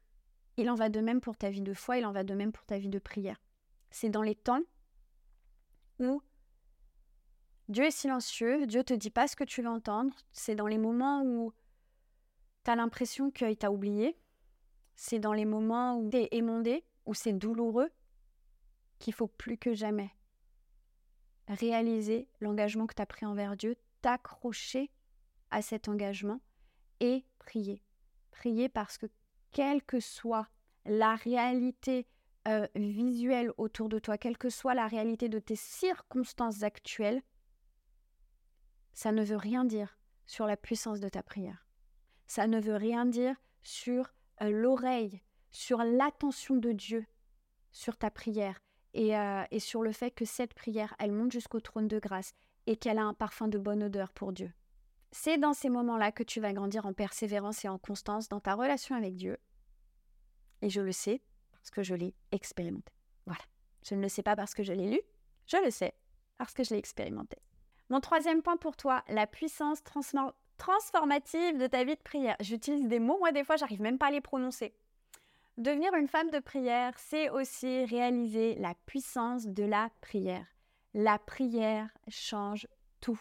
il 0.57 0.69
en 0.69 0.75
va 0.75 0.89
de 0.89 1.01
même 1.01 1.21
pour 1.21 1.37
ta 1.37 1.51
vie 1.51 1.63
de 1.63 1.75
foi, 1.75 1.99
il 1.99 2.07
en 2.07 2.13
va 2.13 2.25
de 2.25 2.35
même 2.35 2.53
pour 2.53 2.65
ta 2.67 2.79
vie 2.79 2.89
de 2.89 2.99
prière. 2.99 3.41
C'est 3.91 4.11
dans 4.11 4.23
les 4.23 4.35
temps 4.35 4.63
où 5.99 6.21
Dieu 7.69 7.85
est 7.85 7.91
silencieux, 7.91 8.67
Dieu 8.67 8.85
te 8.85 8.93
dit 8.93 9.11
pas 9.11 9.29
ce 9.29 9.37
que 9.37 9.45
tu 9.45 9.63
veux 9.63 9.69
entendre. 9.69 10.15
C'est 10.33 10.55
dans 10.55 10.67
les 10.67 10.79
moments 10.79 11.23
où 11.23 11.53
tu 12.65 12.71
as 12.71 12.77
l'impression 12.77 13.31
qu'il 13.31 13.57
t'a 13.57 13.71
oublié. 13.71 14.19
C'est 14.95 15.21
dans 15.21 15.33
les 15.33 15.45
moments 15.45 15.99
où 15.99 16.11
tu 16.11 16.19
es 16.19 16.29
émondé, 16.33 16.85
où 17.07 17.15
c'est 17.15 17.33
douloureux, 17.33 17.91
qu'il 18.99 19.15
faut 19.15 19.27
plus 19.27 19.57
que 19.57 19.73
jamais 19.73 20.11
réaliser 21.55 22.29
l'engagement 22.41 22.87
que 22.87 22.95
tu 22.95 23.03
as 23.03 23.07
pris 23.07 23.27
envers 23.27 23.57
Dieu, 23.57 23.77
t'accrocher 24.01 24.91
à 25.51 25.63
cet 25.63 25.89
engagement 25.89 26.41
et 27.01 27.25
prier. 27.39 27.83
Prier 28.31 28.69
parce 28.69 28.99
que 28.99 29.07
quelle 29.51 29.83
que 29.83 30.01
soit 30.01 30.49
la 30.85 31.15
réalité 31.15 32.07
euh, 32.49 32.67
visuelle 32.75 33.53
autour 33.57 33.89
de 33.89 33.99
toi, 33.99 34.19
quelle 34.19 34.39
que 34.39 34.51
soit 34.51 34.75
la 34.75 34.87
réalité 34.87 35.29
de 35.29 35.39
tes 35.39 35.57
circonstances 35.57 36.63
actuelles, 36.63 37.23
ça 38.95 39.13
ne 39.13 39.23
veut 39.23 39.37
rien 39.37 39.65
dire 39.65 39.99
sur 40.27 40.47
la 40.47 40.57
puissance 40.57 41.01
de 41.01 41.09
ta 41.09 41.23
prière. 41.23 41.67
Ça 42.27 42.47
ne 42.47 42.61
veut 42.61 42.77
rien 42.77 43.07
dire 43.07 43.37
sur 43.63 44.13
euh, 44.41 44.51
l'oreille, 44.51 45.23
sur 45.51 45.79
l'attention 45.79 46.57
de 46.57 46.73
Dieu 46.73 47.07
sur 47.73 47.97
ta 47.97 48.11
prière 48.11 48.61
et, 48.95 49.17
euh, 49.17 49.45
et 49.51 49.61
sur 49.61 49.83
le 49.83 49.93
fait 49.93 50.11
que 50.11 50.25
cette 50.25 50.55
prière, 50.55 50.95
elle 50.99 51.13
monte 51.13 51.33
jusqu'au 51.33 51.61
trône 51.61 51.89
de 51.89 51.99
grâce 51.99 52.35
et 52.67 52.77
qu'elle 52.77 52.99
a 52.99 53.05
un 53.05 53.15
parfum 53.15 53.49
de 53.49 53.59
bonne 53.59 53.83
odeur 53.83 54.13
pour 54.13 54.33
Dieu. 54.33 54.53
C'est 55.11 55.39
dans 55.39 55.53
ces 55.53 55.69
moments-là 55.69 56.13
que 56.13 56.23
tu 56.23 56.41
vas 56.41 56.53
grandir 56.53 56.87
en 56.87 56.93
persévérance 56.93 57.65
et 57.65 57.69
en 57.69 57.79
constance 57.79 58.29
dans 58.29 58.41
ta 58.41 58.55
relation 58.55 58.97
avec 58.97 59.15
Dieu. 59.17 59.37
Et 60.63 60.71
je 60.71 60.81
le 60.81 60.93
sais 60.93 61.21
parce 61.53 61.71
que 61.71 61.83
je 61.83 61.95
l'ai 61.95 62.15
expérimenté. 62.31 62.93
Voilà. 63.27 63.43
Je 63.87 63.95
ne 63.95 64.01
le 64.01 64.09
sais 64.09 64.23
pas 64.23 64.37
parce 64.37 64.55
que 64.55 64.63
je 64.63 64.73
l'ai 64.73 64.91
lu, 64.91 65.01
je 65.47 65.57
le 65.63 65.71
sais 65.71 65.95
parce 66.39 66.55
que 66.55 66.65
je 66.65 66.71
l'ai 66.71 66.79
expérimenté. 66.79 67.37
Mon 67.91 68.01
troisième 68.01 68.43
point 68.43 68.57
pour 68.57 68.77
toi, 68.77 69.05
la 69.09 69.27
puissance 69.27 69.83
transformative 70.57 71.59
de 71.59 71.67
ta 71.67 71.85
vie 71.85 71.97
de 71.97 72.01
prière. 72.01 72.37
J'utilise 72.41 72.87
des 72.89 73.01
mots, 73.01 73.19
moi 73.19 73.33
des 73.33 73.45
fois, 73.45 73.57
j'arrive 73.57 73.83
même 73.83 73.99
pas 73.99 74.07
à 74.07 74.11
les 74.11 74.21
prononcer. 74.21 74.75
Devenir 75.59 75.93
une 75.95 76.09
femme 76.09 76.31
de 76.31 76.39
prière, 76.39 76.95
c'est 76.97 77.29
aussi 77.29 77.85
réaliser 77.85 78.55
la 78.55 78.75
puissance 78.87 79.47
de 79.47 79.65
la 79.65 79.91
prière. 80.01 80.47
La 80.95 81.19
prière 81.19 81.91
change 82.09 82.67
tout. 83.03 83.21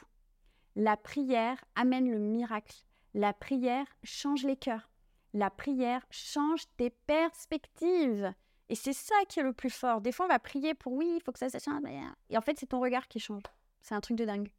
La 0.77 0.95
prière 0.95 1.61
amène 1.75 2.09
le 2.09 2.19
miracle. 2.19 2.85
La 3.13 3.33
prière 3.33 3.85
change 4.03 4.43
les 4.43 4.55
cœurs. 4.55 4.89
La 5.33 5.49
prière 5.49 6.05
change 6.09 6.63
tes 6.77 6.89
perspectives. 6.89 8.33
Et 8.69 8.75
c'est 8.75 8.93
ça 8.93 9.15
qui 9.27 9.41
est 9.41 9.43
le 9.43 9.51
plus 9.51 9.69
fort. 9.69 9.99
Des 9.99 10.13
fois, 10.13 10.25
on 10.25 10.29
va 10.29 10.39
prier 10.39 10.73
pour 10.73 10.93
oui, 10.93 11.15
il 11.17 11.21
faut 11.21 11.33
que 11.33 11.39
ça, 11.39 11.49
change. 11.49 11.81
Et 12.29 12.37
en 12.37 12.41
fait, 12.41 12.57
c'est 12.57 12.67
ton 12.67 12.79
regard 12.79 13.09
qui 13.09 13.19
change. 13.19 13.43
C'est 13.81 13.95
un 13.95 13.99
truc 13.99 14.15
de 14.15 14.23
dingue. 14.23 14.53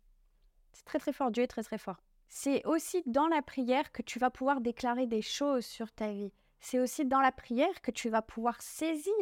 C'est 0.75 0.85
très 0.85 0.99
très 0.99 1.15
fort. 1.15 1.31
Dieu 1.31 1.45
est 1.45 1.49
très 1.49 1.63
très 1.63 1.79
fort. 1.79 2.03
C'est 2.29 2.67
aussi 2.67 3.03
dans 3.07 3.29
la 3.29 3.41
prière 3.41 3.93
que 3.93 4.03
tu 4.03 4.19
vas 4.19 4.31
pouvoir 4.31 4.61
déclarer 4.61 5.07
des 5.07 5.23
choses 5.23 5.65
sur 5.65 5.91
ta 5.91 6.13
vie 6.13 6.33
c'est 6.63 6.79
aussi 6.79 7.05
dans 7.05 7.21
la 7.21 7.33
prière 7.33 7.83
que 7.83 7.91
tu 7.91 8.09
vas 8.09 8.23
pouvoir 8.23 8.63
saisir 8.63 9.13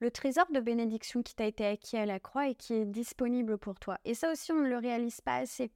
le 0.00 0.10
trésor 0.10 0.46
de 0.50 0.60
bénédiction 0.60 1.22
qui 1.22 1.34
t'a 1.34 1.44
été 1.44 1.64
acquis 1.64 1.96
à 1.96 2.06
la 2.06 2.18
croix 2.18 2.48
et 2.48 2.54
qui 2.54 2.72
est 2.72 2.86
disponible 2.86 3.58
pour 3.58 3.78
toi. 3.78 3.98
Et 4.04 4.14
ça 4.14 4.32
aussi, 4.32 4.50
on 4.50 4.60
ne 4.60 4.68
le 4.68 4.78
réalise 4.78 5.20
pas 5.20 5.36
assez. 5.36 5.70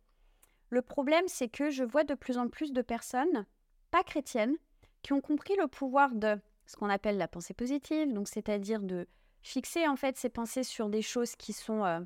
Le 0.70 0.82
problème, 0.82 1.24
c'est 1.26 1.48
que 1.48 1.70
je 1.70 1.84
vois 1.84 2.04
de 2.04 2.14
plus 2.14 2.38
en 2.38 2.48
plus 2.48 2.72
de 2.72 2.82
personnes, 2.82 3.46
pas 3.90 4.02
chrétiennes, 4.02 4.56
qui 5.02 5.12
ont 5.12 5.20
compris 5.20 5.56
le 5.56 5.68
pouvoir 5.68 6.14
de 6.14 6.38
ce 6.66 6.76
qu'on 6.76 6.88
appelle 6.88 7.18
la 7.18 7.28
pensée 7.28 7.54
positive, 7.54 8.12
donc 8.12 8.28
c'est-à-dire 8.28 8.82
de 8.82 9.06
fixer 9.42 9.86
en 9.88 9.96
fait 9.96 10.16
ses 10.16 10.28
pensées 10.30 10.64
sur 10.64 10.88
des 10.88 11.02
choses 11.02 11.36
qui 11.36 11.52
sont, 11.52 11.84
euh, 11.84 12.00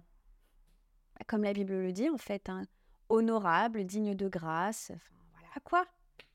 comme 1.26 1.44
la 1.44 1.52
Bible 1.52 1.74
le 1.74 1.92
dit 1.92 2.08
en 2.08 2.18
fait, 2.18 2.48
hein, 2.48 2.62
honorables, 3.08 3.84
dignes 3.84 4.14
de 4.14 4.28
grâce. 4.28 4.90
Enfin, 4.94 5.14
voilà 5.32 5.60
quoi. 5.62 5.86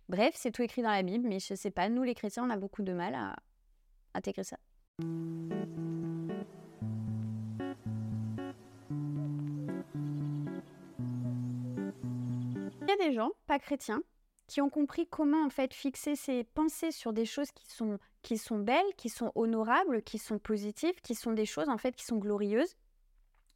Bref, 0.10 0.34
c'est 0.36 0.50
tout 0.52 0.64
écrit 0.64 0.82
dans 0.82 0.90
la 0.90 1.04
Bible, 1.04 1.28
mais 1.28 1.40
je 1.40 1.54
sais 1.54 1.70
pas, 1.70 1.88
nous 1.88 2.02
les 2.02 2.16
chrétiens, 2.16 2.44
on 2.44 2.50
a 2.50 2.58
beaucoup 2.58 2.82
de 2.82 2.94
mal 2.94 3.14
à 3.14 3.36
intégrer 4.16 4.44
ça. 4.44 4.58
Il 12.82 12.88
y 12.88 12.92
a 12.92 12.98
des 12.98 13.14
gens, 13.14 13.30
pas 13.46 13.60
chrétiens, 13.60 14.02
qui 14.48 14.62
ont 14.62 14.72
compris 14.72 15.06
comment 15.06 15.46
en 15.46 15.52
fait 15.52 15.76
fixer 15.76 16.16
ses 16.16 16.44
pensées 16.44 16.90
sur 16.90 17.14
des 17.14 17.26
choses 17.26 17.52
qui 17.52 17.68
sont, 17.70 18.00
qui 18.24 18.40
sont 18.40 18.58
belles, 18.58 18.82
qui 18.98 19.10
sont 19.10 19.32
honorables, 19.36 20.02
qui 20.02 20.18
sont 20.18 20.40
positives, 20.40 21.00
qui 21.04 21.14
sont 21.14 21.34
des 21.34 21.46
choses 21.46 21.70
en 21.70 21.78
fait 21.78 21.96
qui 21.96 22.04
sont 22.04 22.18
glorieuses. 22.18 22.76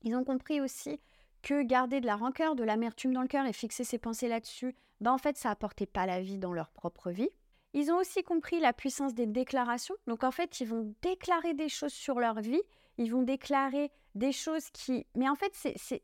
Ils 0.04 0.16
ont 0.16 0.24
compris 0.24 0.62
aussi 0.62 1.00
que 1.44 1.62
garder 1.62 2.02
de 2.02 2.08
la 2.08 2.16
rancœur, 2.16 2.56
de 2.56 2.64
l'amertume 2.64 3.14
dans 3.14 3.22
le 3.22 3.28
cœur 3.28 3.46
et 3.46 3.54
fixer 3.54 3.84
ses 3.84 4.00
pensées 4.00 4.28
là-dessus, 4.28 4.76
ben 5.02 5.12
en 5.12 5.18
fait, 5.20 5.38
ça 5.38 5.52
apportait 5.52 5.86
pas 5.86 6.08
la 6.08 6.22
vie 6.22 6.40
dans 6.40 6.54
leur 6.54 6.72
propre 6.72 7.12
vie. 7.12 7.30
Ils 7.74 7.92
ont 7.92 7.98
aussi 7.98 8.24
compris 8.24 8.60
la 8.60 8.72
puissance 8.72 9.14
des 9.14 9.26
déclarations. 9.26 9.96
Donc 10.08 10.24
en 10.24 10.32
fait, 10.32 10.60
ils 10.60 10.68
vont 10.68 10.96
déclarer 11.02 11.54
des 11.54 11.70
choses 11.70 11.94
sur 11.94 12.20
leur 12.20 12.40
vie, 12.40 12.62
ils 12.98 13.12
vont 13.12 13.24
déclarer 13.24 13.92
des 14.16 14.32
choses 14.32 14.70
qui... 14.70 15.08
Mais 15.16 15.28
en 15.28 15.36
fait, 15.36 15.54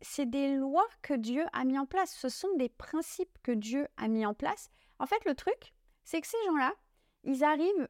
c'est 0.01 0.25
des 0.25 0.55
lois 0.55 0.87
que 1.01 1.13
Dieu 1.13 1.45
a 1.53 1.63
mis 1.63 1.77
en 1.77 1.85
place, 1.85 2.11
ce 2.11 2.27
sont 2.27 2.53
des 2.57 2.69
principes 2.69 3.37
que 3.43 3.51
Dieu 3.51 3.87
a 3.97 4.07
mis 4.07 4.25
en 4.25 4.33
place. 4.33 4.69
En 4.97 5.05
fait, 5.05 5.23
le 5.25 5.35
truc, 5.35 5.73
c'est 6.03 6.19
que 6.21 6.27
ces 6.27 6.43
gens-là, 6.47 6.73
ils 7.23 7.43
arrivent... 7.43 7.87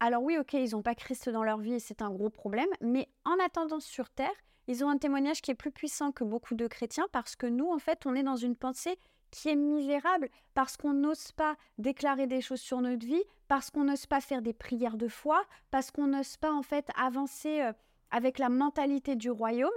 Alors 0.00 0.22
oui, 0.22 0.36
ok, 0.38 0.54
ils 0.54 0.72
n'ont 0.72 0.82
pas 0.82 0.96
Christ 0.96 1.28
dans 1.28 1.44
leur 1.44 1.58
vie 1.58 1.74
et 1.74 1.78
c'est 1.78 2.02
un 2.02 2.10
gros 2.10 2.30
problème, 2.30 2.70
mais 2.80 3.08
en 3.24 3.36
attendant 3.44 3.78
sur 3.78 4.10
Terre, 4.10 4.34
ils 4.68 4.84
ont 4.84 4.88
un 4.88 4.98
témoignage 4.98 5.42
qui 5.42 5.50
est 5.50 5.56
plus 5.56 5.72
puissant 5.72 6.12
que 6.12 6.24
beaucoup 6.24 6.54
de 6.54 6.66
chrétiens 6.66 7.06
parce 7.12 7.36
que 7.36 7.46
nous, 7.46 7.70
en 7.70 7.78
fait, 7.78 8.06
on 8.06 8.14
est 8.14 8.22
dans 8.22 8.36
une 8.36 8.56
pensée 8.56 8.98
qui 9.30 9.48
est 9.48 9.56
misérable 9.56 10.28
parce 10.54 10.76
qu'on 10.76 10.92
n'ose 10.92 11.32
pas 11.32 11.56
déclarer 11.78 12.26
des 12.26 12.40
choses 12.40 12.60
sur 12.60 12.80
notre 12.80 13.04
vie, 13.04 13.22
parce 13.48 13.70
qu'on 13.70 13.84
n'ose 13.84 14.06
pas 14.06 14.20
faire 14.20 14.42
des 14.42 14.52
prières 14.52 14.96
de 14.96 15.08
foi, 15.08 15.42
parce 15.70 15.90
qu'on 15.90 16.06
n'ose 16.06 16.36
pas, 16.36 16.52
en 16.52 16.62
fait, 16.62 16.88
avancer 16.96 17.62
euh, 17.62 17.72
avec 18.10 18.38
la 18.38 18.50
mentalité 18.50 19.16
du 19.16 19.30
royaume. 19.30 19.70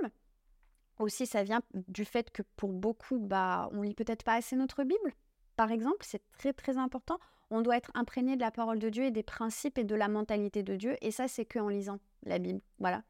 Aussi, 1.00 1.26
ça 1.26 1.44
vient 1.44 1.62
du 1.88 2.06
fait 2.06 2.32
que 2.32 2.42
pour 2.56 2.72
beaucoup, 2.72 3.18
bah, 3.18 3.70
on 3.72 3.82
lit 3.82 3.96
peut-être 3.96 4.24
pas 4.24 4.36
assez 4.36 4.56
notre 4.56 4.84
Bible. 4.84 5.14
Par 5.56 5.72
exemple, 5.72 6.06
c'est 6.06 6.22
très 6.38 6.54
très 6.54 6.78
important. 6.78 7.18
On 7.50 7.62
doit 7.62 7.78
être 7.78 7.92
imprégné 7.96 8.36
de 8.36 8.42
la 8.42 8.52
parole 8.52 8.80
de 8.80 8.90
Dieu 8.90 9.04
et 9.04 9.12
des 9.12 9.24
principes 9.24 9.78
et 9.78 9.84
de 9.84 9.96
la 9.96 10.08
mentalité 10.08 10.64
de 10.64 10.76
Dieu. 10.76 10.96
Et 11.02 11.12
ça, 11.12 11.28
c'est 11.28 11.46
que 11.46 11.60
en 11.60 11.70
lisant 11.70 12.00
la 12.24 12.40
Bible. 12.40 12.62
Voilà. 12.80 13.04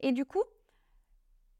Et 0.00 0.12
du 0.12 0.24
coup, 0.24 0.42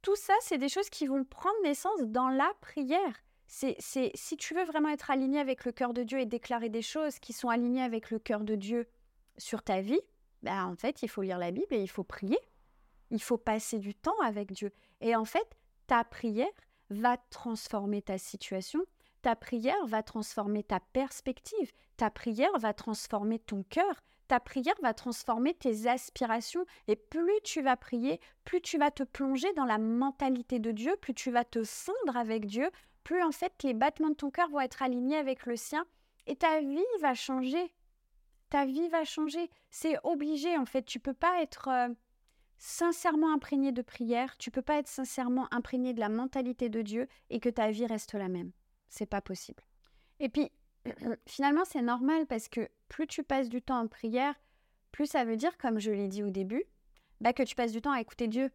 tout 0.03 0.17
ça, 0.17 0.35
c'est 0.41 0.59
des 0.59 0.69
choses 0.69 0.91
qui 0.91 1.07
vont 1.07 1.25
prendre 1.25 1.61
naissance 1.63 2.01
dans 2.03 2.29
la 2.29 2.51
prière. 2.61 3.23
C'est, 3.47 3.77
si 3.81 4.37
tu 4.37 4.55
veux 4.55 4.65
vraiment 4.65 4.91
être 4.91 5.11
aligné 5.11 5.41
avec 5.41 5.65
le 5.65 5.73
cœur 5.73 5.93
de 5.93 6.05
Dieu 6.05 6.21
et 6.21 6.27
déclarer 6.27 6.69
des 6.69 6.83
choses 6.83 7.19
qui 7.19 7.33
sont 7.33 7.49
alignées 7.49 7.83
avec 7.83 8.11
le 8.11 8.21
cœur 8.21 8.41
de 8.41 8.55
Dieu 8.55 8.89
sur 9.39 9.63
ta 9.63 9.81
vie, 9.81 10.01
ben 10.43 10.67
en 10.67 10.77
fait, 10.77 11.03
il 11.03 11.09
faut 11.09 11.23
lire 11.23 11.39
la 11.39 11.51
Bible 11.51 11.75
et 11.75 11.83
il 11.83 11.91
faut 11.91 12.05
prier. 12.05 12.39
Il 13.11 13.21
faut 13.21 13.39
passer 13.39 13.79
du 13.79 13.95
temps 13.95 14.19
avec 14.23 14.53
Dieu. 14.53 14.73
Et 15.01 15.17
en 15.17 15.25
fait, 15.25 15.57
ta 15.89 16.05
prière 16.05 16.47
va 16.91 17.17
transformer 17.31 18.03
ta 18.03 18.19
situation. 18.19 18.81
Ta 19.23 19.35
prière 19.35 19.85
va 19.87 20.03
transformer 20.05 20.63
ta 20.63 20.79
perspective. 20.79 21.73
Ta 21.97 22.09
prière 22.09 22.57
va 22.59 22.73
transformer 22.73 23.41
ton 23.41 23.65
cœur 23.65 24.01
ta 24.31 24.39
prière 24.39 24.77
va 24.81 24.95
transformer 24.95 25.55
tes 25.55 25.89
aspirations 25.89 26.65
et 26.87 26.95
plus 26.95 27.41
tu 27.43 27.63
vas 27.63 27.77
prier, 27.77 28.21
plus 28.45 28.61
tu 28.61 28.79
vas 28.79 28.93
te 28.93 29.03
plonger 29.03 29.53
dans 29.55 29.65
la 29.65 29.79
mentalité 29.79 30.61
de 30.61 30.71
Dieu, 30.71 30.95
plus 31.01 31.15
tu 31.15 31.33
vas 31.33 31.43
te 31.43 31.65
fondre 31.65 32.17
avec 32.17 32.47
Dieu, 32.47 32.71
plus 33.03 33.25
en 33.25 33.33
fait 33.33 33.53
les 33.65 33.75
battements 33.75 34.11
de 34.11 34.15
ton 34.15 34.31
cœur 34.31 34.49
vont 34.51 34.61
être 34.61 34.83
alignés 34.83 35.17
avec 35.17 35.47
le 35.47 35.57
sien 35.57 35.85
et 36.29 36.37
ta 36.37 36.61
vie 36.61 36.79
va 37.01 37.13
changer. 37.15 37.75
Ta 38.51 38.67
vie 38.67 38.89
va 38.89 39.05
changer. 39.05 39.51
C'est 39.69 39.99
obligé 40.05 40.57
en 40.57 40.65
fait. 40.65 40.85
Tu 40.85 41.01
peux 41.01 41.13
pas 41.13 41.43
être 41.43 41.67
euh, 41.67 41.89
sincèrement 42.57 43.35
imprégné 43.35 43.73
de 43.73 43.83
prière, 43.83 44.37
tu 44.39 44.53
peux 44.53 44.63
pas 44.63 44.79
être 44.79 44.87
sincèrement 44.87 45.49
imprégné 45.53 45.93
de 45.93 45.99
la 45.99 46.09
mentalité 46.09 46.69
de 46.69 46.83
Dieu 46.83 47.09
et 47.31 47.41
que 47.41 47.49
ta 47.49 47.73
vie 47.73 47.87
reste 47.87 48.15
la 48.15 48.29
même. 48.29 48.53
C'est 48.91 49.07
pas 49.07 49.23
possible. 49.23 49.65
Et 50.21 50.29
puis 50.29 50.53
finalement, 51.27 51.65
c'est 51.65 51.83
normal 51.83 52.27
parce 52.27 52.49
que 52.49 52.69
plus 52.89 53.07
tu 53.07 53.23
passes 53.23 53.49
du 53.49 53.63
temps 53.63 53.81
en 53.81 53.89
prière, 53.89 54.35
plus 54.93 55.07
ça 55.07 55.25
veut 55.25 55.37
dire, 55.37 55.57
comme 55.59 55.79
je 55.79 55.91
l'ai 55.91 56.09
dit 56.09 56.23
au 56.23 56.31
début, 56.31 56.65
bah, 57.21 57.33
que 57.33 57.43
tu 57.43 57.55
passes 57.55 57.73
du 57.73 57.81
temps 57.81 57.93
à 57.93 58.01
écouter 58.01 58.29
Dieu. 58.29 58.51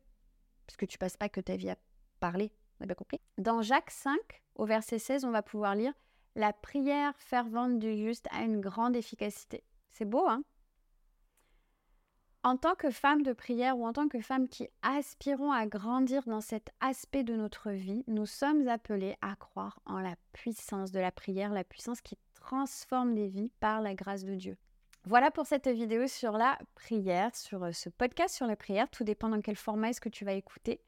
Parce 0.68 0.78
que 0.78 0.86
tu 0.86 0.98
passes 0.98 1.18
pas 1.18 1.30
que 1.30 1.42
ta 1.42 1.56
vie 1.56 1.70
à 1.70 1.78
parler. 2.20 2.52
On 2.80 2.84
a 2.84 2.88
bien 2.88 2.96
compris 2.96 3.22
Dans 3.38 3.62
Jacques 3.62 3.92
5, 3.92 4.18
au 4.56 4.66
verset 4.66 5.00
16, 5.00 5.26
on 5.26 5.32
va 5.32 5.44
pouvoir 5.44 5.76
lire 5.76 5.94
La 6.36 6.54
prière 6.54 7.14
fervente 7.18 7.80
du 7.80 7.96
juste 7.96 8.28
a 8.32 8.44
une 8.44 8.60
grande 8.60 8.96
efficacité. 8.96 9.64
C'est 9.92 10.06
beau, 10.06 10.28
hein? 10.28 10.44
En 12.46 12.58
tant 12.58 12.76
que 12.76 12.92
femme 12.92 13.24
de 13.24 13.34
prière 13.34 13.76
ou 13.76 13.88
en 13.88 13.92
tant 13.92 14.08
que 14.08 14.22
femme 14.22 14.48
qui 14.48 14.70
aspirons 14.84 15.52
à 15.52 15.66
grandir 15.66 16.22
dans 16.28 16.42
cet 16.42 16.70
aspect 16.80 17.24
de 17.24 17.36
notre 17.36 17.72
vie, 17.72 18.04
nous 18.06 18.28
sommes 18.28 18.68
appelés 18.68 19.18
à 19.24 19.36
croire 19.36 19.80
en 19.88 19.98
la 19.98 20.16
puissance 20.32 20.92
de 20.92 21.00
la 21.00 21.12
prière, 21.12 21.52
la 21.52 21.64
puissance 21.64 22.02
qui 22.02 22.20
transforme 22.36 23.16
les 23.16 23.30
vies 23.30 23.50
par 23.60 23.82
la 23.82 23.96
grâce 23.96 24.24
de 24.24 24.36
Dieu. 24.36 24.58
Voilà 25.06 25.32
pour 25.32 25.48
cette 25.48 25.68
vidéo 25.68 26.06
sur 26.06 26.34
la 26.34 26.60
prière, 26.76 27.36
sur 27.36 27.64
euh, 27.64 27.72
ce 27.72 27.90
podcast 27.90 28.36
sur 28.36 28.46
la 28.46 28.56
prière. 28.56 28.92
Tout 28.92 29.04
dépend 29.04 29.30
dans 29.30 29.42
quel 29.42 29.56
format 29.56 29.90
est-ce 29.90 30.02
que 30.02 30.10
tu 30.10 30.24
vas 30.24 30.34
écouter. 30.34 30.82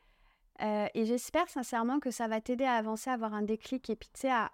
Euh, 0.62 0.88
et 0.94 1.06
j'espère 1.06 1.50
sincèrement 1.50 2.00
que 2.00 2.12
ça 2.12 2.28
va 2.28 2.40
t'aider 2.40 2.66
à 2.66 2.74
avancer, 2.74 3.10
à 3.10 3.14
avoir 3.14 3.34
un 3.34 3.42
déclic 3.42 3.90
et 3.90 3.96
puis 3.96 4.10
tu 4.14 4.22
sais, 4.22 4.32
à... 4.32 4.52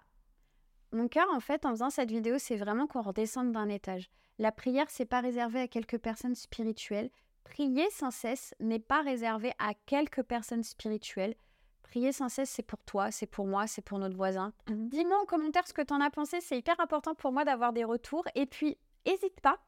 Mon 0.94 1.08
cœur, 1.08 1.26
en 1.34 1.40
fait, 1.40 1.66
en 1.66 1.70
faisant 1.70 1.90
cette 1.90 2.12
vidéo, 2.12 2.38
c'est 2.38 2.54
vraiment 2.54 2.86
qu'on 2.86 3.02
redescende 3.02 3.50
d'un 3.50 3.68
étage. 3.68 4.08
La 4.38 4.52
prière, 4.52 4.86
c'est 4.88 5.04
pas 5.04 5.20
réservé 5.20 5.58
à 5.58 5.66
quelques 5.66 5.98
personnes 5.98 6.36
spirituelles. 6.36 7.10
Prier 7.42 7.90
sans 7.90 8.12
cesse 8.12 8.54
n'est 8.60 8.78
pas 8.78 9.02
réservé 9.02 9.52
à 9.58 9.74
quelques 9.86 10.22
personnes 10.22 10.62
spirituelles. 10.62 11.34
Prier 11.82 12.12
sans 12.12 12.28
cesse, 12.28 12.50
c'est 12.50 12.62
pour 12.62 12.78
toi, 12.84 13.10
c'est 13.10 13.26
pour 13.26 13.48
moi, 13.48 13.66
c'est 13.66 13.82
pour 13.82 13.98
notre 13.98 14.14
voisin. 14.14 14.52
Dis-moi 14.68 15.20
en 15.20 15.24
commentaire 15.24 15.66
ce 15.66 15.72
que 15.72 15.82
tu 15.82 15.92
en 15.92 16.00
as 16.00 16.10
pensé, 16.10 16.40
c'est 16.40 16.58
hyper 16.58 16.78
important 16.78 17.16
pour 17.16 17.32
moi 17.32 17.44
d'avoir 17.44 17.72
des 17.72 17.82
retours. 17.82 18.24
Et 18.36 18.46
puis, 18.46 18.78
n'hésite 19.04 19.40
pas. 19.40 19.58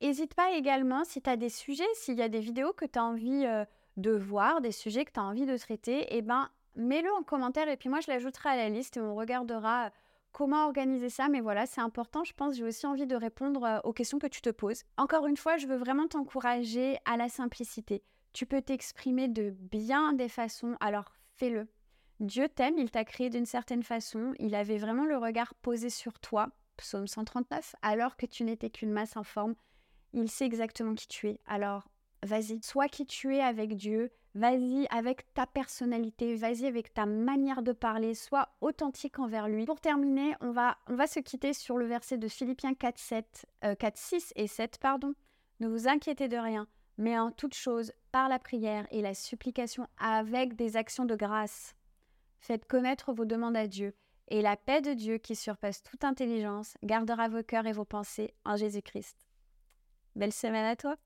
N'hésite 0.00 0.32
pas 0.32 0.52
également 0.52 1.04
si 1.04 1.20
tu 1.20 1.28
as 1.28 1.36
des 1.36 1.50
sujets, 1.50 1.84
s'il 1.92 2.16
y 2.16 2.22
a 2.22 2.30
des 2.30 2.40
vidéos 2.40 2.72
que 2.72 2.86
tu 2.86 2.98
as 2.98 3.04
envie 3.04 3.44
euh, 3.44 3.66
de 3.98 4.12
voir, 4.12 4.62
des 4.62 4.72
sujets 4.72 5.04
que 5.04 5.12
tu 5.12 5.20
as 5.20 5.24
envie 5.24 5.44
de 5.44 5.58
traiter, 5.58 6.06
eh 6.08 6.22
ben, 6.22 6.48
mets-le 6.74 7.12
en 7.12 7.22
commentaire 7.22 7.68
et 7.68 7.76
puis 7.76 7.90
moi, 7.90 8.00
je 8.00 8.10
l'ajouterai 8.10 8.48
à 8.48 8.56
la 8.56 8.70
liste 8.70 8.96
et 8.96 9.00
on 9.02 9.14
regardera 9.14 9.90
comment 10.32 10.66
organiser 10.66 11.10
ça, 11.10 11.28
mais 11.28 11.40
voilà, 11.40 11.66
c'est 11.66 11.80
important. 11.80 12.24
Je 12.24 12.32
pense 12.32 12.56
j'ai 12.56 12.64
aussi 12.64 12.86
envie 12.86 13.06
de 13.06 13.16
répondre 13.16 13.64
euh, 13.64 13.80
aux 13.84 13.92
questions 13.92 14.18
que 14.18 14.26
tu 14.26 14.40
te 14.40 14.50
poses. 14.50 14.82
Encore 14.96 15.26
une 15.26 15.36
fois, 15.36 15.56
je 15.56 15.66
veux 15.66 15.76
vraiment 15.76 16.08
t'encourager 16.08 16.98
à 17.04 17.16
la 17.16 17.28
simplicité. 17.28 18.02
Tu 18.32 18.46
peux 18.46 18.62
t'exprimer 18.62 19.28
de 19.28 19.50
bien 19.50 20.12
des 20.12 20.28
façons, 20.28 20.76
alors 20.80 21.12
fais-le. 21.36 21.68
Dieu 22.20 22.48
t'aime, 22.48 22.78
il 22.78 22.90
t'a 22.90 23.04
créé 23.04 23.30
d'une 23.30 23.46
certaine 23.46 23.82
façon, 23.82 24.34
il 24.38 24.54
avait 24.54 24.76
vraiment 24.78 25.06
le 25.06 25.16
regard 25.16 25.54
posé 25.54 25.88
sur 25.88 26.20
toi, 26.20 26.50
psaume 26.76 27.06
139, 27.06 27.74
alors 27.82 28.16
que 28.16 28.26
tu 28.26 28.44
n'étais 28.44 28.70
qu'une 28.70 28.92
masse 28.92 29.16
informe. 29.16 29.54
Il 30.12 30.30
sait 30.30 30.44
exactement 30.44 30.94
qui 30.94 31.08
tu 31.08 31.28
es. 31.28 31.40
Alors, 31.46 31.88
vas-y, 32.22 32.60
sois 32.62 32.88
qui 32.88 33.06
tu 33.06 33.36
es 33.36 33.40
avec 33.40 33.74
Dieu, 33.74 34.10
Vas-y 34.34 34.86
avec 34.90 35.32
ta 35.34 35.44
personnalité, 35.44 36.36
vas-y 36.36 36.66
avec 36.66 36.94
ta 36.94 37.04
manière 37.04 37.62
de 37.62 37.72
parler, 37.72 38.14
sois 38.14 38.48
authentique 38.60 39.18
envers 39.18 39.48
lui. 39.48 39.64
Pour 39.64 39.80
terminer, 39.80 40.36
on 40.40 40.52
va, 40.52 40.78
on 40.86 40.94
va 40.94 41.08
se 41.08 41.18
quitter 41.18 41.52
sur 41.52 41.76
le 41.76 41.86
verset 41.86 42.16
de 42.16 42.28
Philippiens 42.28 42.74
4, 42.74 42.96
7, 42.96 43.46
4, 43.78 43.96
6 43.96 44.32
et 44.36 44.46
7. 44.46 44.78
Pardon. 44.78 45.14
Ne 45.58 45.66
vous 45.68 45.88
inquiétez 45.88 46.28
de 46.28 46.36
rien, 46.36 46.68
mais 46.96 47.18
en 47.18 47.32
toute 47.32 47.54
chose, 47.54 47.92
par 48.12 48.28
la 48.28 48.38
prière 48.38 48.86
et 48.92 49.02
la 49.02 49.14
supplication 49.14 49.88
avec 49.98 50.54
des 50.54 50.76
actions 50.76 51.04
de 51.04 51.16
grâce, 51.16 51.74
faites 52.38 52.66
connaître 52.66 53.12
vos 53.12 53.24
demandes 53.24 53.56
à 53.56 53.66
Dieu, 53.66 53.94
et 54.28 54.42
la 54.42 54.56
paix 54.56 54.80
de 54.80 54.94
Dieu 54.94 55.18
qui 55.18 55.34
surpasse 55.34 55.82
toute 55.82 56.04
intelligence 56.04 56.76
gardera 56.84 57.28
vos 57.28 57.42
cœurs 57.42 57.66
et 57.66 57.72
vos 57.72 57.84
pensées 57.84 58.32
en 58.44 58.56
Jésus-Christ. 58.56 59.26
Belle 60.14 60.32
semaine 60.32 60.66
à 60.66 60.76
toi 60.76 60.96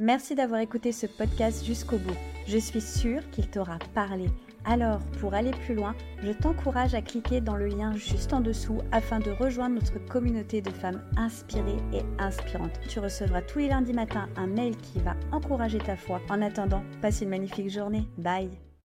Merci 0.00 0.34
d'avoir 0.34 0.60
écouté 0.60 0.92
ce 0.92 1.06
podcast 1.06 1.64
jusqu'au 1.64 1.98
bout. 1.98 2.16
Je 2.46 2.56
suis 2.56 2.80
sûre 2.80 3.20
qu'il 3.30 3.48
t'aura 3.48 3.78
parlé. 3.94 4.30
Alors, 4.64 4.98
pour 5.20 5.34
aller 5.34 5.50
plus 5.50 5.74
loin, 5.74 5.94
je 6.22 6.32
t'encourage 6.32 6.94
à 6.94 7.02
cliquer 7.02 7.40
dans 7.42 7.56
le 7.56 7.66
lien 7.66 7.94
juste 7.94 8.32
en 8.32 8.40
dessous 8.40 8.78
afin 8.92 9.20
de 9.20 9.30
rejoindre 9.30 9.74
notre 9.76 9.98
communauté 10.06 10.62
de 10.62 10.70
femmes 10.70 11.02
inspirées 11.16 11.78
et 11.92 12.02
inspirantes. 12.18 12.80
Tu 12.88 12.98
recevras 12.98 13.42
tous 13.42 13.58
les 13.58 13.68
lundis 13.68 13.92
matins 13.92 14.28
un 14.36 14.46
mail 14.46 14.74
qui 14.78 15.00
va 15.00 15.16
encourager 15.32 15.78
ta 15.78 15.96
foi. 15.96 16.20
En 16.30 16.40
attendant, 16.40 16.82
passe 17.02 17.20
une 17.20 17.28
magnifique 17.28 17.70
journée. 17.70 18.06
Bye 18.16 18.69